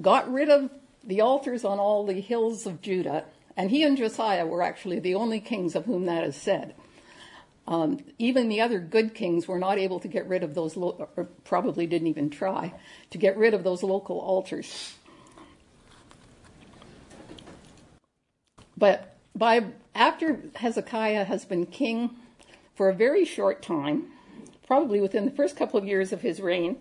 got 0.00 0.30
rid 0.30 0.48
of 0.48 0.70
the 1.02 1.20
altars 1.20 1.64
on 1.64 1.78
all 1.78 2.04
the 2.04 2.20
hills 2.20 2.66
of 2.66 2.82
Judah, 2.82 3.24
and 3.56 3.70
he 3.70 3.82
and 3.82 3.96
Josiah 3.96 4.46
were 4.46 4.62
actually 4.62 5.00
the 5.00 5.14
only 5.14 5.40
kings 5.40 5.74
of 5.74 5.86
whom 5.86 6.06
that 6.06 6.24
is 6.24 6.36
said. 6.36 6.74
Um, 7.66 7.98
even 8.18 8.48
the 8.48 8.60
other 8.60 8.80
good 8.80 9.14
kings 9.14 9.46
were 9.46 9.58
not 9.58 9.78
able 9.78 10.00
to 10.00 10.08
get 10.08 10.26
rid 10.26 10.42
of 10.42 10.54
those, 10.54 10.76
lo- 10.76 11.08
or 11.16 11.24
probably 11.44 11.86
didn't 11.86 12.08
even 12.08 12.30
try, 12.30 12.74
to 13.10 13.18
get 13.18 13.36
rid 13.36 13.54
of 13.54 13.62
those 13.62 13.82
local 13.82 14.18
altars. 14.18 14.94
But 18.76 19.16
by 19.36 19.66
after 19.94 20.40
Hezekiah 20.56 21.24
has 21.24 21.44
been 21.44 21.66
king 21.66 22.10
for 22.74 22.88
a 22.88 22.94
very 22.94 23.24
short 23.24 23.62
time, 23.62 24.06
probably 24.66 25.00
within 25.00 25.26
the 25.26 25.30
first 25.30 25.56
couple 25.56 25.78
of 25.78 25.86
years 25.86 26.12
of 26.12 26.22
his 26.22 26.40
reign, 26.40 26.76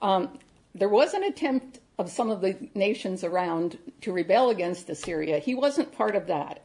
um, 0.00 0.38
there 0.74 0.88
was 0.88 1.12
an 1.12 1.24
attempt 1.24 1.80
of 1.98 2.10
some 2.10 2.30
of 2.30 2.40
the 2.40 2.68
nations 2.74 3.24
around 3.24 3.78
to 4.00 4.12
rebel 4.12 4.50
against 4.50 4.88
Assyria. 4.90 5.38
He 5.38 5.54
wasn't 5.54 5.92
part 5.92 6.16
of 6.16 6.26
that. 6.26 6.62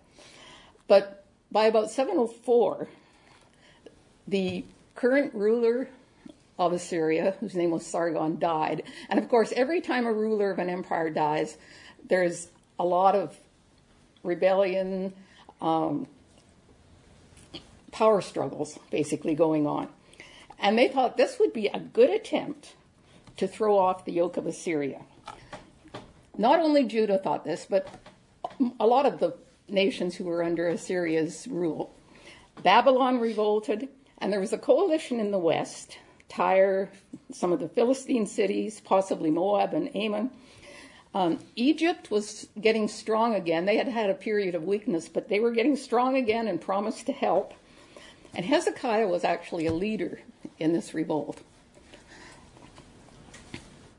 But 0.87 1.25
by 1.51 1.65
about 1.65 1.91
704, 1.91 2.87
the 4.29 4.63
current 4.95 5.33
ruler 5.33 5.89
of 6.57 6.73
Assyria, 6.73 7.35
whose 7.39 7.55
name 7.55 7.71
was 7.71 7.85
Sargon, 7.85 8.37
died. 8.37 8.83
And 9.09 9.19
of 9.19 9.29
course, 9.29 9.53
every 9.55 9.81
time 9.81 10.05
a 10.05 10.13
ruler 10.13 10.51
of 10.51 10.59
an 10.59 10.69
empire 10.69 11.09
dies, 11.09 11.57
there's 12.07 12.49
a 12.77 12.85
lot 12.85 13.15
of 13.15 13.37
rebellion, 14.23 15.13
um, 15.61 16.07
power 17.91 18.21
struggles 18.21 18.77
basically 18.91 19.35
going 19.35 19.65
on. 19.65 19.87
And 20.59 20.77
they 20.77 20.89
thought 20.89 21.15
this 21.15 21.39
would 21.39 21.53
be 21.53 21.67
a 21.67 21.79
good 21.79 22.09
attempt 22.09 22.75
to 23.37 23.47
throw 23.47 23.77
off 23.77 24.03
the 24.03 24.11
yoke 24.11 24.35
of 24.35 24.45
Assyria. 24.45 25.01
not 26.37 26.59
only 26.59 26.83
Judah 26.85 27.17
thought 27.17 27.45
this, 27.45 27.65
but 27.69 27.87
a 28.79 28.85
lot 28.87 29.05
of 29.05 29.19
the 29.19 29.35
nations 29.69 30.15
who 30.15 30.25
were 30.25 30.43
under 30.43 30.67
Assyria's 30.67 31.47
rule. 31.47 31.93
Babylon 32.63 33.19
revolted, 33.19 33.87
and 34.21 34.31
there 34.31 34.39
was 34.39 34.53
a 34.53 34.57
coalition 34.57 35.19
in 35.19 35.31
the 35.31 35.39
west 35.39 35.97
Tyre, 36.29 36.91
some 37.33 37.51
of 37.51 37.59
the 37.59 37.67
Philistine 37.67 38.27
cities, 38.27 38.79
possibly 38.79 39.31
Moab 39.31 39.73
and 39.73 39.93
Ammon. 39.95 40.29
Um, 41.13 41.39
Egypt 41.55 42.11
was 42.11 42.47
getting 42.61 42.87
strong 42.87 43.33
again. 43.33 43.65
They 43.65 43.77
had 43.77 43.87
had 43.87 44.11
a 44.11 44.13
period 44.13 44.53
of 44.53 44.63
weakness, 44.63 45.09
but 45.09 45.27
they 45.27 45.39
were 45.39 45.51
getting 45.51 45.75
strong 45.75 46.15
again 46.15 46.47
and 46.47 46.61
promised 46.61 47.07
to 47.07 47.11
help. 47.11 47.55
And 48.35 48.45
Hezekiah 48.45 49.07
was 49.07 49.23
actually 49.23 49.65
a 49.65 49.73
leader 49.73 50.19
in 50.59 50.71
this 50.71 50.93
revolt. 50.93 51.41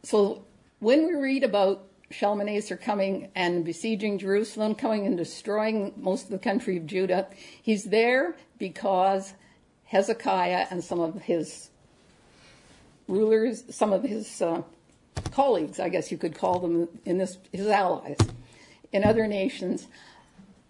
So 0.05 0.45
when 0.79 1.07
we 1.07 1.15
read 1.15 1.43
about 1.43 1.85
Shalmaneser 2.13 2.77
coming 2.77 3.31
and 3.35 3.65
besieging 3.65 4.19
Jerusalem, 4.19 4.77
coming 4.77 5.05
and 5.05 5.17
destroying 5.17 5.93
most 5.97 6.25
of 6.25 6.31
the 6.31 6.39
country 6.39 6.77
of 6.77 6.87
Judah, 6.87 7.27
he's 7.61 7.85
there 7.85 8.37
because 8.59 9.35
Hezekiah 9.91 10.69
and 10.71 10.85
some 10.85 11.01
of 11.01 11.23
his 11.23 11.69
rulers, 13.09 13.65
some 13.71 13.93
of 13.93 14.05
his 14.05 14.41
uh, 14.41 14.63
colleagues, 15.33 15.81
I 15.81 15.89
guess 15.89 16.13
you 16.13 16.17
could 16.17 16.37
call 16.37 16.61
them 16.61 16.89
in 17.05 17.19
this, 17.19 17.39
his 17.51 17.67
allies 17.67 18.19
in 18.93 19.03
other 19.03 19.27
nations, 19.27 19.89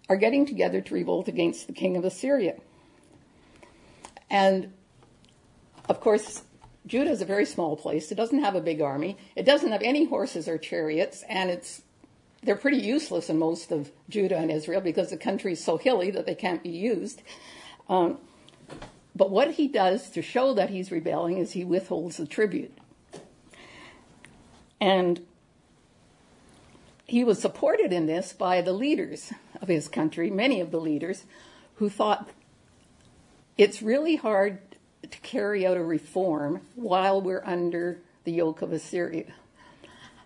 are 0.09 0.15
getting 0.15 0.47
together 0.47 0.81
to 0.81 0.93
revolt 0.95 1.27
against 1.27 1.67
the 1.67 1.73
king 1.73 1.95
of 1.97 2.03
Assyria. 2.03 2.55
And 4.27 4.73
of 5.87 5.99
course, 5.99 6.41
Judah 6.87 7.11
is 7.11 7.21
a 7.21 7.25
very 7.25 7.45
small 7.45 7.75
place. 7.77 8.11
It 8.11 8.15
doesn't 8.15 8.39
have 8.39 8.55
a 8.55 8.61
big 8.61 8.81
army. 8.81 9.17
It 9.35 9.45
doesn't 9.45 9.71
have 9.71 9.83
any 9.83 10.05
horses 10.05 10.47
or 10.47 10.57
chariots, 10.57 11.23
and 11.29 11.51
it's 11.51 11.83
they're 12.41 12.55
pretty 12.55 12.77
useless 12.77 13.29
in 13.29 13.37
most 13.37 13.71
of 13.71 13.91
Judah 14.09 14.37
and 14.37 14.49
Israel 14.49 14.81
because 14.81 15.11
the 15.11 15.17
country 15.17 15.53
is 15.53 15.63
so 15.63 15.77
hilly 15.77 16.09
that 16.09 16.25
they 16.25 16.33
can't 16.33 16.63
be 16.63 16.69
used. 16.69 17.21
Um, 17.87 18.17
but 19.15 19.29
what 19.29 19.51
he 19.51 19.67
does 19.67 20.09
to 20.11 20.21
show 20.21 20.53
that 20.53 20.69
he's 20.69 20.91
rebelling 20.91 21.37
is 21.37 21.51
he 21.51 21.65
withholds 21.65 22.17
the 22.17 22.25
tribute. 22.25 22.77
And 24.79 25.25
he 27.05 27.23
was 27.23 27.39
supported 27.39 27.91
in 27.91 28.05
this 28.07 28.33
by 28.33 28.61
the 28.61 28.73
leaders 28.73 29.33
of 29.61 29.67
his 29.67 29.87
country, 29.87 30.29
many 30.29 30.61
of 30.61 30.71
the 30.71 30.79
leaders, 30.79 31.25
who 31.75 31.89
thought 31.89 32.29
it's 33.57 33.81
really 33.81 34.15
hard 34.15 34.59
to 35.09 35.19
carry 35.19 35.67
out 35.67 35.77
a 35.77 35.83
reform 35.83 36.61
while 36.75 37.21
we're 37.21 37.43
under 37.45 37.99
the 38.23 38.31
yoke 38.31 38.61
of 38.61 38.71
Assyria. 38.71 39.33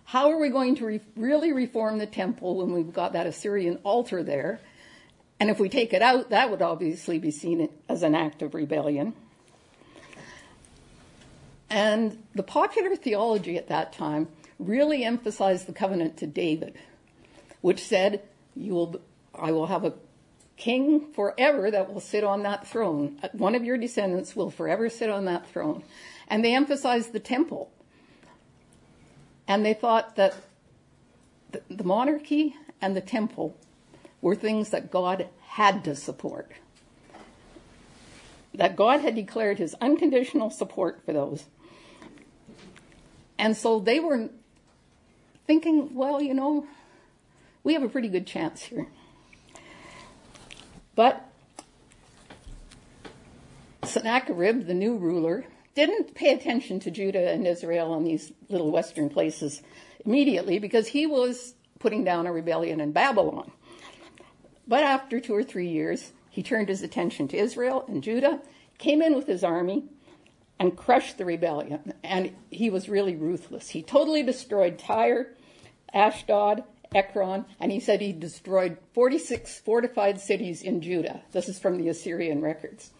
How 0.04 0.30
are 0.30 0.38
we 0.38 0.48
going 0.48 0.76
to 0.76 0.86
re- 0.86 1.00
really 1.16 1.52
reform 1.52 1.98
the 1.98 2.06
temple 2.06 2.58
when 2.58 2.72
we've 2.72 2.92
got 2.92 3.14
that 3.14 3.26
Assyrian 3.26 3.80
altar 3.82 4.22
there? 4.22 4.60
And 5.38 5.50
if 5.50 5.60
we 5.60 5.68
take 5.68 5.92
it 5.92 6.02
out, 6.02 6.30
that 6.30 6.50
would 6.50 6.62
obviously 6.62 7.18
be 7.18 7.30
seen 7.30 7.68
as 7.88 8.02
an 8.02 8.14
act 8.14 8.42
of 8.42 8.54
rebellion. 8.54 9.14
And 11.68 12.22
the 12.34 12.42
popular 12.42 12.96
theology 12.96 13.56
at 13.56 13.68
that 13.68 13.92
time 13.92 14.28
really 14.58 15.04
emphasized 15.04 15.66
the 15.66 15.72
covenant 15.72 16.16
to 16.18 16.26
David, 16.26 16.78
which 17.60 17.82
said, 17.82 18.22
"You 18.54 18.74
will, 18.74 19.00
I 19.34 19.52
will 19.52 19.66
have 19.66 19.84
a 19.84 19.94
king 20.56 21.12
forever 21.12 21.70
that 21.70 21.92
will 21.92 22.00
sit 22.00 22.24
on 22.24 22.42
that 22.42 22.66
throne. 22.66 23.20
One 23.32 23.54
of 23.54 23.64
your 23.64 23.76
descendants 23.76 24.34
will 24.34 24.50
forever 24.50 24.88
sit 24.88 25.10
on 25.10 25.26
that 25.26 25.46
throne. 25.48 25.82
And 26.28 26.44
they 26.44 26.54
emphasized 26.54 27.12
the 27.12 27.20
temple. 27.20 27.70
And 29.46 29.64
they 29.64 29.74
thought 29.74 30.16
that 30.16 30.34
the 31.50 31.84
monarchy 31.84 32.56
and 32.80 32.96
the 32.96 33.00
temple 33.00 33.56
were 34.26 34.34
things 34.34 34.70
that 34.70 34.90
God 34.90 35.28
had 35.50 35.84
to 35.84 35.94
support. 35.94 36.50
That 38.52 38.74
God 38.74 39.00
had 39.00 39.14
declared 39.14 39.58
his 39.58 39.76
unconditional 39.80 40.50
support 40.50 41.00
for 41.06 41.12
those. 41.12 41.44
And 43.38 43.56
so 43.56 43.78
they 43.78 44.00
were 44.00 44.30
thinking, 45.46 45.94
well, 45.94 46.20
you 46.20 46.34
know, 46.34 46.66
we 47.62 47.74
have 47.74 47.84
a 47.84 47.88
pretty 47.88 48.08
good 48.08 48.26
chance 48.26 48.62
here. 48.62 48.88
But 50.96 51.24
Sennacherib, 53.84 54.66
the 54.66 54.74
new 54.74 54.96
ruler, 54.96 55.44
didn't 55.76 56.16
pay 56.16 56.32
attention 56.32 56.80
to 56.80 56.90
Judah 56.90 57.30
and 57.30 57.46
Israel 57.46 57.94
and 57.94 58.04
these 58.04 58.32
little 58.48 58.72
western 58.72 59.08
places 59.08 59.62
immediately 60.04 60.58
because 60.58 60.88
he 60.88 61.06
was 61.06 61.54
putting 61.78 62.02
down 62.02 62.26
a 62.26 62.32
rebellion 62.32 62.80
in 62.80 62.90
Babylon. 62.90 63.52
But 64.66 64.82
after 64.82 65.20
two 65.20 65.34
or 65.34 65.44
three 65.44 65.68
years, 65.68 66.12
he 66.30 66.42
turned 66.42 66.68
his 66.68 66.82
attention 66.82 67.28
to 67.28 67.36
Israel 67.36 67.84
and 67.88 68.02
Judah, 68.02 68.40
came 68.78 69.00
in 69.00 69.14
with 69.14 69.26
his 69.26 69.44
army, 69.44 69.84
and 70.58 70.76
crushed 70.76 71.18
the 71.18 71.24
rebellion. 71.24 71.92
And 72.02 72.32
he 72.50 72.70
was 72.70 72.88
really 72.88 73.14
ruthless. 73.14 73.70
He 73.70 73.82
totally 73.82 74.22
destroyed 74.22 74.78
Tyre, 74.78 75.34
Ashdod, 75.92 76.64
Ekron, 76.94 77.44
and 77.60 77.70
he 77.70 77.80
said 77.80 78.00
he 78.00 78.12
destroyed 78.12 78.78
46 78.94 79.60
fortified 79.60 80.20
cities 80.20 80.62
in 80.62 80.80
Judah. 80.80 81.22
This 81.32 81.48
is 81.48 81.58
from 81.58 81.78
the 81.78 81.88
Assyrian 81.88 82.40
records. 82.40 82.90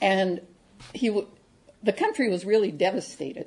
And 0.00 0.40
he, 0.92 1.24
the 1.82 1.92
country 1.92 2.28
was 2.28 2.44
really 2.44 2.70
devastated. 2.70 3.46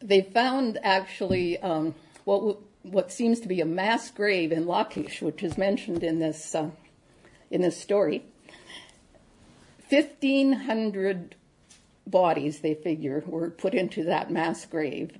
They 0.00 0.22
found 0.22 0.78
actually 0.82 1.58
um, 1.58 1.94
what 2.24 2.58
what 2.84 3.10
seems 3.10 3.40
to 3.40 3.48
be 3.48 3.60
a 3.60 3.66
mass 3.66 4.10
grave 4.10 4.52
in 4.52 4.66
Lachish, 4.66 5.20
which 5.20 5.42
is 5.42 5.58
mentioned 5.58 6.04
in 6.04 6.18
this 6.20 6.54
uh, 6.54 6.70
in 7.50 7.62
this 7.62 7.80
story. 7.80 8.24
Fifteen 9.88 10.52
hundred 10.52 11.34
bodies, 12.06 12.60
they 12.60 12.74
figure, 12.74 13.24
were 13.26 13.50
put 13.50 13.74
into 13.74 14.04
that 14.04 14.30
mass 14.30 14.66
grave, 14.66 15.16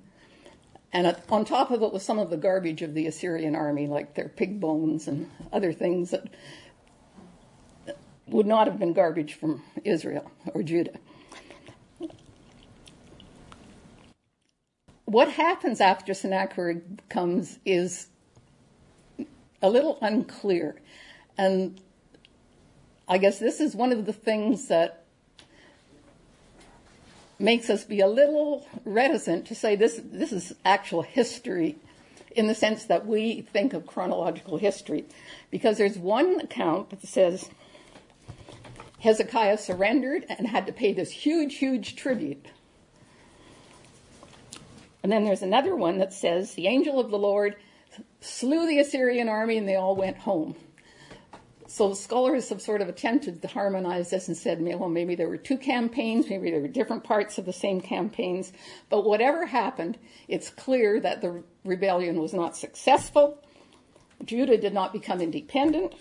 and 0.93 1.17
on 1.31 1.45
top 1.45 1.71
of 1.71 1.83
it 1.83 1.93
was 1.93 2.03
some 2.03 2.19
of 2.19 2.31
the 2.31 2.37
garbage 2.37 2.83
of 2.83 2.95
the 2.95 3.07
Assyrian 3.07 3.57
army, 3.57 3.87
like 3.87 4.15
their 4.15 4.29
pig 4.29 4.61
bones 4.61 5.09
and 5.09 5.31
other 5.53 5.73
things 5.73 6.11
that 6.11 6.29
would 8.27 8.47
not 8.47 8.67
have 8.67 8.79
been 8.79 8.93
garbage 8.93 9.35
from 9.35 9.63
Israel 9.85 10.31
or 10.53 10.63
Judah. 10.63 10.99
What 15.05 15.33
happens 15.33 15.81
after 15.81 16.15
Sennacherib 16.15 17.01
comes 17.09 17.59
is 17.65 18.09
a 19.61 19.69
little 19.69 19.99
unclear. 20.01 20.77
And 21.37 21.81
I 23.07 23.19
guess 23.19 23.39
this 23.39 23.61
is 23.61 23.75
one 23.75 23.93
of 23.93 24.07
the 24.07 24.13
things 24.13 24.69
that 24.69 25.05
makes 27.39 27.69
us 27.69 27.85
be 27.85 28.01
a 28.01 28.07
little 28.07 28.67
reticent 28.85 29.47
to 29.47 29.55
say 29.55 29.77
this, 29.77 30.01
this 30.03 30.33
is 30.33 30.55
actual 30.65 31.03
history 31.03 31.77
in 32.35 32.47
the 32.47 32.55
sense 32.55 32.85
that 32.87 33.07
we 33.07 33.43
think 33.43 33.73
of 33.75 33.87
chronological 33.87 34.57
history. 34.57 35.05
Because 35.51 35.79
there's 35.79 35.99
one 35.99 36.41
account 36.41 36.91
that 36.91 37.07
says 37.07 37.51
Hezekiah 39.01 39.59
surrendered 39.59 40.25
and 40.29 40.49
had 40.49 40.67
to 40.67 40.73
pay 40.73 40.93
this 40.93 41.11
huge, 41.11 41.57
huge 41.57 41.95
tribute. 41.95 42.47
And 45.05 45.13
then 45.13 45.25
there's 45.25 45.43
another 45.43 45.77
one 45.77 45.99
that 45.99 46.15
says 46.15 46.55
the 46.55 46.67
angel 46.67 46.99
of 46.99 47.11
the 47.11 47.19
Lord 47.19 47.57
slew 48.23 48.67
the 48.67 48.79
Assyrian 48.79 49.29
army 49.29 49.59
and 49.59 49.69
they 49.69 49.77
all 49.77 49.95
went 49.95 50.17
home. 50.17 50.57
So 51.67 51.93
scholars 51.93 52.49
have 52.49 52.63
sort 52.63 52.81
of 52.81 52.89
attempted 52.89 53.43
to 53.43 53.49
harmonize 53.49 54.09
this 54.09 54.29
and 54.29 54.37
said, 54.37 54.63
well, 54.63 54.89
maybe 54.89 55.15
there 55.15 55.29
were 55.29 55.37
two 55.37 55.59
campaigns, 55.59 56.31
maybe 56.31 56.51
there 56.51 56.61
were 56.61 56.69
different 56.69 57.05
parts 57.05 57.37
of 57.37 57.45
the 57.45 57.53
same 57.53 57.83
campaigns. 57.83 58.55
But 58.89 59.05
whatever 59.05 59.45
happened, 59.45 59.99
it's 60.27 60.49
clear 60.49 60.99
that 61.01 61.21
the 61.21 61.43
rebellion 61.65 62.19
was 62.19 62.33
not 62.33 62.57
successful. 62.57 63.45
Judah 64.25 64.57
did 64.57 64.73
not 64.73 64.95
become 64.95 65.21
independent. 65.21 65.97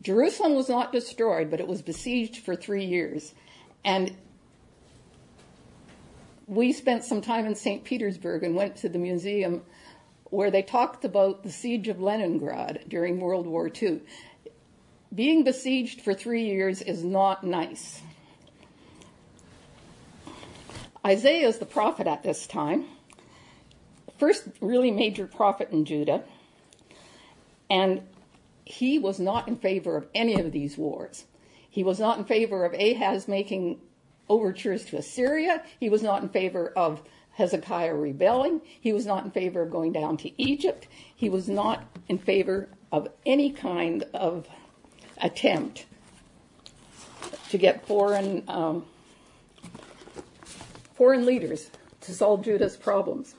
Jerusalem 0.00 0.54
was 0.54 0.70
not 0.70 0.92
destroyed, 0.92 1.50
but 1.50 1.60
it 1.60 1.68
was 1.68 1.82
besieged 1.82 2.38
for 2.38 2.56
three 2.56 2.86
years. 2.86 3.34
And 3.84 4.16
we 6.46 6.72
spent 6.72 7.04
some 7.04 7.20
time 7.20 7.46
in 7.46 7.54
St. 7.54 7.84
Petersburg 7.84 8.42
and 8.42 8.54
went 8.54 8.76
to 8.76 8.88
the 8.88 8.98
museum 8.98 9.62
where 10.24 10.50
they 10.50 10.62
talked 10.62 11.04
about 11.04 11.42
the 11.42 11.50
siege 11.50 11.88
of 11.88 12.00
Leningrad 12.00 12.84
during 12.88 13.20
World 13.20 13.46
War 13.46 13.70
II 13.70 14.00
being 15.14 15.44
besieged 15.44 16.02
for 16.02 16.14
three 16.14 16.44
years 16.44 16.82
is 16.82 17.02
not 17.04 17.44
nice. 17.44 18.02
Isaiah 21.04 21.48
is 21.48 21.58
the 21.58 21.66
prophet 21.66 22.06
at 22.06 22.22
this 22.22 22.46
time, 22.46 22.84
first 24.18 24.48
really 24.60 24.90
major 24.90 25.26
prophet 25.26 25.70
in 25.70 25.84
Judah, 25.84 26.24
and 27.70 28.02
he 28.64 28.98
was 28.98 29.20
not 29.20 29.46
in 29.46 29.56
favor 29.56 29.96
of 29.96 30.06
any 30.14 30.40
of 30.40 30.50
these 30.50 30.76
wars. 30.76 31.24
He 31.70 31.84
was 31.84 32.00
not 32.00 32.18
in 32.18 32.24
favor 32.24 32.64
of 32.64 32.74
Ahaz 32.74 33.28
making 33.28 33.78
overtures 34.28 34.84
to 34.86 34.96
Assyria. 34.96 35.62
He 35.78 35.88
was 35.88 36.02
not 36.02 36.22
in 36.22 36.28
favor 36.28 36.72
of 36.76 37.02
Hezekiah 37.32 37.94
rebelling. 37.94 38.62
He 38.64 38.92
was 38.92 39.06
not 39.06 39.24
in 39.24 39.30
favor 39.30 39.62
of 39.62 39.70
going 39.70 39.92
down 39.92 40.16
to 40.18 40.42
Egypt. 40.42 40.88
He 41.14 41.28
was 41.28 41.48
not 41.48 41.84
in 42.08 42.18
favor 42.18 42.68
of 42.90 43.08
any 43.24 43.50
kind 43.50 44.04
of 44.14 44.48
attempt 45.18 45.86
to 47.50 47.58
get 47.58 47.86
foreign 47.86 48.42
um, 48.48 48.84
foreign 50.94 51.26
leaders 51.26 51.70
to 52.00 52.14
solve 52.14 52.42
Judah's 52.42 52.76
problems. 52.76 53.34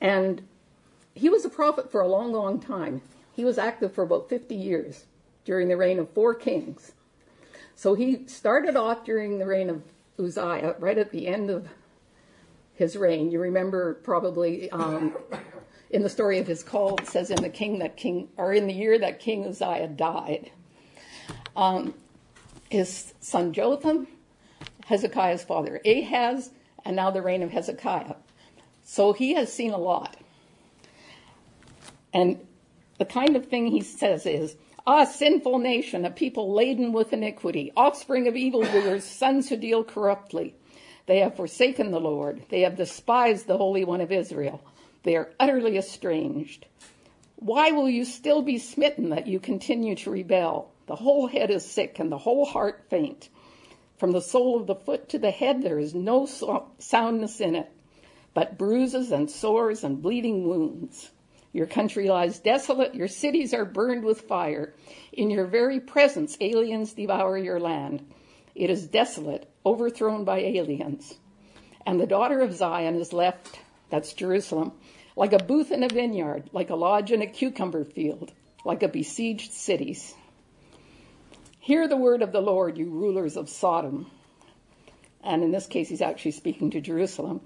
And 0.00 0.42
he 1.14 1.28
was 1.28 1.44
a 1.44 1.48
prophet 1.48 1.90
for 1.90 2.00
a 2.00 2.08
long, 2.08 2.32
long 2.32 2.60
time. 2.60 3.02
He 3.34 3.44
was 3.44 3.58
active 3.58 3.92
for 3.92 4.04
about 4.04 4.28
50 4.28 4.54
years 4.54 5.06
during 5.44 5.68
the 5.68 5.76
reign 5.76 5.98
of 5.98 6.10
four 6.10 6.34
kings. 6.34 6.92
So 7.76 7.94
he 7.94 8.26
started 8.26 8.76
off 8.76 9.04
during 9.04 9.38
the 9.38 9.46
reign 9.46 9.70
of 9.70 9.82
Uzziah, 10.18 10.76
right 10.78 10.98
at 10.98 11.10
the 11.10 11.26
end 11.26 11.50
of 11.50 11.68
his 12.74 12.96
reign. 12.96 13.30
You 13.30 13.40
remember 13.40 13.94
probably 13.94 14.70
um, 14.70 15.16
in 15.90 16.02
the 16.02 16.08
story 16.08 16.38
of 16.38 16.46
his 16.46 16.62
call, 16.62 16.96
it 16.96 17.06
says 17.06 17.30
in 17.30 17.42
the 17.42 17.48
king 17.48 17.78
that 17.80 17.96
king, 17.96 18.28
or 18.36 18.52
in 18.52 18.66
the 18.66 18.72
year 18.72 18.98
that 18.98 19.20
King 19.20 19.46
Uzziah 19.46 19.88
died. 19.88 20.50
Um, 21.56 21.94
his 22.70 23.14
son 23.20 23.52
Jotham, 23.52 24.08
Hezekiah's 24.86 25.44
father 25.44 25.80
Ahaz, 25.84 26.50
and 26.84 26.96
now 26.96 27.10
the 27.10 27.22
reign 27.22 27.42
of 27.42 27.50
Hezekiah. 27.50 28.16
So 28.84 29.12
he 29.12 29.34
has 29.34 29.52
seen 29.52 29.72
a 29.72 29.78
lot. 29.78 30.16
And 32.12 32.38
the 32.98 33.04
kind 33.04 33.36
of 33.36 33.46
thing 33.46 33.68
he 33.68 33.80
says 33.80 34.26
is, 34.26 34.56
Ah, 34.86 35.04
sinful 35.04 35.58
nation, 35.60 36.04
a 36.04 36.10
people 36.10 36.52
laden 36.52 36.92
with 36.92 37.14
iniquity, 37.14 37.72
offspring 37.74 38.28
of 38.28 38.36
evildoers, 38.36 39.02
sons 39.02 39.48
who 39.48 39.56
deal 39.56 39.82
corruptly. 39.82 40.54
They 41.06 41.20
have 41.20 41.36
forsaken 41.36 41.90
the 41.90 42.00
Lord. 42.00 42.42
They 42.50 42.60
have 42.60 42.76
despised 42.76 43.46
the 43.46 43.56
Holy 43.56 43.82
One 43.82 44.02
of 44.02 44.12
Israel. 44.12 44.62
They 45.02 45.16
are 45.16 45.30
utterly 45.40 45.78
estranged. 45.78 46.66
Why 47.36 47.70
will 47.70 47.88
you 47.88 48.04
still 48.04 48.42
be 48.42 48.58
smitten 48.58 49.08
that 49.08 49.26
you 49.26 49.40
continue 49.40 49.94
to 49.96 50.10
rebel? 50.10 50.70
The 50.86 50.96
whole 50.96 51.28
head 51.28 51.50
is 51.50 51.64
sick 51.64 51.98
and 51.98 52.12
the 52.12 52.18
whole 52.18 52.44
heart 52.44 52.84
faint. 52.90 53.30
From 53.96 54.12
the 54.12 54.20
sole 54.20 54.60
of 54.60 54.66
the 54.66 54.74
foot 54.74 55.08
to 55.10 55.18
the 55.18 55.30
head, 55.30 55.62
there 55.62 55.78
is 55.78 55.94
no 55.94 56.26
soundness 56.78 57.40
in 57.40 57.54
it, 57.54 57.70
but 58.34 58.58
bruises 58.58 59.12
and 59.12 59.30
sores 59.30 59.82
and 59.82 60.02
bleeding 60.02 60.46
wounds. 60.46 61.10
Your 61.54 61.66
country 61.66 62.08
lies 62.08 62.40
desolate, 62.40 62.96
your 62.96 63.06
cities 63.06 63.54
are 63.54 63.64
burned 63.64 64.04
with 64.04 64.22
fire. 64.22 64.74
In 65.12 65.30
your 65.30 65.46
very 65.46 65.78
presence, 65.78 66.36
aliens 66.40 66.94
devour 66.94 67.38
your 67.38 67.60
land. 67.60 68.04
It 68.56 68.70
is 68.70 68.88
desolate, 68.88 69.48
overthrown 69.64 70.24
by 70.24 70.40
aliens. 70.40 71.14
And 71.86 72.00
the 72.00 72.08
daughter 72.08 72.40
of 72.40 72.52
Zion 72.52 72.96
is 72.96 73.12
left, 73.12 73.60
that's 73.88 74.14
Jerusalem, 74.14 74.72
like 75.14 75.32
a 75.32 75.44
booth 75.44 75.70
in 75.70 75.84
a 75.84 75.88
vineyard, 75.88 76.50
like 76.52 76.70
a 76.70 76.74
lodge 76.74 77.12
in 77.12 77.22
a 77.22 77.26
cucumber 77.28 77.84
field, 77.84 78.32
like 78.64 78.82
a 78.82 78.88
besieged 78.88 79.52
cities. 79.52 80.12
Hear 81.60 81.86
the 81.86 81.96
word 81.96 82.22
of 82.22 82.32
the 82.32 82.40
Lord, 82.40 82.76
you 82.78 82.90
rulers 82.90 83.36
of 83.36 83.48
Sodom. 83.48 84.10
And 85.22 85.44
in 85.44 85.52
this 85.52 85.68
case, 85.68 85.88
he's 85.88 86.02
actually 86.02 86.32
speaking 86.32 86.70
to 86.72 86.80
Jerusalem. 86.80 87.42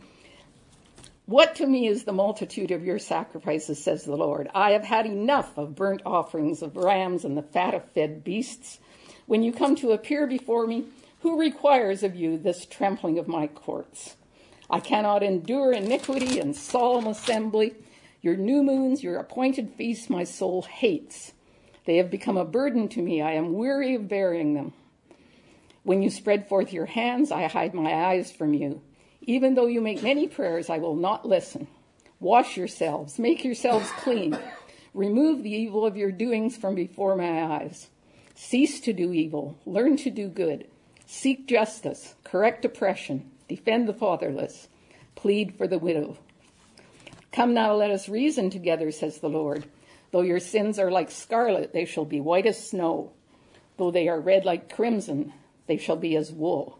What 1.29 1.57
to 1.57 1.67
me 1.67 1.87
is 1.87 2.05
the 2.05 2.13
multitude 2.15 2.71
of 2.71 2.87
your 2.87 2.99
sacrifices, 2.99 3.85
says 3.85 4.03
the 4.03 4.17
Lord? 4.17 4.49
I 4.55 4.71
have 4.71 4.85
had 4.85 5.05
enough 5.05 5.59
of 5.59 5.75
burnt 5.75 6.01
offerings 6.07 6.63
of 6.63 6.75
rams 6.75 7.23
and 7.23 7.37
the 7.37 7.43
fat 7.43 7.75
of 7.75 7.85
fed 7.91 8.25
beasts. 8.25 8.79
When 9.27 9.43
you 9.43 9.53
come 9.53 9.77
to 9.77 9.93
appear 9.93 10.27
before 10.27 10.67
me, 10.67 10.87
who 11.21 11.39
requires 11.39 12.03
of 12.03 12.17
you 12.17 12.39
this 12.39 12.65
trampling 12.65 13.19
of 13.19 13.29
my 13.29 13.47
courts? 13.47 14.17
I 14.71 14.81
cannot 14.81 15.23
endure 15.23 15.71
iniquity 15.71 16.41
and 16.41 16.57
solemn 16.57 17.07
assembly. 17.07 17.75
Your 18.23 18.37
new 18.37 18.63
moons, 18.63 19.03
your 19.03 19.19
appointed 19.19 19.75
feasts, 19.77 20.09
my 20.09 20.25
soul 20.25 20.63
hates. 20.63 21.35
They 21.85 21.99
have 21.99 22.11
become 22.11 22.39
a 22.39 22.45
burden 22.47 22.89
to 22.89 23.03
me. 23.03 23.21
I 23.21 23.33
am 23.33 23.53
weary 23.53 23.95
of 23.97 24.09
bearing 24.09 24.55
them. 24.55 24.73
When 25.83 26.01
you 26.01 26.09
spread 26.09 26.49
forth 26.49 26.73
your 26.73 26.87
hands, 26.87 27.31
I 27.31 27.49
hide 27.49 27.75
my 27.75 27.93
eyes 27.93 28.33
from 28.33 28.55
you. 28.55 28.81
Even 29.29 29.55
though 29.55 29.67
you 29.67 29.83
make 29.83 30.03
many 30.03 30.27
prayers, 30.27 30.71
I 30.71 30.79
will 30.79 30.97
not 30.97 31.29
listen. 31.29 31.67
Wash 32.19 32.57
yourselves, 32.57 33.19
make 33.19 33.45
yourselves 33.45 33.91
clean. 33.99 34.39
Remove 34.95 35.43
the 35.43 35.53
evil 35.53 35.85
of 35.85 35.99
your 35.99 36.11
doings 36.11 36.57
from 36.57 36.75
before 36.75 37.15
my 37.15 37.43
eyes. 37.43 37.91
Cease 38.35 38.81
to 38.81 38.95
do 38.95 39.13
evil, 39.13 39.59
learn 39.67 39.99
to 39.99 40.09
do 40.09 40.29
good. 40.29 40.67
Seek 41.05 41.47
justice, 41.47 42.15
correct 42.25 42.65
oppression, 42.65 43.31
defend 43.49 43.87
the 43.87 43.93
fatherless, 43.93 44.69
plead 45.15 45.59
for 45.59 45.69
the 45.69 45.79
widow. 45.79 46.17
Come 47.31 47.53
now, 47.53 47.75
let 47.75 47.91
us 47.91 48.09
reason 48.09 48.49
together, 48.49 48.91
says 48.91 49.19
the 49.19 49.29
Lord. 49.29 49.67
Though 50.11 50.23
your 50.23 50.41
sins 50.41 50.79
are 50.79 50.91
like 50.91 51.11
scarlet, 51.11 51.75
they 51.75 51.85
shall 51.85 52.07
be 52.07 52.19
white 52.19 52.47
as 52.47 52.71
snow. 52.71 53.13
Though 53.77 53.91
they 53.91 54.09
are 54.09 54.19
red 54.19 54.47
like 54.47 54.75
crimson, 54.75 55.35
they 55.67 55.77
shall 55.77 55.97
be 55.97 56.17
as 56.17 56.33
wool. 56.33 56.78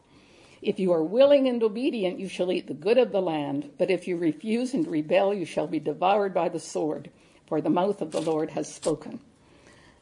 If 0.61 0.79
you 0.79 0.93
are 0.93 1.03
willing 1.03 1.49
and 1.49 1.63
obedient, 1.63 2.19
you 2.19 2.29
shall 2.29 2.51
eat 2.51 2.67
the 2.67 2.75
good 2.75 2.99
of 2.99 3.13
the 3.13 3.23
land. 3.23 3.71
But 3.79 3.91
if 3.91 4.09
you 4.09 4.17
refuse 4.17 4.75
and 4.75 4.87
rebel, 4.87 5.33
you 5.33 5.45
shall 5.45 5.67
be 5.67 5.79
devoured 5.79 6.35
by 6.35 6.49
the 6.49 6.59
sword, 6.59 7.11
for 7.47 7.61
the 7.61 7.71
mouth 7.71 8.03
of 8.03 8.11
the 8.11 8.21
Lord 8.21 8.51
has 8.51 8.73
spoken. 8.73 9.21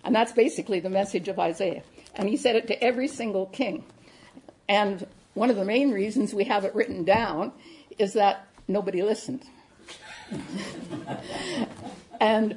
And 0.03 0.15
that's 0.15 0.33
basically 0.33 0.81
the 0.81 0.91
message 0.91 1.29
of 1.29 1.39
Isaiah. 1.39 1.83
And 2.15 2.29
he 2.29 2.37
said 2.37 2.57
it 2.57 2.69
to 2.69 2.83
every 2.83 3.09
single 3.09 3.47
king. 3.47 3.85
And 4.69 5.07
one 5.35 5.51
of 5.51 5.57
the 5.57 5.65
main 5.65 5.91
reasons 5.91 6.33
we 6.33 6.45
have 6.45 6.65
it 6.65 6.75
written 6.75 7.05
down 7.05 7.53
is 7.99 8.15
that 8.15 8.47
nobody 8.69 9.03
listened. 9.03 9.45
and 12.21 12.57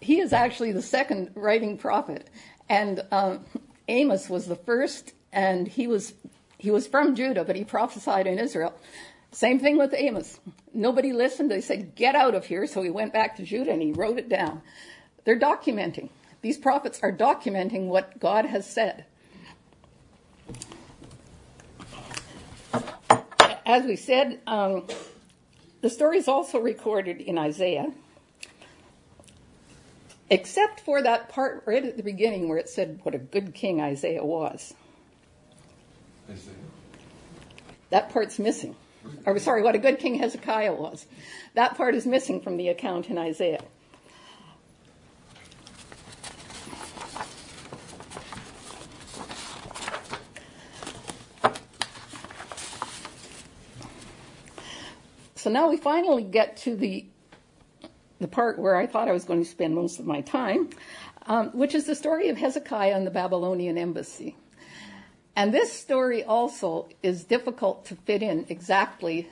he 0.00 0.20
is 0.20 0.32
actually 0.32 0.72
the 0.72 0.82
second 0.82 1.32
writing 1.34 1.76
prophet. 1.76 2.28
And 2.68 3.02
um, 3.10 3.44
Amos 3.88 4.28
was 4.28 4.46
the 4.46 4.56
first, 4.56 5.12
and 5.32 5.66
he 5.66 5.86
was 5.86 6.14
he 6.58 6.70
was 6.70 6.86
from 6.86 7.14
Judah, 7.14 7.44
but 7.44 7.56
he 7.56 7.64
prophesied 7.64 8.26
in 8.26 8.38
Israel. 8.38 8.74
Same 9.32 9.58
thing 9.58 9.76
with 9.76 9.92
Amos. 9.94 10.40
Nobody 10.72 11.12
listened. 11.12 11.50
They 11.50 11.60
said, 11.60 11.94
Get 11.94 12.14
out 12.14 12.34
of 12.34 12.46
here. 12.46 12.66
So 12.66 12.82
he 12.82 12.90
went 12.90 13.12
back 13.12 13.36
to 13.36 13.42
Judah 13.42 13.72
and 13.72 13.82
he 13.82 13.92
wrote 13.92 14.18
it 14.18 14.28
down. 14.28 14.62
They're 15.24 15.38
documenting. 15.38 16.08
These 16.40 16.58
prophets 16.58 17.00
are 17.02 17.12
documenting 17.12 17.88
what 17.88 18.18
God 18.20 18.46
has 18.46 18.66
said. 18.66 19.04
As 23.66 23.84
we 23.84 23.96
said, 23.96 24.40
um, 24.46 24.86
the 25.80 25.90
story 25.90 26.18
is 26.18 26.28
also 26.28 26.60
recorded 26.60 27.20
in 27.20 27.36
Isaiah, 27.36 27.92
except 30.30 30.80
for 30.80 31.02
that 31.02 31.28
part 31.28 31.64
right 31.66 31.84
at 31.84 31.96
the 31.96 32.02
beginning 32.04 32.48
where 32.48 32.58
it 32.58 32.68
said 32.68 33.00
what 33.02 33.14
a 33.14 33.18
good 33.18 33.54
king 33.54 33.80
Isaiah 33.80 34.24
was. 34.24 34.72
That 37.90 38.10
part's 38.10 38.38
missing. 38.38 38.74
Or 39.24 39.38
sorry, 39.38 39.62
what 39.62 39.74
a 39.74 39.78
good 39.78 39.98
king 39.98 40.16
Hezekiah 40.16 40.74
was. 40.74 41.06
That 41.54 41.76
part 41.76 41.94
is 41.94 42.06
missing 42.06 42.40
from 42.40 42.56
the 42.56 42.68
account 42.68 43.08
in 43.08 43.18
Isaiah. 43.18 43.62
So 55.36 55.50
now 55.50 55.68
we 55.68 55.76
finally 55.76 56.24
get 56.24 56.56
to 56.58 56.74
the 56.74 57.06
the 58.18 58.26
part 58.26 58.58
where 58.58 58.74
I 58.74 58.86
thought 58.86 59.08
I 59.08 59.12
was 59.12 59.24
going 59.24 59.44
to 59.44 59.48
spend 59.48 59.74
most 59.74 60.00
of 60.00 60.06
my 60.06 60.22
time, 60.22 60.70
um, 61.26 61.50
which 61.50 61.74
is 61.74 61.84
the 61.84 61.94
story 61.94 62.30
of 62.30 62.36
Hezekiah 62.36 62.96
and 62.96 63.06
the 63.06 63.10
Babylonian 63.10 63.78
embassy. 63.78 64.36
And 65.36 65.52
this 65.52 65.70
story 65.70 66.24
also 66.24 66.88
is 67.02 67.24
difficult 67.24 67.84
to 67.86 67.94
fit 67.94 68.22
in 68.22 68.46
exactly. 68.48 69.28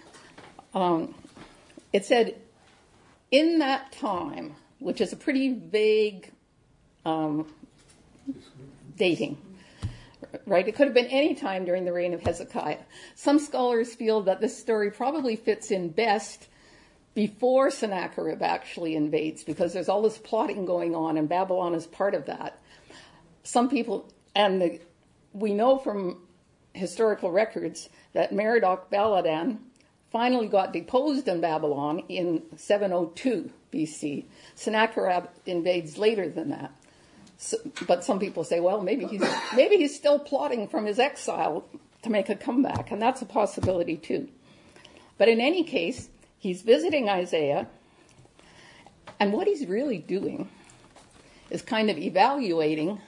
Um, 0.74 1.14
it 1.94 2.04
said, 2.04 2.36
in 3.30 3.58
that 3.60 3.90
time, 3.92 4.54
which 4.80 5.00
is 5.00 5.14
a 5.14 5.16
pretty 5.16 5.54
vague 5.54 6.30
um, 7.06 7.46
dating, 8.98 9.38
right? 10.46 10.68
It 10.68 10.76
could 10.76 10.86
have 10.86 10.94
been 10.94 11.06
any 11.06 11.34
time 11.34 11.64
during 11.64 11.86
the 11.86 11.92
reign 11.92 12.12
of 12.12 12.20
Hezekiah. 12.20 12.78
Some 13.14 13.38
scholars 13.38 13.94
feel 13.94 14.20
that 14.22 14.42
this 14.42 14.58
story 14.58 14.90
probably 14.90 15.36
fits 15.36 15.70
in 15.70 15.88
best 15.88 16.48
before 17.14 17.70
Sennacherib 17.70 18.42
actually 18.42 18.94
invades 18.94 19.42
because 19.42 19.72
there's 19.72 19.88
all 19.88 20.02
this 20.02 20.18
plotting 20.18 20.66
going 20.66 20.94
on 20.94 21.16
and 21.16 21.28
Babylon 21.28 21.74
is 21.74 21.86
part 21.86 22.14
of 22.14 22.26
that. 22.26 22.58
Some 23.42 23.70
people, 23.70 24.12
and 24.34 24.60
the 24.60 24.80
we 25.34 25.52
know 25.52 25.78
from 25.78 26.22
historical 26.72 27.30
records 27.30 27.88
that 28.14 28.32
Merodach 28.32 28.90
Baladan 28.90 29.58
finally 30.10 30.46
got 30.46 30.72
deposed 30.72 31.26
in 31.26 31.40
Babylon 31.40 32.04
in 32.08 32.42
702 32.56 33.50
BC. 33.72 34.24
Sennacherib 34.54 35.24
invades 35.44 35.98
later 35.98 36.28
than 36.28 36.50
that. 36.50 36.72
So, 37.36 37.56
but 37.88 38.04
some 38.04 38.20
people 38.20 38.44
say, 38.44 38.60
well, 38.60 38.80
maybe 38.80 39.06
he's 39.06 39.24
maybe 39.56 39.76
he's 39.76 39.94
still 39.94 40.20
plotting 40.20 40.68
from 40.68 40.86
his 40.86 41.00
exile 41.00 41.66
to 42.02 42.10
make 42.10 42.28
a 42.28 42.36
comeback, 42.36 42.92
and 42.92 43.02
that's 43.02 43.22
a 43.22 43.26
possibility 43.26 43.96
too. 43.96 44.28
But 45.18 45.28
in 45.28 45.40
any 45.40 45.64
case, 45.64 46.08
he's 46.38 46.62
visiting 46.62 47.08
Isaiah, 47.08 47.66
and 49.18 49.32
what 49.32 49.48
he's 49.48 49.66
really 49.66 49.98
doing 49.98 50.48
is 51.50 51.60
kind 51.60 51.90
of 51.90 51.98
evaluating 51.98 53.00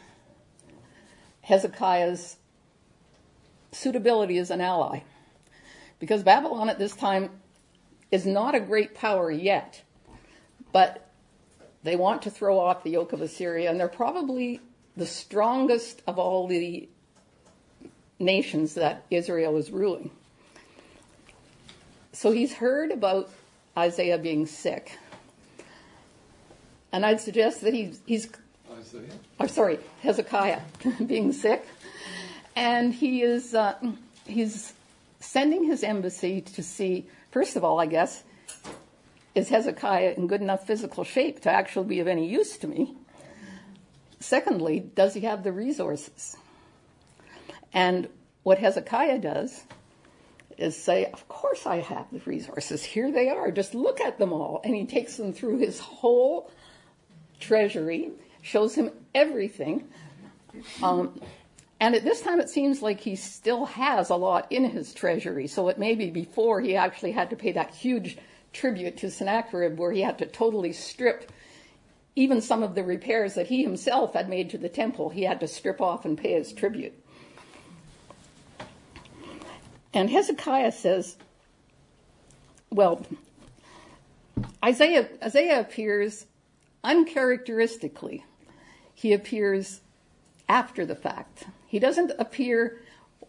Hezekiah's 1.46 2.38
suitability 3.70 4.36
as 4.38 4.50
an 4.50 4.60
ally. 4.60 5.00
Because 6.00 6.24
Babylon 6.24 6.68
at 6.68 6.78
this 6.78 6.96
time 6.96 7.30
is 8.10 8.26
not 8.26 8.56
a 8.56 8.60
great 8.60 8.96
power 8.96 9.30
yet, 9.30 9.80
but 10.72 11.08
they 11.84 11.94
want 11.94 12.22
to 12.22 12.30
throw 12.30 12.58
off 12.58 12.82
the 12.82 12.90
yoke 12.90 13.12
of 13.12 13.22
Assyria, 13.22 13.70
and 13.70 13.78
they're 13.78 13.86
probably 13.86 14.60
the 14.96 15.06
strongest 15.06 16.02
of 16.08 16.18
all 16.18 16.48
the 16.48 16.88
nations 18.18 18.74
that 18.74 19.04
Israel 19.08 19.56
is 19.56 19.70
ruling. 19.70 20.10
So 22.12 22.32
he's 22.32 22.54
heard 22.54 22.90
about 22.90 23.30
Isaiah 23.78 24.18
being 24.18 24.46
sick. 24.46 24.98
And 26.90 27.06
I'd 27.06 27.20
suggest 27.20 27.60
that 27.60 27.72
he's, 27.72 28.00
he's 28.04 28.28
Isaiah. 28.78 29.02
or 29.38 29.48
sorry, 29.48 29.78
Hezekiah 30.02 30.60
being 31.06 31.32
sick, 31.32 31.66
and 32.54 32.92
he 32.92 33.22
is 33.22 33.54
uh, 33.54 33.74
he's 34.26 34.72
sending 35.20 35.64
his 35.64 35.82
embassy 35.82 36.40
to 36.40 36.62
see. 36.62 37.06
First 37.30 37.56
of 37.56 37.64
all, 37.64 37.80
I 37.80 37.86
guess, 37.86 38.22
is 39.34 39.48
Hezekiah 39.48 40.14
in 40.16 40.26
good 40.26 40.40
enough 40.40 40.66
physical 40.66 41.04
shape 41.04 41.40
to 41.42 41.50
actually 41.50 41.86
be 41.86 42.00
of 42.00 42.08
any 42.08 42.28
use 42.28 42.56
to 42.58 42.66
me? 42.66 42.94
Secondly, 44.18 44.80
does 44.80 45.14
he 45.14 45.20
have 45.20 45.44
the 45.44 45.52
resources? 45.52 46.36
And 47.72 48.08
what 48.42 48.58
Hezekiah 48.58 49.18
does 49.18 49.62
is 50.56 50.76
say, 50.76 51.04
Of 51.06 51.28
course 51.28 51.66
I 51.66 51.80
have 51.80 52.06
the 52.10 52.20
resources. 52.24 52.82
Here 52.82 53.12
they 53.12 53.28
are. 53.28 53.50
Just 53.50 53.74
look 53.74 54.00
at 54.00 54.18
them 54.18 54.32
all. 54.32 54.60
And 54.64 54.74
he 54.74 54.86
takes 54.86 55.16
them 55.16 55.32
through 55.32 55.58
his 55.58 55.78
whole 55.78 56.50
treasury, 57.40 58.12
shows 58.46 58.76
him 58.76 58.90
everything. 59.12 59.88
Um, 60.80 61.20
and 61.80 61.94
at 61.96 62.04
this 62.04 62.22
time, 62.22 62.40
it 62.40 62.48
seems 62.48 62.80
like 62.80 63.00
he 63.00 63.16
still 63.16 63.66
has 63.66 64.08
a 64.08 64.14
lot 64.14 64.46
in 64.50 64.64
his 64.70 64.94
treasury. 64.94 65.48
So 65.48 65.68
it 65.68 65.78
may 65.78 65.96
be 65.96 66.10
before 66.10 66.60
he 66.60 66.76
actually 66.76 67.12
had 67.12 67.30
to 67.30 67.36
pay 67.36 67.52
that 67.52 67.74
huge 67.74 68.16
tribute 68.52 68.96
to 68.98 69.10
Sennacherib, 69.10 69.78
where 69.78 69.92
he 69.92 70.00
had 70.00 70.18
to 70.18 70.26
totally 70.26 70.72
strip 70.72 71.30
even 72.14 72.40
some 72.40 72.62
of 72.62 72.74
the 72.74 72.84
repairs 72.84 73.34
that 73.34 73.48
he 73.48 73.62
himself 73.62 74.14
had 74.14 74.28
made 74.28 74.48
to 74.50 74.58
the 74.58 74.70
temple. 74.70 75.10
He 75.10 75.24
had 75.24 75.40
to 75.40 75.48
strip 75.48 75.80
off 75.80 76.04
and 76.04 76.16
pay 76.16 76.32
his 76.32 76.52
tribute. 76.52 76.94
And 79.92 80.08
Hezekiah 80.08 80.72
says, 80.72 81.16
well, 82.70 83.04
Isaiah, 84.64 85.08
Isaiah 85.22 85.60
appears 85.60 86.26
uncharacteristically. 86.84 88.24
He 88.96 89.12
appears 89.12 89.82
after 90.48 90.86
the 90.86 90.96
fact. 90.96 91.44
He 91.66 91.78
doesn't 91.78 92.12
appear 92.18 92.80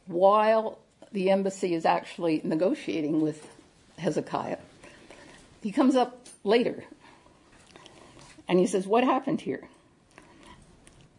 while 0.05 0.79
the 1.11 1.29
embassy 1.29 1.73
is 1.73 1.85
actually 1.85 2.39
negotiating 2.45 3.19
with 3.19 3.45
Hezekiah. 3.97 4.59
He 5.61 5.73
comes 5.73 5.97
up 5.97 6.25
later 6.45 6.85
and 8.47 8.59
he 8.59 8.65
says, 8.65 8.87
What 8.87 9.03
happened 9.03 9.41
here? 9.41 9.67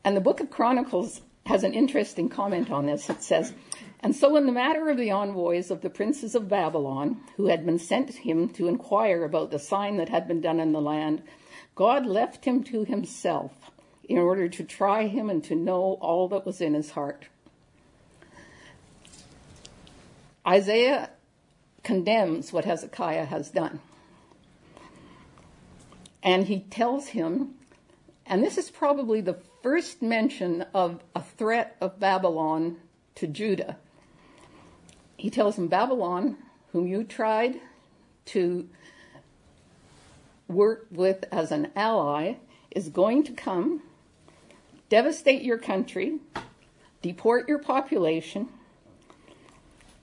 And 0.03 0.17
the 0.17 0.23
book 0.23 0.41
of 0.41 0.49
Chronicles 0.49 1.21
has 1.45 1.63
an 1.63 1.75
interesting 1.75 2.31
comment 2.31 2.71
on 2.71 2.87
this. 2.87 3.11
It 3.11 3.23
says, 3.23 3.53
And 4.01 4.17
so, 4.17 4.35
in 4.37 4.47
the 4.47 4.53
matter 4.53 4.89
of 4.89 4.97
the 4.97 5.11
envoys 5.11 5.71
of 5.71 5.83
the 5.83 5.91
princes 5.91 6.35
of 6.35 6.49
Babylon, 6.49 7.21
who 7.37 7.49
had 7.49 7.67
been 7.67 7.79
sent 7.79 8.15
him 8.15 8.49
to 8.55 8.67
inquire 8.67 9.25
about 9.25 9.51
the 9.51 9.59
sign 9.59 9.99
that 9.99 10.09
had 10.09 10.27
been 10.27 10.41
done 10.41 10.59
in 10.59 10.73
the 10.73 10.81
land, 10.81 11.23
God 11.75 12.07
left 12.07 12.47
him 12.47 12.65
to 12.65 12.85
himself 12.85 13.53
in 14.09 14.19
order 14.19 14.49
to 14.49 14.65
try 14.65 15.07
him 15.07 15.29
and 15.29 15.45
to 15.45 15.55
know 15.55 15.99
all 16.01 16.29
that 16.29 16.47
was 16.47 16.61
in 16.61 16.75
his 16.75 16.91
heart. 16.93 17.27
Isaiah 20.47 21.11
condemns 21.83 22.53
what 22.53 22.65
Hezekiah 22.65 23.27
has 23.27 23.51
done. 23.51 23.81
And 26.23 26.47
he 26.47 26.61
tells 26.61 27.09
him, 27.09 27.55
and 28.27 28.43
this 28.43 28.59
is 28.59 28.71
probably 28.71 29.21
the 29.21 29.39
first 29.63 30.03
mention 30.03 30.65
of 30.75 31.01
a 31.15 31.23
threat 31.23 31.77
of 31.81 32.01
Babylon 32.01 32.77
to 33.17 33.27
Judah. 33.27 33.77
He 35.17 35.31
tells 35.31 35.59
him, 35.59 35.69
Babylon, 35.69 36.37
whom 36.73 36.87
you 36.87 37.05
tried 37.05 37.61
to 38.27 38.69
work 40.47 40.87
with 40.91 41.25
as 41.31 41.53
an 41.53 41.71
ally, 41.75 42.35
is 42.71 42.89
going 42.89 43.25
to 43.25 43.33
come, 43.33 43.83
devastate 44.89 45.43
your 45.43 45.59
country, 45.59 46.19
deport 47.03 47.49
your 47.49 47.59
population. 47.59 48.49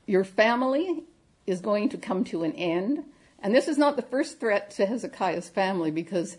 Your 0.06 0.24
family 0.24 1.04
is 1.48 1.62
going 1.62 1.90
to 1.90 1.98
come 1.98 2.24
to 2.26 2.44
an 2.44 2.54
end. 2.54 3.04
And 3.40 3.54
this 3.54 3.68
is 3.68 3.78
not 3.78 3.96
the 3.96 4.02
first 4.02 4.40
threat 4.40 4.72
to 4.72 4.86
Hezekiah's 4.86 5.50
family 5.50 5.92
because 5.92 6.38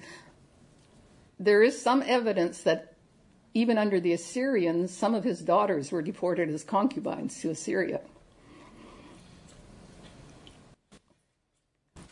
there 1.39 1.63
is 1.63 1.81
some 1.81 2.03
evidence 2.07 2.63
that 2.63 2.95
even 3.55 3.79
under 3.79 4.01
the 4.01 4.13
Assyrians, 4.13 4.93
some 4.93 5.15
of 5.15 5.25
his 5.25 5.41
daughters 5.41 5.91
were 5.91 6.03
deported 6.03 6.49
as 6.49 6.63
concubines 6.63 7.41
to 7.41 7.51
Assyria. 7.51 8.01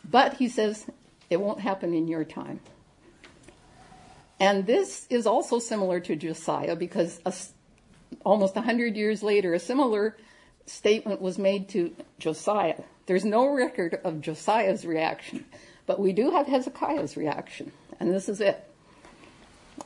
But 0.09 0.35
he 0.35 0.47
says, 0.47 0.85
it 1.29 1.39
won't 1.39 1.59
happen 1.59 1.93
in 1.93 2.07
your 2.07 2.23
time. 2.23 2.59
And 4.39 4.65
this 4.65 5.07
is 5.09 5.25
also 5.25 5.59
similar 5.59 5.99
to 6.01 6.15
Josiah 6.15 6.75
because 6.75 7.19
a, 7.25 7.33
almost 8.25 8.55
100 8.55 8.95
years 8.95 9.23
later, 9.23 9.53
a 9.53 9.59
similar 9.59 10.17
statement 10.65 11.21
was 11.21 11.37
made 11.37 11.69
to 11.69 11.95
Josiah. 12.19 12.81
There's 13.05 13.25
no 13.25 13.47
record 13.47 13.99
of 14.03 14.21
Josiah's 14.21 14.85
reaction, 14.85 15.45
but 15.85 15.99
we 15.99 16.11
do 16.11 16.31
have 16.31 16.47
Hezekiah's 16.47 17.15
reaction, 17.15 17.71
and 17.99 18.11
this 18.11 18.27
is 18.27 18.41
it. 18.41 18.67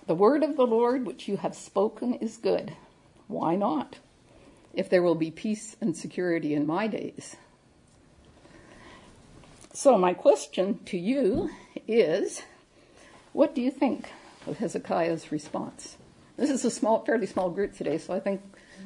The 0.08 0.16
word 0.16 0.44
of 0.44 0.56
the 0.56 0.66
Lord 0.66 1.06
which 1.06 1.28
you 1.28 1.38
have 1.38 1.56
spoken 1.56 2.16
is 2.16 2.38
good. 2.38 2.74
Why 3.28 3.56
not? 3.56 3.98
If 4.74 4.90
there 4.90 5.04
will 5.04 5.16
be 5.16 5.32
peace 5.32 5.76
and 5.82 5.96
security 5.96 6.54
in 6.54 6.66
my 6.66 6.88
days. 6.88 7.36
So, 9.74 9.98
my 9.98 10.14
question 10.14 10.80
to 10.86 10.98
you 10.98 11.50
is 11.88 12.42
what 13.34 13.54
do 13.54 13.62
you 13.62 13.72
think 13.72 14.10
of 14.50 14.58
Hezekiah's 14.58 15.32
response? 15.32 15.98
This 16.38 16.50
is 16.50 16.66
a 16.66 16.72
small, 16.72 17.04
fairly 17.06 17.26
small 17.26 17.50
group 17.50 17.76
today, 17.76 17.98
so 17.98 18.14
I 18.14 18.20
think 18.20 18.42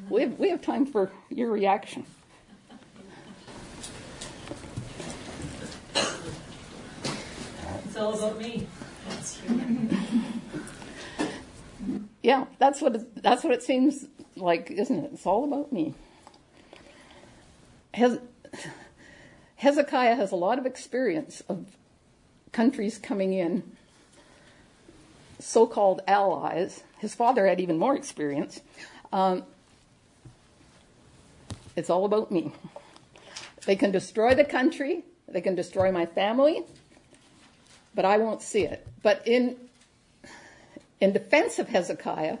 we 0.08 0.22
have, 0.22 0.38
we 0.38 0.50
have 0.50 0.62
time 0.62 0.86
for 0.86 1.10
your 1.30 1.50
reaction. 1.50 2.04
It's 7.84 7.96
all 7.96 8.14
about 8.14 8.38
me. 8.38 8.66
Yeah, 12.24 12.46
that's 12.58 12.80
what 12.80 12.94
it, 12.94 13.22
that's 13.22 13.44
what 13.44 13.52
it 13.52 13.62
seems 13.62 14.06
like, 14.34 14.70
isn't 14.70 14.98
it? 14.98 15.10
It's 15.12 15.26
all 15.26 15.44
about 15.44 15.70
me. 15.74 15.92
Hez, 17.92 18.18
Hezekiah 19.56 20.14
has 20.14 20.32
a 20.32 20.36
lot 20.36 20.58
of 20.58 20.64
experience 20.64 21.42
of 21.50 21.76
countries 22.50 22.96
coming 22.96 23.34
in, 23.34 23.76
so-called 25.44 26.00
allies. 26.08 26.82
His 26.98 27.14
father 27.14 27.46
had 27.46 27.60
even 27.60 27.78
more 27.78 27.94
experience. 27.94 28.60
Um, 29.12 29.44
it's 31.76 31.90
all 31.90 32.04
about 32.04 32.32
me. 32.32 32.52
They 33.66 33.76
can 33.76 33.90
destroy 33.90 34.34
the 34.34 34.44
country. 34.44 35.04
They 35.28 35.40
can 35.40 35.54
destroy 35.54 35.92
my 35.92 36.06
family, 36.06 36.62
but 37.94 38.04
I 38.04 38.18
won't 38.18 38.42
see 38.42 38.64
it. 38.64 38.86
But 39.02 39.26
in 39.26 39.56
in 41.00 41.12
defense 41.12 41.58
of 41.58 41.68
Hezekiah, 41.68 42.38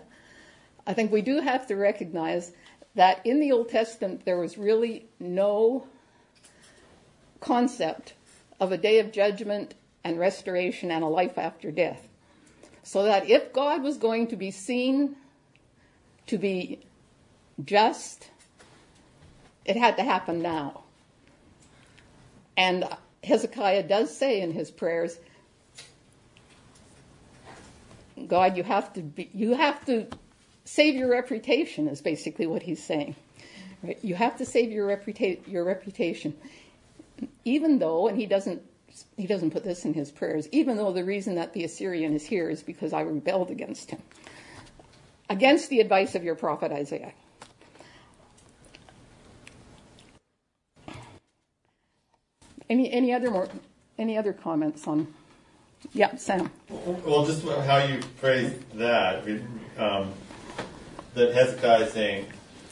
I 0.86 0.94
think 0.94 1.12
we 1.12 1.22
do 1.22 1.40
have 1.40 1.66
to 1.66 1.76
recognize 1.76 2.52
that 2.94 3.24
in 3.26 3.40
the 3.40 3.52
Old 3.52 3.68
Testament 3.68 4.24
there 4.24 4.38
was 4.38 4.56
really 4.56 5.06
no 5.18 5.86
concept 7.40 8.14
of 8.60 8.72
a 8.72 8.78
day 8.78 9.00
of 9.00 9.12
judgment 9.12 9.74
and 10.04 10.18
restoration 10.18 10.90
and 10.90 11.02
a 11.02 11.08
life 11.08 11.36
after 11.36 11.70
death. 11.70 12.08
So 12.84 13.04
that 13.04 13.28
if 13.28 13.52
God 13.52 13.82
was 13.82 13.96
going 13.96 14.28
to 14.28 14.36
be 14.36 14.50
seen 14.50 15.16
to 16.26 16.38
be 16.38 16.80
just, 17.64 18.30
it 19.64 19.76
had 19.76 19.96
to 19.96 20.02
happen 20.02 20.42
now. 20.42 20.84
And 22.56 22.84
Hezekiah 23.24 23.84
does 23.84 24.16
say 24.16 24.40
in 24.42 24.52
his 24.52 24.70
prayers, 24.70 25.18
God, 28.28 28.56
you 28.56 28.62
have 28.62 28.92
to 28.92 29.00
be, 29.00 29.30
you 29.34 29.54
have 29.54 29.84
to 29.86 30.06
save 30.64 30.94
your 30.94 31.10
reputation 31.10 31.88
is 31.88 32.00
basically 32.00 32.46
what 32.46 32.62
he's 32.62 32.82
saying. 32.82 33.16
Right? 33.82 33.98
You 34.02 34.14
have 34.14 34.36
to 34.36 34.46
save 34.46 34.70
your 34.70 34.88
reputa- 34.88 35.46
your 35.48 35.64
reputation. 35.64 36.34
even 37.44 37.78
though, 37.78 38.08
and 38.08 38.18
he 38.18 38.26
doesn't 38.26 38.62
he 39.16 39.26
doesn't 39.26 39.50
put 39.50 39.64
this 39.64 39.84
in 39.84 39.94
his 39.94 40.10
prayers, 40.10 40.48
even 40.52 40.76
though 40.76 40.92
the 40.92 41.04
reason 41.04 41.34
that 41.36 41.52
the 41.52 41.64
Assyrian 41.64 42.14
is 42.14 42.26
here 42.26 42.50
is 42.50 42.62
because 42.62 42.92
I 42.92 43.00
rebelled 43.00 43.50
against 43.50 43.90
him, 43.90 44.02
against 45.28 45.70
the 45.70 45.80
advice 45.80 46.14
of 46.14 46.24
your 46.24 46.34
prophet 46.34 46.72
Isaiah. 46.72 47.12
Any 52.70 52.90
any 52.90 53.12
other 53.12 53.30
more 53.30 53.48
any 53.98 54.16
other 54.16 54.32
comments 54.32 54.86
on? 54.86 55.12
Yeah, 55.92 56.16
Sam. 56.16 56.50
Well, 56.70 57.26
just 57.26 57.44
how 57.44 57.78
you 57.78 58.00
phrase 58.16 58.52
that, 58.74 59.22
um, 59.76 60.12
that 61.14 61.34
Hezekiah 61.34 61.90
saying, 61.90 62.26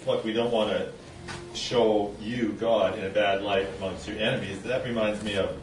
look, 0.06 0.24
we 0.24 0.32
don't 0.32 0.50
want 0.50 0.70
to 0.70 0.88
show 1.54 2.14
you, 2.20 2.56
God, 2.58 2.98
in 2.98 3.04
a 3.04 3.10
bad 3.10 3.42
light 3.42 3.68
amongst 3.76 4.08
your 4.08 4.18
enemies. 4.18 4.62
That 4.62 4.84
reminds 4.84 5.22
me 5.22 5.36
of 5.36 5.56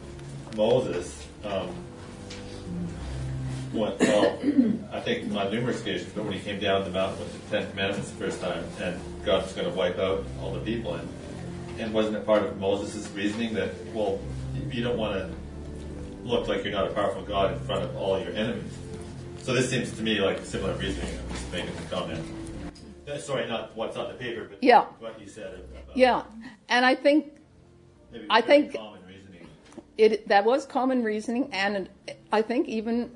Moses. 0.56 1.26
Um, 1.44 1.68
when, 3.72 3.96
well, 4.00 4.38
I 4.92 5.00
think 5.00 5.32
on 5.34 5.52
numerous 5.52 5.80
occasions, 5.80 6.12
but 6.12 6.24
when 6.24 6.32
he 6.32 6.40
came 6.40 6.58
down 6.58 6.84
the 6.84 6.90
mountain 6.90 7.20
with 7.20 7.50
the 7.50 7.56
Ten 7.56 7.70
Commandments 7.70 8.10
the 8.10 8.16
first 8.16 8.40
time, 8.40 8.64
and 8.80 9.00
God 9.24 9.44
was 9.44 9.52
going 9.52 9.68
to 9.68 9.74
wipe 9.74 9.98
out 9.98 10.24
all 10.42 10.52
the 10.52 10.60
people, 10.60 10.94
and, 10.94 11.08
and 11.78 11.94
wasn't 11.94 12.16
it 12.16 12.26
part 12.26 12.42
of 12.42 12.58
Moses' 12.58 13.08
reasoning 13.12 13.54
that, 13.54 13.70
well, 13.94 14.18
you 14.70 14.82
don't 14.82 14.98
want 14.98 15.14
to 15.14 15.30
look 16.24 16.48
like 16.48 16.64
you're 16.64 16.72
not 16.72 16.88
a 16.88 16.90
powerful 16.92 17.22
God 17.22 17.52
in 17.52 17.60
front 17.60 17.84
of 17.84 17.96
all 17.96 18.18
your 18.18 18.32
enemies? 18.32 18.72
So 19.42 19.54
this 19.54 19.70
seems 19.70 19.92
to 19.92 20.02
me 20.02 20.20
like 20.20 20.38
a 20.38 20.44
similar 20.44 20.74
reasoning. 20.74 21.16
I'm 21.18 21.30
just 21.30 21.52
making 21.52 21.74
the 21.76 21.82
comment. 21.94 22.24
Uh, 23.08 23.18
Sorry, 23.18 23.48
not 23.48 23.74
what's 23.76 23.96
on 23.96 24.08
the 24.08 24.14
paper, 24.14 24.46
but 24.48 24.62
Yeah. 24.62 24.84
what 24.98 25.20
you 25.20 25.28
said. 25.28 25.54
About 25.54 25.96
Yeah, 25.96 26.22
and 26.68 26.84
I 26.84 26.94
think 26.94 27.32
maybe 28.12 28.26
I 28.28 28.40
think-. 28.40 28.76
It 29.98 30.28
that 30.28 30.44
was 30.44 30.66
common 30.66 31.02
reasoning, 31.02 31.50
and 31.52 31.88
I 32.32 32.42
think 32.42 32.68
even 32.68 33.12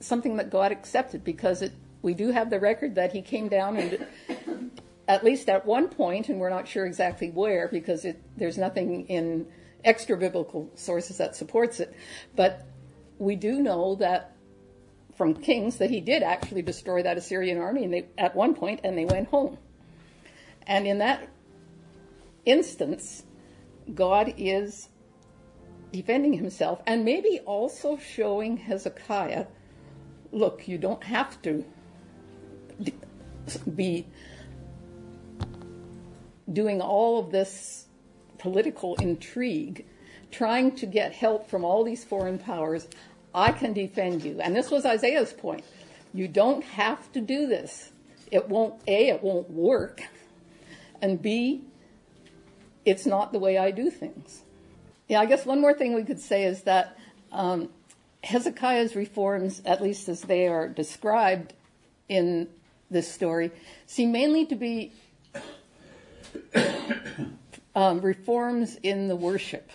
something 0.00 0.36
that 0.36 0.50
God 0.50 0.72
accepted 0.72 1.24
because 1.24 1.62
it 1.62 1.72
we 2.02 2.14
do 2.14 2.30
have 2.30 2.50
the 2.50 2.60
record 2.60 2.94
that 2.94 3.12
he 3.12 3.22
came 3.22 3.48
down 3.48 3.76
and 3.76 4.06
at 5.08 5.24
least 5.24 5.48
at 5.48 5.66
one 5.66 5.88
point, 5.88 6.28
and 6.28 6.38
we're 6.38 6.50
not 6.50 6.68
sure 6.68 6.86
exactly 6.86 7.30
where 7.30 7.68
because 7.68 8.04
it, 8.04 8.20
there's 8.36 8.58
nothing 8.58 9.06
in 9.08 9.46
extra 9.84 10.16
biblical 10.16 10.70
sources 10.74 11.18
that 11.18 11.36
supports 11.36 11.80
it, 11.80 11.94
but 12.34 12.66
we 13.18 13.36
do 13.36 13.60
know 13.60 13.94
that 13.96 14.36
from 15.16 15.34
Kings 15.34 15.78
that 15.78 15.90
he 15.90 16.00
did 16.00 16.22
actually 16.22 16.62
destroy 16.62 17.02
that 17.02 17.16
Assyrian 17.16 17.58
army 17.58 17.84
and 17.84 17.92
they, 17.92 18.06
at 18.18 18.36
one 18.36 18.54
point, 18.54 18.80
and 18.84 18.96
they 18.98 19.06
went 19.06 19.28
home. 19.28 19.56
And 20.66 20.86
in 20.86 20.98
that 20.98 21.28
instance, 22.44 23.24
God 23.94 24.34
is 24.36 24.88
defending 25.92 26.32
himself 26.32 26.82
and 26.86 27.04
maybe 27.04 27.40
also 27.46 27.96
showing 27.96 28.56
Hezekiah 28.56 29.46
look, 30.32 30.68
you 30.68 30.78
don't 30.78 31.02
have 31.04 31.40
to 31.42 31.64
be 33.74 34.06
doing 36.52 36.80
all 36.80 37.18
of 37.18 37.30
this 37.30 37.86
political 38.38 38.94
intrigue, 38.96 39.86
trying 40.30 40.74
to 40.76 40.86
get 40.86 41.12
help 41.12 41.48
from 41.48 41.64
all 41.64 41.84
these 41.84 42.04
foreign 42.04 42.38
powers. 42.38 42.86
I 43.34 43.52
can 43.52 43.72
defend 43.72 44.24
you. 44.24 44.40
And 44.40 44.54
this 44.54 44.70
was 44.70 44.84
Isaiah's 44.84 45.32
point. 45.32 45.64
You 46.12 46.28
don't 46.28 46.64
have 46.64 47.10
to 47.12 47.20
do 47.20 47.46
this. 47.46 47.92
It 48.30 48.48
won't, 48.48 48.80
A, 48.86 49.08
it 49.08 49.22
won't 49.22 49.48
work, 49.50 50.02
and 51.00 51.20
B, 51.20 51.62
it's 52.84 53.06
not 53.06 53.32
the 53.32 53.38
way 53.38 53.56
I 53.56 53.70
do 53.70 53.90
things. 53.90 54.42
Yeah, 55.08 55.20
I 55.20 55.26
guess 55.26 55.46
one 55.46 55.60
more 55.60 55.72
thing 55.72 55.94
we 55.94 56.02
could 56.02 56.20
say 56.20 56.44
is 56.44 56.62
that 56.62 56.98
um, 57.30 57.68
Hezekiah's 58.24 58.96
reforms, 58.96 59.62
at 59.64 59.80
least 59.80 60.08
as 60.08 60.22
they 60.22 60.48
are 60.48 60.68
described 60.68 61.52
in 62.08 62.48
this 62.90 63.10
story, 63.10 63.52
seem 63.86 64.10
mainly 64.10 64.46
to 64.46 64.56
be 64.56 64.92
um, 67.74 68.00
reforms 68.00 68.76
in 68.82 69.08
the 69.08 69.16
worship. 69.16 69.70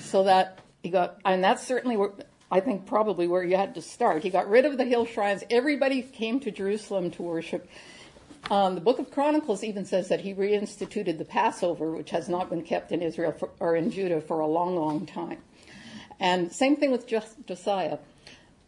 So 0.00 0.24
that 0.24 0.58
he 0.82 0.90
got, 0.90 1.18
and 1.24 1.42
that's 1.42 1.66
certainly 1.66 1.96
I 2.50 2.60
think 2.60 2.86
probably 2.86 3.26
where 3.26 3.42
you 3.42 3.56
had 3.56 3.74
to 3.74 3.82
start. 3.82 4.22
He 4.22 4.30
got 4.30 4.48
rid 4.48 4.66
of 4.66 4.76
the 4.76 4.84
hill 4.84 5.06
shrines. 5.06 5.42
Everybody 5.50 6.02
came 6.02 6.38
to 6.40 6.50
Jerusalem 6.50 7.10
to 7.12 7.22
worship. 7.22 7.68
Um, 8.50 8.76
the 8.76 8.80
Book 8.80 9.00
of 9.00 9.10
Chronicles 9.10 9.64
even 9.64 9.84
says 9.84 10.08
that 10.08 10.20
he 10.20 10.32
reinstituted 10.32 11.18
the 11.18 11.24
Passover, 11.24 11.90
which 11.90 12.10
has 12.10 12.28
not 12.28 12.48
been 12.48 12.62
kept 12.62 12.92
in 12.92 13.02
Israel 13.02 13.32
for, 13.32 13.50
or 13.58 13.74
in 13.74 13.90
Judah 13.90 14.20
for 14.20 14.38
a 14.40 14.46
long, 14.46 14.76
long 14.76 15.04
time. 15.04 15.38
And 16.20 16.52
same 16.52 16.76
thing 16.76 16.92
with 16.92 17.06
Josiah. 17.08 17.98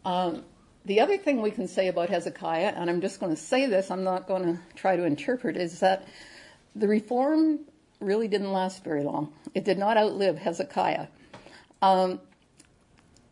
Um, 0.04 0.44
the 0.84 1.00
other 1.00 1.16
thing 1.16 1.40
we 1.40 1.50
can 1.50 1.68
say 1.68 1.88
about 1.88 2.08
Hezekiah, 2.08 2.72
and 2.74 2.90
I'm 2.90 3.00
just 3.00 3.20
going 3.20 3.34
to 3.34 3.40
say 3.40 3.66
this, 3.66 3.90
I'm 3.90 4.04
not 4.04 4.26
going 4.26 4.42
to 4.44 4.58
try 4.74 4.96
to 4.96 5.04
interpret, 5.04 5.56
is 5.56 5.80
that 5.80 6.08
the 6.74 6.88
reform 6.88 7.60
really 8.00 8.26
didn't 8.26 8.52
last 8.52 8.82
very 8.82 9.04
long. 9.04 9.32
It 9.54 9.64
did 9.64 9.78
not 9.78 9.96
outlive 9.96 10.38
Hezekiah. 10.38 11.06
Um, 11.82 12.20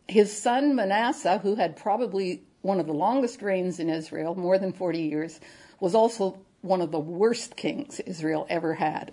his 0.07 0.35
son 0.41 0.75
Manasseh, 0.75 1.39
who 1.39 1.55
had 1.55 1.75
probably 1.75 2.43
one 2.61 2.79
of 2.79 2.87
the 2.87 2.93
longest 2.93 3.41
reigns 3.41 3.79
in 3.79 3.89
Israel, 3.89 4.35
more 4.35 4.57
than 4.57 4.71
40 4.71 4.99
years, 4.99 5.39
was 5.79 5.95
also 5.95 6.39
one 6.61 6.81
of 6.81 6.91
the 6.91 6.99
worst 6.99 7.55
kings 7.55 7.99
Israel 8.01 8.45
ever 8.49 8.73
had. 8.75 9.11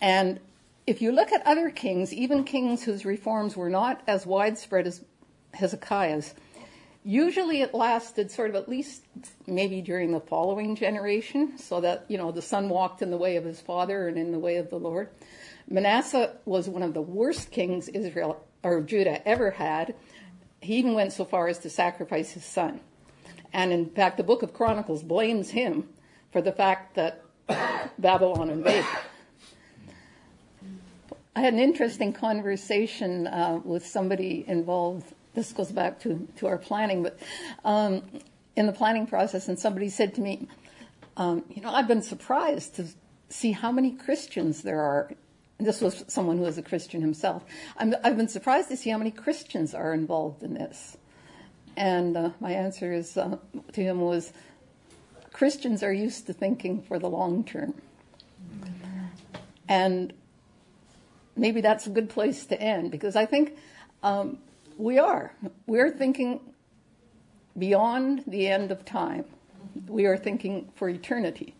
And 0.00 0.40
if 0.86 1.02
you 1.02 1.12
look 1.12 1.32
at 1.32 1.46
other 1.46 1.70
kings, 1.70 2.12
even 2.12 2.44
kings 2.44 2.82
whose 2.82 3.04
reforms 3.04 3.56
were 3.56 3.70
not 3.70 4.00
as 4.06 4.26
widespread 4.26 4.86
as 4.86 5.04
Hezekiah's, 5.54 6.34
usually 7.04 7.62
it 7.62 7.74
lasted 7.74 8.30
sort 8.30 8.50
of 8.50 8.56
at 8.56 8.68
least 8.68 9.04
maybe 9.46 9.80
during 9.80 10.12
the 10.12 10.20
following 10.20 10.76
generation, 10.76 11.58
so 11.58 11.80
that, 11.80 12.04
you 12.08 12.18
know, 12.18 12.32
the 12.32 12.42
son 12.42 12.68
walked 12.68 13.02
in 13.02 13.10
the 13.10 13.16
way 13.16 13.36
of 13.36 13.44
his 13.44 13.60
father 13.60 14.08
and 14.08 14.18
in 14.18 14.32
the 14.32 14.38
way 14.38 14.56
of 14.56 14.70
the 14.70 14.78
Lord. 14.78 15.08
Manasseh 15.68 16.36
was 16.44 16.68
one 16.68 16.82
of 16.82 16.94
the 16.94 17.02
worst 17.02 17.50
kings 17.50 17.88
Israel 17.88 18.44
or 18.62 18.80
Judah 18.80 19.26
ever 19.26 19.50
had. 19.52 19.94
He 20.60 20.76
even 20.76 20.94
went 20.94 21.12
so 21.12 21.24
far 21.24 21.48
as 21.48 21.58
to 21.60 21.70
sacrifice 21.70 22.32
his 22.32 22.44
son. 22.44 22.80
And 23.52 23.72
in 23.72 23.90
fact, 23.90 24.16
the 24.16 24.22
book 24.22 24.42
of 24.42 24.52
Chronicles 24.52 25.02
blames 25.02 25.50
him 25.50 25.88
for 26.32 26.42
the 26.42 26.52
fact 26.52 26.96
that 26.96 27.22
Babylon 27.98 28.50
invaded. 28.50 28.84
I 31.34 31.40
had 31.40 31.54
an 31.54 31.60
interesting 31.60 32.12
conversation 32.12 33.28
uh, 33.28 33.60
with 33.64 33.86
somebody 33.86 34.44
involved. 34.48 35.14
This 35.34 35.52
goes 35.52 35.70
back 35.70 36.00
to, 36.00 36.26
to 36.38 36.48
our 36.48 36.58
planning, 36.58 37.04
but 37.04 37.18
um, 37.64 38.02
in 38.56 38.66
the 38.66 38.72
planning 38.72 39.06
process, 39.06 39.46
and 39.46 39.56
somebody 39.56 39.88
said 39.88 40.14
to 40.16 40.20
me, 40.20 40.48
um, 41.16 41.44
You 41.48 41.62
know, 41.62 41.70
I've 41.70 41.86
been 41.86 42.02
surprised 42.02 42.74
to 42.76 42.88
see 43.28 43.52
how 43.52 43.70
many 43.70 43.92
Christians 43.92 44.62
there 44.62 44.80
are. 44.80 45.12
This 45.58 45.80
was 45.80 46.04
someone 46.08 46.38
who 46.38 46.42
was 46.42 46.58
a 46.58 46.62
Christian 46.62 47.00
himself. 47.00 47.44
I'm, 47.76 47.94
I've 48.02 48.16
been 48.16 48.28
surprised 48.28 48.68
to 48.70 48.76
see 48.76 48.90
how 48.90 48.98
many 48.98 49.12
Christians 49.12 49.74
are 49.74 49.94
involved 49.94 50.42
in 50.42 50.54
this. 50.54 50.96
And 51.78 52.16
uh, 52.16 52.30
my 52.40 52.50
answer 52.50 52.92
is, 52.92 53.16
uh, 53.16 53.36
to 53.72 53.80
him 53.80 54.00
was 54.00 54.32
Christians 55.32 55.84
are 55.84 55.92
used 55.92 56.26
to 56.26 56.32
thinking 56.32 56.82
for 56.82 56.98
the 56.98 57.08
long 57.08 57.44
term. 57.44 57.72
And 59.68 60.12
maybe 61.36 61.60
that's 61.60 61.86
a 61.86 61.90
good 61.90 62.10
place 62.10 62.46
to 62.46 62.60
end 62.60 62.90
because 62.90 63.14
I 63.14 63.26
think 63.26 63.56
um, 64.02 64.38
we 64.76 64.98
are. 64.98 65.32
We're 65.68 65.92
thinking 65.92 66.40
beyond 67.56 68.24
the 68.26 68.48
end 68.48 68.72
of 68.72 68.84
time, 68.84 69.24
we 69.86 70.06
are 70.06 70.16
thinking 70.16 70.72
for 70.74 70.88
eternity. 70.88 71.54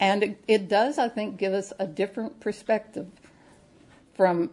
And 0.00 0.24
it, 0.24 0.44
it 0.48 0.68
does, 0.68 0.98
I 0.98 1.08
think, 1.08 1.36
give 1.36 1.52
us 1.52 1.72
a 1.78 1.86
different 1.86 2.40
perspective 2.40 3.06
from, 4.14 4.50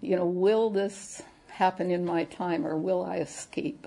you 0.00 0.16
know, 0.16 0.24
will 0.24 0.70
this 0.70 1.20
happen 1.56 1.90
in 1.90 2.04
my 2.04 2.24
time 2.24 2.66
or 2.66 2.76
will 2.76 3.02
I 3.02 3.16
escape? 3.16 3.86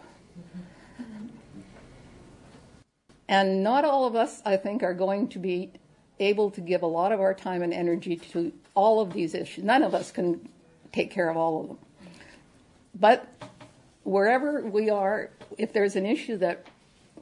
And 3.28 3.64
not 3.64 3.86
all 3.86 4.08
of 4.08 4.16
us, 4.16 4.42
I 4.44 4.58
think, 4.58 4.82
are 4.82 4.96
going 4.96 5.28
to 5.30 5.40
be 5.40 5.72
able 6.20 6.50
to 6.50 6.62
give 6.62 6.82
a 6.82 6.88
lot 6.88 7.12
of 7.12 7.22
our 7.22 7.36
time 7.36 7.62
and 7.62 7.72
energy 7.72 8.16
to 8.16 8.52
all 8.74 9.00
of 9.02 9.14
these 9.14 9.36
issues. 9.36 9.64
None 9.64 9.84
of 9.84 9.94
us 9.94 10.12
can 10.12 10.50
take 10.92 11.12
care 11.12 11.30
of 11.30 11.38
all 11.38 11.62
of 11.62 11.68
them. 11.68 11.78
But 13.00 13.28
wherever 14.04 14.62
we 14.62 14.90
are, 14.90 15.30
if 15.60 15.72
there's 15.72 15.96
an 15.96 16.08
issue 16.08 16.38
that 16.38 16.66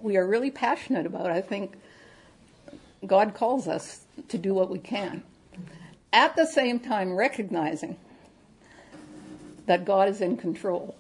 we 0.02 0.16
are 0.16 0.26
really 0.26 0.50
passionate 0.50 1.06
about, 1.06 1.30
I 1.30 1.42
think 1.42 1.76
God 3.06 3.34
calls 3.34 3.68
us 3.68 4.06
to 4.30 4.38
do 4.38 4.54
what 4.54 4.70
we 4.70 4.80
can. 4.80 5.24
At 6.14 6.38
the 6.38 6.46
same 6.46 6.80
time, 6.80 7.14
recognizing 7.14 7.98
that 9.68 9.86
God 9.86 10.10
is 10.10 10.22
in 10.22 10.38
control 10.38 10.96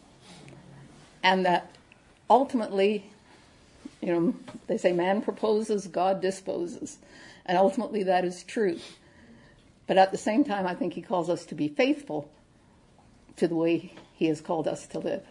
and 1.24 1.45
that 1.45 1.72
ultimately, 2.30 3.09
you 4.01 4.13
know, 4.13 4.36
they 4.68 4.78
say 4.78 4.93
man 4.93 5.22
proposes, 5.22 5.88
God 5.88 6.22
disposes. 6.22 6.99
And 7.45 7.57
ultimately, 7.57 8.03
that 8.03 8.26
is 8.26 8.43
true. 8.43 8.78
But 9.88 9.97
at 9.97 10.11
the 10.11 10.18
same 10.18 10.43
time, 10.43 10.68
I 10.68 10.76
think 10.76 10.93
he 10.93 11.01
calls 11.01 11.30
us 11.30 11.45
to 11.45 11.55
be 11.55 11.70
faithful 11.70 12.30
to 13.38 13.47
the 13.47 13.55
way 13.55 13.93
he 14.13 14.26
has 14.26 14.41
called 14.41 14.68
us 14.68 14.86
to 14.88 14.99
live. 14.99 15.24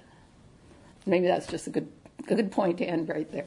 Maybe 1.05 1.27
that's 1.27 1.47
just 1.47 1.67
a 1.67 1.71
good, 1.71 1.89
good 2.27 2.51
point 2.51 2.79
to 2.79 2.85
end 2.85 3.09
right 3.09 3.31
there. 3.31 3.47